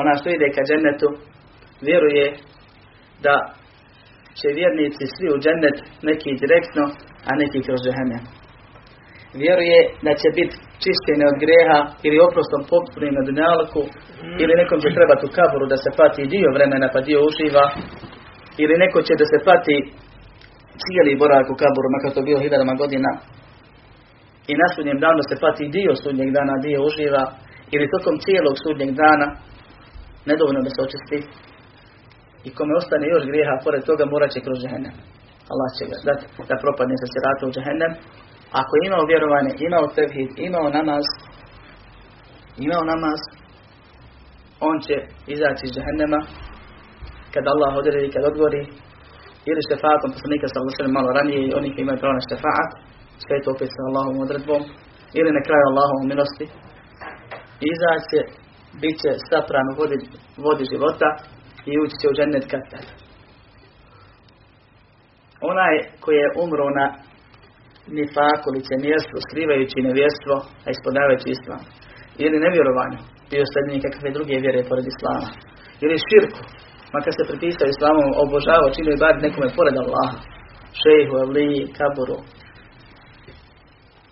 ona 0.00 0.12
što 0.18 0.28
ide 0.30 0.48
ka 0.54 0.62
džennetu, 0.68 1.08
vjeruje 1.86 2.26
da 3.26 3.34
će 4.38 4.48
vjernici 4.58 5.04
svi 5.14 5.28
u 5.34 5.40
džennet, 5.44 5.76
neki 6.08 6.30
direktno, 6.42 6.84
a 7.28 7.30
neki 7.42 7.58
kroz 7.66 7.80
džehennem. 7.84 8.24
Vjeruje 9.42 9.78
da 10.06 10.12
će 10.20 10.28
biti 10.38 10.56
čišćeni 10.82 11.24
od 11.30 11.36
greha 11.42 11.80
ili 12.06 12.24
oprostom 12.26 12.62
popunim 12.72 13.14
na 13.18 13.22
dunjalku, 13.28 13.82
ili 14.42 14.58
nekom 14.60 14.78
će 14.84 14.96
trebati 14.96 15.26
u 15.26 15.34
kaburu 15.38 15.66
da 15.72 15.76
se 15.84 15.90
pati 16.00 16.30
dio 16.34 16.48
vremena 16.56 16.88
pa 16.94 17.00
dio 17.08 17.20
uživa, 17.28 17.64
ili 18.62 18.74
neko 18.82 18.98
će 19.06 19.14
da 19.20 19.26
se 19.32 19.38
pati 19.48 19.76
cijeli 20.82 21.20
boravak 21.22 21.48
u 21.50 21.56
kaburu, 21.62 21.88
makar 21.94 22.10
to 22.14 22.22
bio 22.28 22.42
hiljadama 22.44 22.74
godina, 22.82 23.10
i 24.50 24.52
na 24.60 24.66
sudnjem 24.74 24.98
danu 25.04 25.20
se 25.28 25.36
pati 25.44 25.64
dio 25.76 25.92
sudnjeg 26.02 26.30
dana, 26.38 26.54
dio 26.66 26.78
uživa, 26.88 27.24
ili 27.74 27.92
tokom 27.94 28.14
cijelog 28.24 28.54
sudnjeg 28.64 28.90
dana, 29.04 29.26
nedovoljno 30.30 30.60
da 30.66 30.70
se 30.72 30.80
očisti, 30.86 31.18
i 32.46 32.48
kome 32.56 32.72
ostane 32.80 33.06
još 33.14 33.24
grijeha, 33.30 33.54
pored 33.64 33.82
toga 33.88 34.04
morat 34.12 34.30
će 34.34 34.44
kroz 34.46 34.58
džehennem. 34.62 34.94
Allah 35.52 35.68
će 35.76 35.84
ga 35.90 35.96
dati 36.08 36.24
da 36.50 36.54
propadne 36.64 36.94
sa 37.00 37.06
sirata 37.12 37.42
u 37.46 37.54
džehennem. 37.54 37.92
Ako 38.60 38.72
je 38.74 38.86
imao 38.88 39.10
vjerovanje, 39.12 39.52
imao 39.68 39.84
tevhid, 39.96 40.30
imao 40.48 40.66
namaz, 40.78 41.06
imao 42.66 42.82
namaz, 42.92 43.20
on 44.68 44.76
će 44.86 44.96
izaći 45.34 45.62
iz 45.64 45.72
džehennema 45.74 46.20
kad 47.34 47.44
Allah 47.52 47.72
odredi, 47.80 48.14
kad 48.14 48.22
odgovori 48.30 48.62
ili 49.50 49.66
šefatom 49.68 50.10
poslanika 50.14 50.46
sallallahu 50.48 50.96
malo 50.98 51.10
ranije 51.18 51.40
i 51.42 51.54
oni 51.58 51.68
koji 51.72 51.82
imaju 51.84 51.98
pravo 52.02 52.14
na 52.18 52.28
šefaat, 52.30 52.70
sve 53.24 53.36
to 53.42 53.48
opet 53.54 53.68
sa 53.74 53.80
Allahom 53.88 54.16
odredbom, 54.24 54.62
ili 55.18 55.30
na 55.36 55.42
kraju 55.46 55.64
Allahom 55.70 56.02
milosti, 56.10 56.46
izaći 57.72 58.20
bit 58.80 58.96
će 59.02 59.10
sapran 59.28 59.66
u 59.70 59.74
vodi, 59.80 59.96
vodi 60.46 60.64
života 60.72 61.08
i 61.70 61.72
ući 61.82 61.96
će 62.00 62.06
u 62.08 62.16
džennet 62.16 62.44
kad 62.52 62.62
Onaj 65.50 65.74
koji 66.02 66.16
je 66.22 66.34
umro 66.44 66.66
na 66.78 66.86
nifaku, 67.98 68.46
licemjerstvo, 68.56 69.16
skrivajući 69.26 69.86
nevjerstvo, 69.88 70.34
a 70.66 70.68
ispodavajući 70.74 71.28
islam, 71.36 71.62
ili 72.24 72.44
nevjerovanju, 72.44 72.98
bio 73.30 73.44
slednji 73.52 73.84
kakve 73.86 74.16
druge 74.16 74.34
vjere 74.44 74.60
pored 74.70 74.86
islama, 74.92 75.28
ili 75.84 76.04
širku, 76.08 76.40
makar 76.94 77.12
se 77.14 77.28
pripisao 77.30 77.66
islamom, 77.74 78.08
obožavao, 78.24 78.74
činio 78.74 78.94
i 78.96 79.02
bar 79.04 79.14
nekome 79.26 79.48
pored 79.58 79.76
Allaha, 79.82 80.16
šehu, 80.80 81.14
avliji, 81.24 81.60
kaburu, 81.78 82.18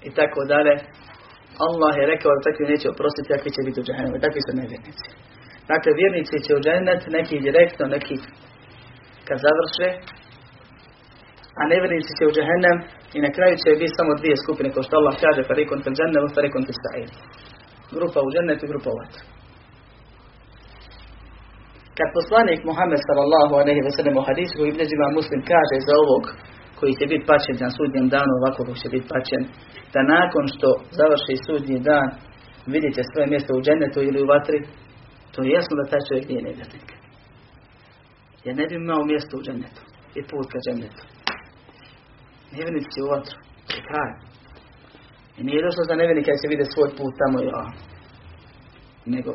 i 0.06 0.10
tako 0.18 0.40
dalje, 0.52 0.74
Allah 1.66 1.92
je 1.96 2.10
rekao 2.12 2.30
da 2.34 2.46
takvi 2.48 2.64
neće 2.72 2.86
oprostiti, 2.94 3.32
takvi 3.34 3.50
će 3.54 3.60
biti 3.66 3.80
u 3.80 3.86
džahennemu. 3.86 4.24
Takvi 4.26 4.40
su 4.46 4.52
nevjernici. 4.60 5.06
Dakle, 5.72 5.90
vjernici 6.00 6.36
će 6.44 6.50
u 6.54 6.62
džennet, 6.66 7.02
neki 7.16 7.36
direktno, 7.46 7.84
neki 7.96 8.16
kad 9.26 9.38
završe, 9.46 9.88
a 11.60 11.62
nevjernici 11.72 12.12
će 12.18 12.24
u 12.26 12.34
džahennem 12.36 12.76
i 13.16 13.18
na 13.26 13.30
kraju 13.36 13.54
će 13.62 13.78
biti 13.80 13.96
samo 13.98 14.12
dvije 14.20 14.36
skupine, 14.44 14.68
kao 14.74 14.82
što 14.86 14.94
Allah 15.00 15.14
kaže, 15.24 15.48
farikon 15.50 15.78
fil 15.84 15.94
džennem, 15.98 16.28
farikon 16.36 16.62
fil 16.66 16.78
sa'ir. 16.84 17.08
Grupa 17.96 18.18
u 18.26 18.32
džennetu 18.34 18.62
i 18.64 18.72
grupa 18.72 18.88
u 18.92 18.98
vatru. 19.00 19.22
Kad 21.98 22.08
poslanik 22.18 22.60
Muhammed 22.70 23.00
sallallahu 23.08 23.54
alaihi 23.60 23.82
wa 23.86 23.92
sallam 23.96 24.16
u 24.20 24.26
hadisu 24.28 24.54
koji 24.58 24.72
muslim 25.18 25.40
kaže 25.52 25.76
za 25.88 25.94
ovog 26.02 26.24
koji 26.78 26.92
će 26.98 27.06
biti 27.12 27.28
pačen 27.30 27.56
na 27.64 27.70
sudnjem 27.76 28.06
danu 28.14 28.32
ovako 28.34 28.60
kako 28.64 28.80
će 28.82 28.88
biti 28.94 29.10
pačen, 29.12 29.42
da 29.94 30.00
nakon 30.16 30.44
što 30.54 30.68
završi 30.98 31.34
sudnji 31.46 31.78
dan 31.88 32.08
vidite 32.74 33.00
svoje 33.10 33.26
mjesto 33.32 33.50
u 33.54 33.62
džennetu 33.66 33.98
ili 34.08 34.22
u 34.22 34.30
vatri, 34.32 34.58
to 35.32 35.38
je 35.42 35.54
jasno 35.56 35.72
da 35.76 35.90
taj 35.90 36.02
čovjek 36.08 36.26
nije 36.28 36.42
nevjernik. 36.48 36.88
Jer 38.44 38.54
ne 38.60 38.64
bi 38.68 38.74
imao 38.74 39.10
mjesto 39.12 39.32
u 39.36 39.44
džennetu 39.46 39.82
i 40.18 40.20
put 40.30 40.46
ka 40.52 40.58
džennetu. 40.66 41.02
Nevjernici 42.52 42.98
u 43.04 43.10
vatru, 43.12 43.36
je 43.74 43.80
kraj. 43.88 44.12
I 45.38 45.40
nije 45.48 45.66
došlo 45.66 45.82
za 45.90 45.94
nevjernika 46.00 46.30
da 46.34 46.40
se 46.40 46.52
vide 46.52 46.64
svoj 46.66 46.90
put 46.98 47.12
tamo 47.20 47.36
i 47.40 47.50
ovamo. 47.52 47.78
Nego 49.14 49.30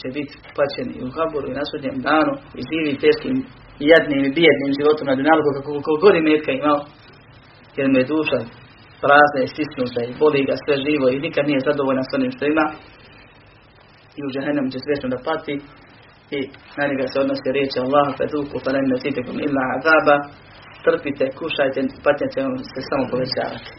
će 0.00 0.08
biti 0.16 0.34
pačeni 0.56 0.92
i 0.96 1.04
u 1.06 1.10
Haboru 1.16 1.46
i 1.48 1.58
na 1.60 1.64
sudnjem 1.70 1.98
danu 2.08 2.32
i 2.58 2.60
živi 2.70 3.02
teškim 3.04 3.36
jadnim 3.78 4.20
i 4.24 4.34
bijednim 4.38 4.72
životom 4.78 5.06
na 5.08 5.14
dunjalku 5.18 5.50
kako 5.56 6.00
god 6.02 6.14
je 6.14 6.22
metka 6.28 6.50
imao. 6.52 6.80
Jer 7.76 7.86
mu 7.90 7.98
je 7.98 8.10
duša 8.12 8.38
prazna 9.04 9.40
i 9.42 9.52
stisnuta 9.52 10.00
i 10.04 10.16
boli 10.22 10.40
ga 10.48 10.54
sve 10.64 10.74
živo 10.86 11.06
i 11.10 11.22
nikad 11.26 11.44
nije 11.46 11.66
zadovoljan 11.68 12.06
s 12.06 12.14
onim 12.16 12.32
što 12.36 12.44
ima. 12.44 12.66
I 14.18 14.20
u 14.26 14.32
džahennem 14.34 14.70
će 14.72 14.78
svječno 14.80 15.08
da 15.14 15.24
pati 15.28 15.54
i 16.36 16.40
na 16.78 16.84
njega 16.88 17.04
se 17.08 17.16
odnosi 17.24 17.54
riječi 17.56 17.82
Allaha 17.84 18.12
feduku 18.18 18.56
fa 18.64 18.70
nem 18.74 18.86
nesitekum 18.92 19.36
illa 19.46 19.64
azaba 19.76 20.16
trpite, 20.84 21.24
kušajte, 21.38 21.80
patnja 22.04 22.28
će 22.32 22.38
vam 22.46 22.56
se 22.72 22.80
samo 22.90 23.04
povećavati. 23.12 23.70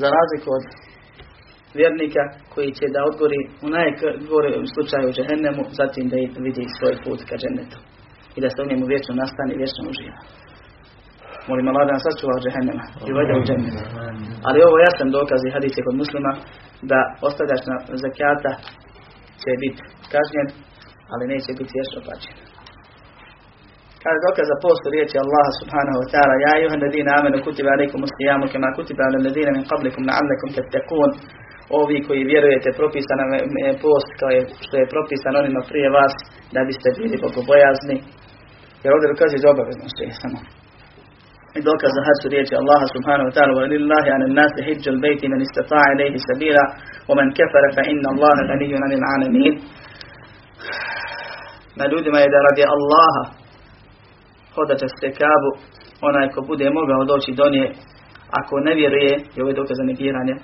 Za 0.00 0.06
razliku 0.16 0.48
od 0.58 0.64
vjernika 1.78 2.22
koji 2.52 2.70
će 2.78 2.86
da 2.94 3.00
odgori 3.10 3.40
u 3.64 3.68
najgore 3.76 4.50
slučaju 4.74 5.14
džehennemu, 5.16 5.62
zatim 5.80 6.04
da 6.10 6.16
vidi 6.46 6.64
svoj 6.78 6.94
put 7.04 7.20
ka 7.28 7.36
džennetu 7.42 7.78
i 8.36 8.38
da 8.44 8.48
se 8.50 8.58
u 8.62 8.68
njemu 8.70 8.84
vječno 8.92 9.12
nastane 9.22 9.50
i 9.52 9.60
vječno 9.62 9.82
uživa. 9.92 10.18
Molim 11.48 11.66
Allah 11.70 11.84
da 11.86 11.94
nas 11.96 12.04
sačuva 12.06 12.32
od 12.36 12.42
džehennema 12.44 12.84
i 13.06 13.08
uvede 13.14 13.32
u 13.40 13.42
džennet. 13.46 13.76
Ali 14.46 14.66
ovo 14.68 14.76
jasan 14.86 15.08
dokaz 15.18 15.40
i 15.42 15.54
hadis 15.56 15.74
kod 15.86 15.96
muslima 16.02 16.32
da 16.90 16.98
ostavljač 17.28 17.62
na 17.70 17.76
zakijata 18.04 18.52
će 19.42 19.50
biti 19.62 19.80
kažnjen, 20.12 20.48
ali 21.12 21.30
neće 21.32 21.50
biti 21.58 21.76
vječno 21.76 22.00
plaćen. 22.06 22.34
Kaže 24.02 24.18
dokaz 24.28 24.44
za 24.52 24.56
postu 24.64 24.86
riječi 24.94 25.16
Allaha 25.24 25.52
subhanahu 25.60 25.98
wa 26.02 26.08
ta'ala 26.12 26.34
Ja 26.44 26.50
ayuha 26.56 26.76
ladina 26.84 27.10
amanu 27.18 27.38
kutiba 27.46 27.70
alaikum 27.76 28.00
ustijamu 28.06 28.44
kema 28.52 28.68
kutiba 28.76 29.02
ala 29.06 29.18
ladina 29.26 29.50
min 29.56 29.64
qablikum 29.70 30.02
la'allakum 30.08 30.48
tattakun 30.56 31.10
Ovi 31.80 31.98
koji 32.06 32.30
vjerujete 32.32 32.68
propisana 32.80 33.24
je 33.66 33.72
post 33.84 34.10
kao 34.20 34.30
je, 34.36 34.40
što 34.66 34.74
je 34.80 34.90
propisan 34.94 35.34
onima 35.42 35.60
prije 35.70 35.88
vas 35.98 36.14
da 36.54 36.60
biste 36.68 36.88
bili 36.98 37.16
bogobojazni. 37.24 37.96
Jer 38.86 38.92
ovdje 38.94 39.12
dokazuje 39.14 39.40
za 39.44 39.48
obaveznost 39.54 39.98
je 40.00 40.20
samo. 40.22 40.38
I 41.58 41.60
dokaz 41.70 41.90
za 41.96 42.02
hadsu 42.08 42.26
riječi 42.32 42.54
Allaha 42.62 42.86
subhanahu 42.96 43.28
wa 43.28 43.34
ta'ala 43.36 43.52
wa 43.60 43.66
lillahi 43.74 44.08
ala 44.14 44.26
nasi 44.40 44.60
hijju 44.66 44.88
al-bayti 44.94 45.26
man 45.32 45.40
istata'a 45.46 45.86
ilayhi 45.94 46.18
sabila 46.28 46.64
wa 47.08 47.14
man 47.18 47.28
kafara 47.38 47.68
fa 47.76 47.82
inna 47.92 48.08
Allaha 48.14 48.42
ganiyyun 48.50 48.80
'anil 48.84 49.04
'alamin. 49.08 49.54
Na 51.78 51.84
ljudima 51.92 52.18
je 52.20 52.28
da 52.34 52.38
radi 52.48 52.62
Allaha 52.76 53.22
hodaće 54.54 54.88
se 55.00 55.08
kabu, 55.20 55.50
onaj 56.08 56.26
ko 56.34 56.38
bude 56.50 56.66
mogao 56.78 57.02
doći 57.12 57.30
do 57.40 57.46
nje, 57.54 57.66
ako 58.40 58.54
ne 58.66 58.72
vjeruje, 58.80 59.14
i 59.34 59.36
ovo 59.40 59.48
je 59.50 59.60
dokaz 59.60 59.76
za 59.80 59.84
negiranje, 59.90 60.34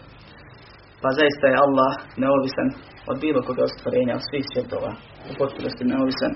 pa 1.02 1.08
zaista 1.18 1.44
je 1.48 1.60
Allah 1.64 1.92
neovisan 2.22 2.68
od 3.10 3.16
bilo 3.24 3.40
koga 3.46 3.62
ostvarenja, 3.68 4.14
od 4.18 4.24
svih 4.28 4.44
svjetova, 4.52 4.90
u 5.30 5.32
potpunosti 5.40 5.84
neovisan. 5.92 6.32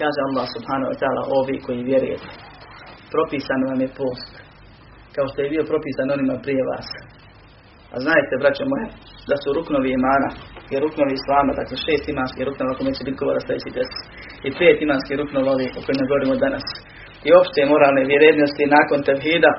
Kaže 0.00 0.18
Allah 0.28 0.46
subhanahu 0.56 0.90
wa 0.92 0.98
ta'ala, 1.00 1.22
ovi 1.38 1.56
koji 1.66 1.88
vjerujete, 1.90 2.30
propisan 3.14 3.60
vam 3.70 3.80
je 3.84 3.94
post, 4.00 4.32
kao 5.14 5.26
što 5.30 5.38
je 5.40 5.52
bio 5.54 5.70
propisan 5.72 6.08
onima 6.16 6.34
prije 6.44 6.62
vas. 6.72 6.88
A 7.94 7.96
znajte, 8.04 8.34
braćo 8.42 8.64
moje, 8.72 8.86
da 9.30 9.36
su 9.42 9.48
ruknovi 9.58 9.90
imana 10.00 10.28
i 10.72 10.74
ruknovi 10.84 11.12
islama, 11.16 11.52
dakle 11.60 11.76
šest 11.84 12.04
imanskih 12.08 12.42
ruknova, 12.48 12.70
ako 12.72 12.82
će 12.96 13.02
biti 13.06 13.20
govora 13.22 13.40
sljedeći 13.44 13.76
deset, 13.76 14.02
i 14.46 14.48
pet 14.58 14.76
imanskih 14.80 15.14
ruknova 15.20 15.48
ovi 15.54 15.66
o 15.78 15.80
kojima 15.84 16.04
govorimo 16.10 16.34
danas. 16.46 16.66
I 17.26 17.28
opšte 17.40 17.60
moralne 17.72 18.02
vjerednosti 18.12 18.72
nakon 18.76 18.98
tevhida 19.08 19.52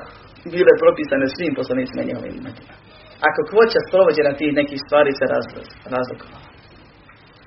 bile 0.54 0.72
propisane 0.82 1.26
svim 1.36 1.52
poslanicima 1.58 2.02
njihovim 2.08 2.36
umetima. 2.40 2.74
Ako 3.28 3.40
kvoća 3.50 3.80
sprovođena 3.88 4.32
tih 4.40 4.50
nekih 4.60 4.78
stvari 4.86 5.10
se 5.18 5.24
razlikovala. 5.94 6.45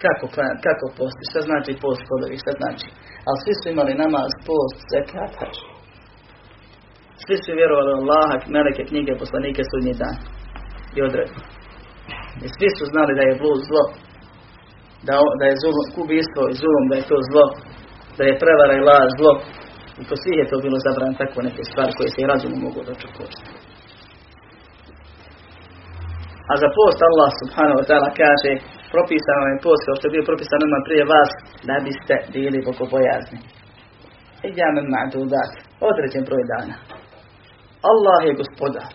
Kako, 0.04 0.26
kako 0.66 0.86
posti, 0.98 1.24
šta 1.30 1.40
znači 1.50 1.72
post 1.84 2.02
kodovi, 2.10 2.42
šta 2.44 2.52
znači. 2.60 2.88
Ali 3.28 3.42
svi 3.44 3.54
su 3.60 3.66
imali 3.70 4.02
namaz, 4.04 4.32
post, 4.50 4.78
zekat. 4.92 5.54
Svi 7.24 7.36
su 7.44 7.50
vjerovali 7.60 7.92
Allaha, 8.00 8.36
meleke, 8.56 8.84
knjige, 8.90 9.14
poslanike, 9.22 9.62
sudnji 9.72 9.94
dan. 10.02 10.16
I 10.98 11.00
odredbu. 11.08 11.42
I 12.46 12.48
svi 12.56 12.70
su 12.78 12.84
znali 12.94 13.12
da 13.18 13.24
je 13.26 13.40
blud 13.42 13.62
zlo. 13.70 13.84
Da, 15.08 15.16
da 15.40 15.46
je 15.48 15.60
zulum, 15.64 15.88
kubistvo 15.96 16.44
i 16.48 16.58
zulum, 16.62 16.86
da 16.90 16.96
je 16.98 17.10
to 17.12 17.18
zlo. 17.30 17.46
Da 18.18 18.24
je 18.26 18.40
prevara 18.44 18.74
i 18.78 18.86
laž 18.90 19.10
zlo. 19.20 19.34
I 20.02 20.04
po 20.10 20.16
svih 20.22 20.38
je 20.40 20.50
to 20.52 20.58
bilo 20.66 20.78
zabran 20.86 21.14
tako 21.22 21.38
neke 21.48 21.62
stvari 21.70 21.92
koje 21.98 22.10
se 22.12 22.20
i 22.22 22.30
razumu 22.32 22.58
mogu 22.66 22.80
doći 22.90 23.08
A 26.52 26.54
za 26.64 26.70
post 26.78 27.00
Allah 27.10 27.32
subhanahu 27.42 27.78
wa 27.82 27.86
ta'ala 27.90 28.10
kaže 28.22 28.52
propisano 28.94 29.46
je 29.52 29.64
post 29.66 29.82
kao 29.86 29.96
što 29.98 30.06
je 30.08 30.16
bio 30.16 30.30
propisan 30.30 30.66
odmah 30.66 30.82
prije 30.88 31.04
vas 31.14 31.32
da 31.68 31.76
biste 31.88 32.16
bili 32.36 32.66
bogobojazni. 32.68 33.40
I 34.48 34.50
jamen 34.60 34.86
ma'dudat. 34.96 35.52
Određen 35.90 36.24
broj 36.30 36.44
dana. 36.54 36.76
Allah 37.92 38.20
je 38.28 38.40
gospodar. 38.42 38.92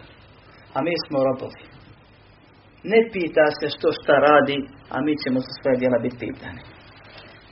A 0.76 0.78
mi 0.86 0.95
smo 1.05 1.18
robovi. 1.28 1.62
ne 2.92 3.01
pita 3.12 3.47
se 3.59 3.66
što 3.74 3.88
šta 3.99 4.14
radi, 4.28 4.59
a 4.95 4.97
mi 5.07 5.12
ćemo 5.22 5.38
za 5.47 5.53
svoje 5.59 5.76
djela 5.80 5.99
biti 6.05 6.18
pitani. 6.24 6.62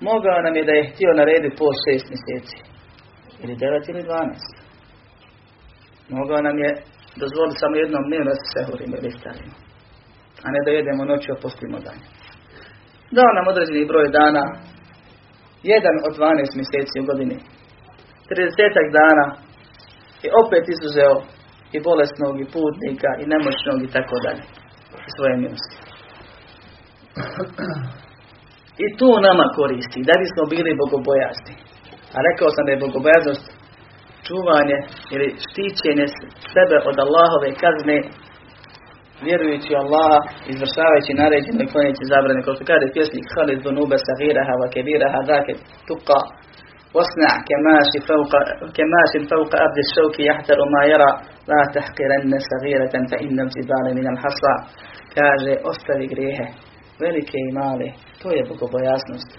Mogao 0.08 0.38
nam 0.46 0.54
je 0.56 0.64
da 0.68 0.74
je 0.76 0.88
htio 0.90 1.18
narediti 1.20 1.58
po 1.60 1.68
šest 1.82 2.06
mjeseci. 2.12 2.58
Ili 3.42 3.60
devet 3.62 3.84
ili 3.88 4.06
dvanaest. 4.08 4.54
Mogao 6.18 6.40
nam 6.48 6.56
je 6.64 6.70
dozvoliti 7.22 7.60
samo 7.62 7.74
jednom 7.76 8.02
dnevno 8.08 8.28
da 8.30 8.36
se 8.38 8.46
sehurimo 8.54 8.94
ili 8.96 9.10
stavimo. 9.18 9.54
A 10.44 10.48
ne 10.54 10.60
da 10.64 10.70
jedemo 10.70 11.02
noću, 11.04 11.28
a 11.32 11.38
danje. 11.88 12.06
Dao 13.16 13.30
nam 13.36 13.46
određeni 13.52 13.90
broj 13.92 14.08
dana, 14.18 14.44
jedan 15.72 15.96
od 16.06 16.12
12 16.18 16.58
mjeseci 16.58 16.96
u 17.00 17.06
godini. 17.10 17.36
30 18.30 18.98
dana 19.00 19.26
i 20.26 20.28
opet 20.42 20.64
izuzeo 20.68 21.14
i 21.76 21.78
bolesnog 21.88 22.34
i 22.40 22.50
putnika 22.56 23.10
i 23.22 23.24
nemoćnog 23.32 23.78
i 23.82 23.92
tako 23.96 24.16
dalje. 24.24 24.42
Svoje 25.14 25.34
milosti. 25.42 25.76
I 28.84 28.86
tu 28.98 29.10
nama 29.28 29.46
koristi, 29.58 30.06
da 30.08 30.14
bismo 30.22 30.42
bili 30.54 30.80
bogobojazni. 30.82 31.54
A 32.16 32.18
rekao 32.28 32.48
sam 32.54 32.64
da 32.64 32.72
je 32.72 32.84
bogobojaznost 32.86 33.44
čuvanje 34.26 34.78
ili 35.14 35.28
štićenje 35.44 36.06
sebe 36.54 36.76
od 36.90 36.96
Allahove 37.04 37.48
kazne 37.64 37.98
vjerujući 39.27 39.71
Allaha, 39.81 40.19
izvršavajući 40.51 41.19
naređeno 41.21 41.61
i 41.63 41.71
klonjeći 41.71 42.09
zabrane. 42.11 42.41
Kao 42.45 42.55
što 42.55 42.63
kaže 42.71 42.87
pjesnik 42.95 43.25
Halid 43.33 43.59
dunube 43.65 43.97
sagiraha 44.07 44.53
wa 44.61 44.67
kebiraha 44.73 45.19
zake 45.31 45.53
tuqa 45.87 46.21
واصنع 46.95 47.31
كماشي 47.49 47.99
فوق 48.09 48.31
كماشي 48.77 49.19
فوق 49.31 49.51
أرض 49.65 49.77
الشوك 49.85 50.15
يحتر 50.29 50.59
ما 50.73 50.81
يرى 50.91 51.11
لا 51.51 51.61
تحقرن 51.75 52.33
صغيرة 52.51 52.95
فإن 53.11 53.37
الجبال 53.45 53.85
من 53.99 54.07
الحصى 54.13 54.55
kaže 55.17 55.53
ostavi 55.71 56.07
grijehe 56.13 56.47
velike 56.99 57.37
i 57.47 57.53
male 57.59 57.87
to 58.21 58.27
je 58.37 58.47
bogobojasnost 58.49 59.29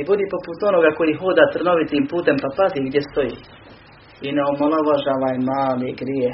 i 0.00 0.02
budi 0.08 0.24
poput 0.34 0.58
onoga 0.70 0.90
koji 0.98 1.12
hoda 1.22 1.52
trnovitim 1.52 2.04
putem 2.12 2.36
pa 2.42 2.48
pazi 2.58 2.80
gdje 2.88 3.00
stoji 3.10 3.36
i 4.26 4.28
ne 4.36 4.42
omalovažavaj 4.52 5.36
mali 5.52 5.88
grije 6.00 6.30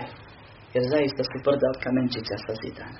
jer 0.73 0.83
zaista 0.93 1.21
su 1.29 1.37
brda 1.45 1.67
od 1.73 1.77
kamenčića 1.85 2.35
sazidana 2.47 2.99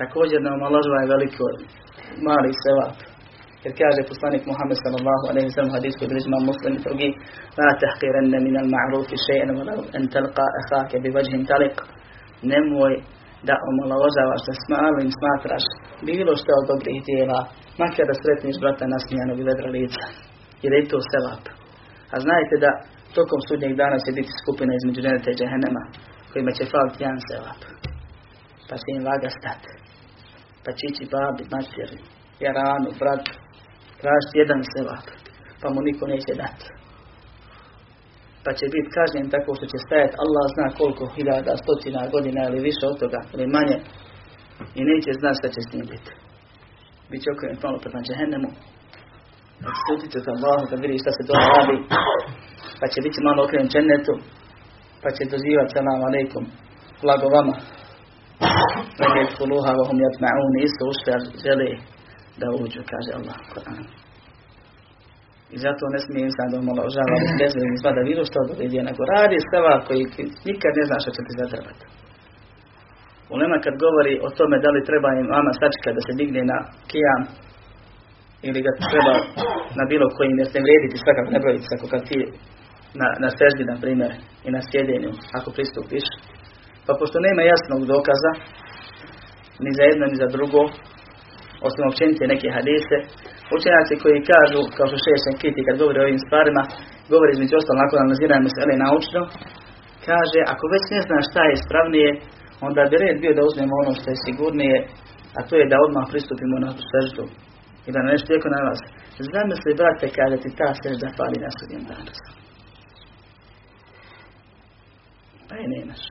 također 0.00 0.38
ne 0.42 0.50
omalovažavaj 0.56 1.06
veliko 1.14 1.44
mali 2.28 2.50
sevap 2.64 2.98
jer 3.64 3.72
kaže 3.80 4.10
poslanik 4.12 4.42
Muhammed 4.50 4.78
sallallahu 4.84 5.24
alejhi 5.30 5.46
ve 5.48 5.54
sellem 5.54 5.74
hadis 5.76 5.94
koji 5.96 6.10
bliži 6.12 6.28
muslim 6.50 6.72
i 6.76 6.84
drugi 6.86 7.08
la 7.58 7.68
tahqiranna 7.82 8.38
min 8.46 8.56
al-ma'ruf 8.62 9.08
shay'an 9.26 9.50
wa 9.58 9.62
an 9.96 10.04
talqa 10.14 10.46
akhaka 10.60 10.96
bi 11.02 11.08
wajhin 11.16 11.42
taliq. 11.50 11.76
Nemoj 12.52 12.92
da 13.48 13.54
omalovažavaš 13.70 14.42
da 14.48 14.54
smalim 14.64 15.08
smatraš 15.18 15.64
bilo 16.08 16.32
što 16.40 16.50
od 16.60 16.64
dobrih 16.72 16.98
djela 17.08 17.40
makar 17.80 18.04
da 18.10 18.14
sretniš 18.22 18.56
brata 18.62 18.84
nasmijanog 18.94 19.38
i 19.40 19.48
vedra 19.50 19.68
lica. 19.76 20.04
Jer 20.62 20.72
je 20.76 20.88
to 20.90 20.98
sevap 21.12 21.44
a 22.14 22.16
znajte 22.24 22.54
da 22.64 22.70
tokom 23.18 23.40
sudnjeg 23.48 23.72
dana 23.82 23.98
će 24.04 24.10
biti 24.18 24.32
skupina 24.40 24.72
između 24.74 25.00
dženeta 25.00 25.28
i 25.30 25.38
džehennema 25.38 25.82
kojima 26.30 26.52
će 26.56 26.64
faliti 26.72 27.02
jedan 27.04 27.20
sevap 27.28 27.60
pa 28.68 28.74
će 28.80 28.88
im 28.96 29.02
vaga 29.10 29.30
stati 29.38 29.70
pa 30.64 30.70
će 30.76 30.82
ići 30.90 31.04
babi, 31.14 31.42
mačeri, 31.52 31.98
jaranu, 32.44 32.88
bratu 33.00 33.32
tražiti 34.00 34.40
jedan 34.42 34.62
sevap, 34.72 35.06
pa 35.60 35.66
mu 35.72 35.78
niko 35.88 36.04
neće 36.14 36.32
dati. 36.42 36.66
Pa 38.44 38.50
će 38.58 38.64
biti 38.74 38.94
kažnjen 38.98 39.26
tako 39.34 39.50
što 39.56 39.66
će 39.72 39.78
stajati 39.86 40.18
Allah 40.24 40.46
zna 40.54 40.66
koliko 40.78 41.04
hiljada, 41.14 41.62
stotina 41.62 42.02
godina 42.14 42.40
ili 42.48 42.66
više 42.68 42.84
od 42.90 42.96
toga, 43.02 43.20
ili 43.34 43.54
manje, 43.56 43.78
i 44.78 44.80
neće 44.90 45.10
znati 45.20 45.38
šta 45.40 45.48
će 45.54 45.60
s 45.62 45.72
njim 45.72 45.86
biti. 45.92 46.10
Biće 47.10 47.28
okrenut 47.30 47.60
malo 47.66 47.78
prema 47.84 48.00
džehennemu, 48.06 48.50
pa 49.62 49.68
će 49.74 49.80
sutiti 49.86 50.14
od 50.20 50.26
Allahu 50.34 50.64
da 50.70 50.76
vidi 50.82 51.02
šta 51.04 51.10
se 51.16 51.22
to 51.28 51.34
radi, 51.50 51.76
pa 52.84 52.88
će 52.94 53.00
biti 53.06 53.26
malo 53.28 53.40
okrenut 53.46 53.70
džennetu, 53.74 54.14
pa 55.02 55.08
će 55.16 55.22
dozivati 55.34 55.74
salam 55.76 56.00
alaikum, 56.08 56.44
blago 57.02 57.26
vama, 57.36 57.56
da 58.98 59.06
je 59.18 59.24
kuluha 59.36 59.72
vahum 59.80 59.98
jatma'uni, 60.04 60.58
isto 60.68 60.82
ušli, 60.92 61.10
žele 61.44 61.68
da 62.40 62.46
uđu, 62.62 62.80
kaže 62.92 63.10
Allah 63.18 63.38
u. 63.56 63.60
I 65.54 65.56
zato 65.64 65.82
ne 65.94 66.00
smije 66.04 66.22
insan 66.28 66.48
da 66.50 66.56
omaložava 66.62 67.16
bezveznih 67.40 67.78
sva 67.80 67.90
da 67.96 68.08
vidu 68.10 68.22
što 68.28 68.36
od 68.44 68.50
ove 68.54 68.66
nego 68.88 69.02
radi 69.14 69.38
stava 69.48 69.74
koji 69.86 70.02
nikad 70.48 70.72
ne 70.78 70.84
zna 70.88 70.96
što 71.02 71.10
će 71.14 71.20
ti 71.26 71.32
zatrebati. 71.40 71.84
Ulema 73.34 73.56
kad 73.64 73.74
govori 73.84 74.14
o 74.26 74.28
tome 74.38 74.56
da 74.64 74.70
li 74.74 74.88
treba 74.88 75.08
im 75.20 75.26
vama 75.34 75.52
sačka 75.60 75.88
da 75.96 76.00
se 76.06 76.12
digne 76.20 76.42
na 76.52 76.58
kijam 76.90 77.22
ili 78.48 78.58
ga 78.66 78.72
treba 78.92 79.14
na 79.78 79.84
bilo 79.90 80.06
koji 80.16 80.36
mjesto 80.38 80.54
ne 80.58 80.64
vrijediti 80.66 81.02
svakako 81.04 81.30
ne 81.34 81.40
brojiti 81.42 81.74
ako 81.76 81.86
kad 81.92 82.02
ti 82.10 82.18
na, 83.00 83.08
na 83.24 83.28
sežbi, 83.38 83.64
na 83.72 83.76
primjer, 83.82 84.12
i 84.46 84.48
na 84.56 84.60
sjedenju, 84.68 85.10
ako 85.38 85.48
pristupiš. 85.56 86.06
Pa 86.86 86.92
pošto 86.98 87.16
nema 87.26 87.42
jasnog 87.52 87.80
dokaza, 87.94 88.32
ni 89.64 89.70
za 89.78 89.84
jedno, 89.90 90.04
ni 90.06 90.16
za 90.22 90.28
drugo, 90.36 90.62
osim 91.66 91.84
općenite 91.90 92.24
neke 92.32 92.48
hadise, 92.56 92.96
učenjaci 93.56 93.94
koji 94.02 94.28
kažu, 94.32 94.60
kao 94.76 94.86
što 94.88 95.04
šešen 95.06 95.34
kiti 95.42 95.66
kad 95.66 95.74
govori 95.82 95.98
o 96.00 96.06
ovim 96.06 96.20
stvarima, 96.26 96.62
govori 97.12 97.30
između 97.32 97.54
ostalo 97.56 97.78
nakon 97.82 97.98
analiziranja 97.98 98.46
mesele 98.46 98.74
naučno, 98.84 99.22
kaže, 100.08 100.40
ako 100.52 100.64
već 100.74 100.84
ne 100.94 101.00
znaš 101.06 101.24
šta 101.30 101.40
je 101.44 101.56
ispravnije, 101.58 102.10
onda 102.66 102.80
bi 102.90 102.96
red 103.04 103.16
bio 103.22 103.32
da 103.38 103.46
uzmemo 103.48 103.74
ono 103.82 103.92
što 103.98 104.06
je 104.10 104.22
sigurnije, 104.26 104.76
a 105.38 105.40
to 105.48 105.54
je 105.60 105.70
da 105.72 105.84
odmah 105.86 106.04
pristupimo 106.12 106.56
na 106.64 106.70
seždu. 106.92 107.24
I 107.86 107.88
da 107.94 108.00
nešto 108.10 108.26
tijeko 108.28 108.48
na 108.54 108.60
vas. 108.68 108.80
Zamisli, 109.32 109.78
brate, 109.80 110.06
kada 110.18 110.36
ti 110.42 110.48
ta 110.60 110.68
sežda 110.82 111.08
fali 111.16 111.38
na 111.44 111.50
sudjem 111.58 111.82
danas. 111.92 112.18
Pa 115.54 115.58
je 115.62 115.68
nemaš. 115.76 116.02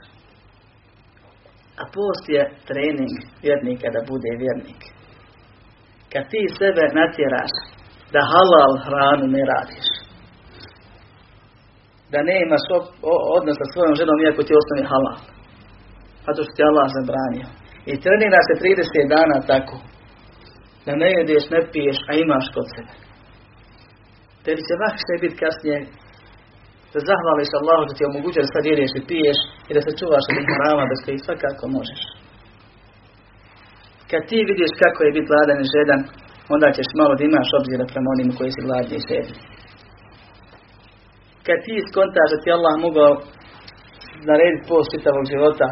A 1.82 1.84
post 1.96 2.26
je 2.36 2.44
trening 2.68 3.16
vjernika 3.44 3.88
da 3.96 4.02
bude 4.12 4.32
vjernik 4.44 4.82
kad 6.12 6.24
ti 6.32 6.41
sebe 6.60 6.84
natjeraš 7.00 7.54
da 8.14 8.30
halal 8.34 8.74
hranu 8.86 9.26
ne 9.36 9.44
radiš. 9.52 9.88
Da 12.12 12.20
ne 12.30 12.36
imaš 12.46 12.64
odnos 13.38 13.58
sa 13.62 13.68
svojom 13.74 13.94
ženom 14.00 14.20
iako 14.20 14.41
ti 14.44 14.60
ostane 14.62 14.84
halal. 14.91 15.20
Zato 16.26 16.39
što 16.44 16.54
ti 16.56 16.68
Allah 16.70 16.88
zabranio. 16.98 17.48
I 17.91 17.94
trenira 18.04 18.41
se 18.48 18.54
30 18.64 19.14
dana 19.16 19.38
tako. 19.52 19.78
Da 20.86 20.91
ne 21.02 21.10
jedeš, 21.18 21.44
ne 21.56 21.62
piješ, 21.72 22.00
a 22.10 22.12
imaš 22.24 22.46
kod 22.56 22.66
sebe. 22.74 22.94
Tebi 24.44 24.62
će 24.68 24.74
lakše 24.84 25.14
biti 25.24 25.39
kasnije 25.44 25.78
da 26.94 27.00
zahvališ 27.10 27.52
Allahu 27.60 27.84
da 27.89 27.94
ti 27.98 28.10
omogućuje 28.12 28.44
da 28.46 28.54
sad 28.56 28.64
jedeš 28.72 28.91
i 28.96 29.06
piješ 29.10 29.39
i 29.70 29.72
da 29.76 29.82
se 29.84 29.98
čuvaš 30.00 30.26
od 30.30 30.46
harama 30.52 30.86
bez 30.91 31.00
kojih 31.06 31.22
svakako 31.26 31.66
možeš. 31.78 32.02
Kad 34.10 34.22
ti 34.30 34.38
vidiš 34.52 34.72
kako 34.84 35.00
je 35.04 35.16
biti 35.16 35.30
gladan 35.30 35.60
i 35.62 35.72
žedan, 35.76 36.02
onda 36.54 36.68
ćeš 36.78 36.89
malo 37.00 37.14
da 37.18 37.24
imaš 37.24 37.50
obzira 37.60 37.86
prema 37.91 38.10
onim 38.16 38.30
koji 38.38 38.50
si 38.54 38.66
gladni 38.68 38.96
i 38.98 39.06
žedni. 39.10 39.38
Kad 41.48 41.58
ti 41.66 41.76
skontaš 41.89 42.30
da 42.34 42.41
ti 42.44 42.50
Allah 42.58 42.76
mogao 42.88 43.12
narediti 44.30 44.68
post 44.72 44.88
čitavog 44.94 45.26
života, 45.34 45.68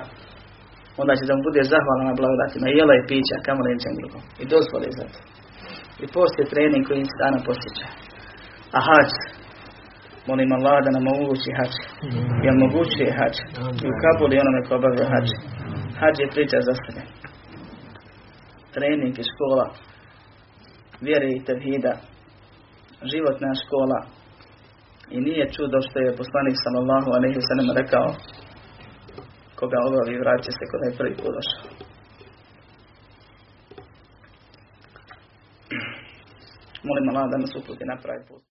onda 1.01 1.13
će 1.19 1.23
da 1.27 1.33
mu 1.35 1.41
bude 1.49 1.61
zahvalan 1.73 2.07
na 2.09 2.19
blagodatima 2.19 2.65
i 2.67 2.77
jela 2.79 2.93
i 2.97 3.07
pića, 3.09 3.45
kamo 3.45 3.61
ne 3.63 3.95
drugo. 3.99 4.19
I 4.41 4.43
dozvoli 4.53 4.89
za 4.99 5.05
to. 5.13 5.19
I 6.03 6.05
post 6.15 6.35
je 6.37 6.51
trening 6.53 6.83
koji 6.87 7.09
se 7.11 7.21
dana 7.23 7.39
posjeća. 7.47 7.87
A 8.75 8.79
hač, 8.87 9.11
molim 10.27 10.49
Allah 10.57 10.77
da 10.85 10.89
nam 10.95 11.05
omogući 11.13 11.49
hač. 11.57 11.73
I 12.43 12.45
omogućuje 12.55 13.09
hač. 13.19 13.35
I 13.83 13.87
u 13.91 13.95
Kabuli 14.01 14.41
onome 14.43 14.61
ko 14.67 14.71
obavlja 14.79 15.05
hač. 15.13 15.27
Hač 15.99 16.15
je 16.19 16.31
priča 16.33 16.57
za 16.67 16.73
sebe 16.83 17.01
trening 18.73 19.19
i 19.19 19.23
škola 19.31 19.65
vjere 21.01 21.27
i 21.31 21.43
tevhida, 21.47 21.93
životna 23.11 23.51
škola 23.63 23.99
i 25.15 25.17
nije 25.27 25.51
čudo 25.55 25.77
što 25.87 25.97
je 25.99 26.17
poslanik 26.19 26.57
sallallahu 26.63 27.09
alaihi 27.17 27.41
sallam 27.49 27.69
rekao 27.81 28.07
koga 29.59 29.77
obavi 29.87 30.15
vraća 30.23 30.51
se 30.57 30.63
kod 30.71 30.81
je 30.85 30.97
prvi 30.97 31.15
put 31.15 31.31
došao. 31.37 31.63
Molim 36.87 37.05
Allah 37.09 37.25
da 37.31 37.37
nas 37.37 37.55
uputi 37.55 37.85
na 37.91 37.97
pravi 38.03 38.23
put. 38.27 38.43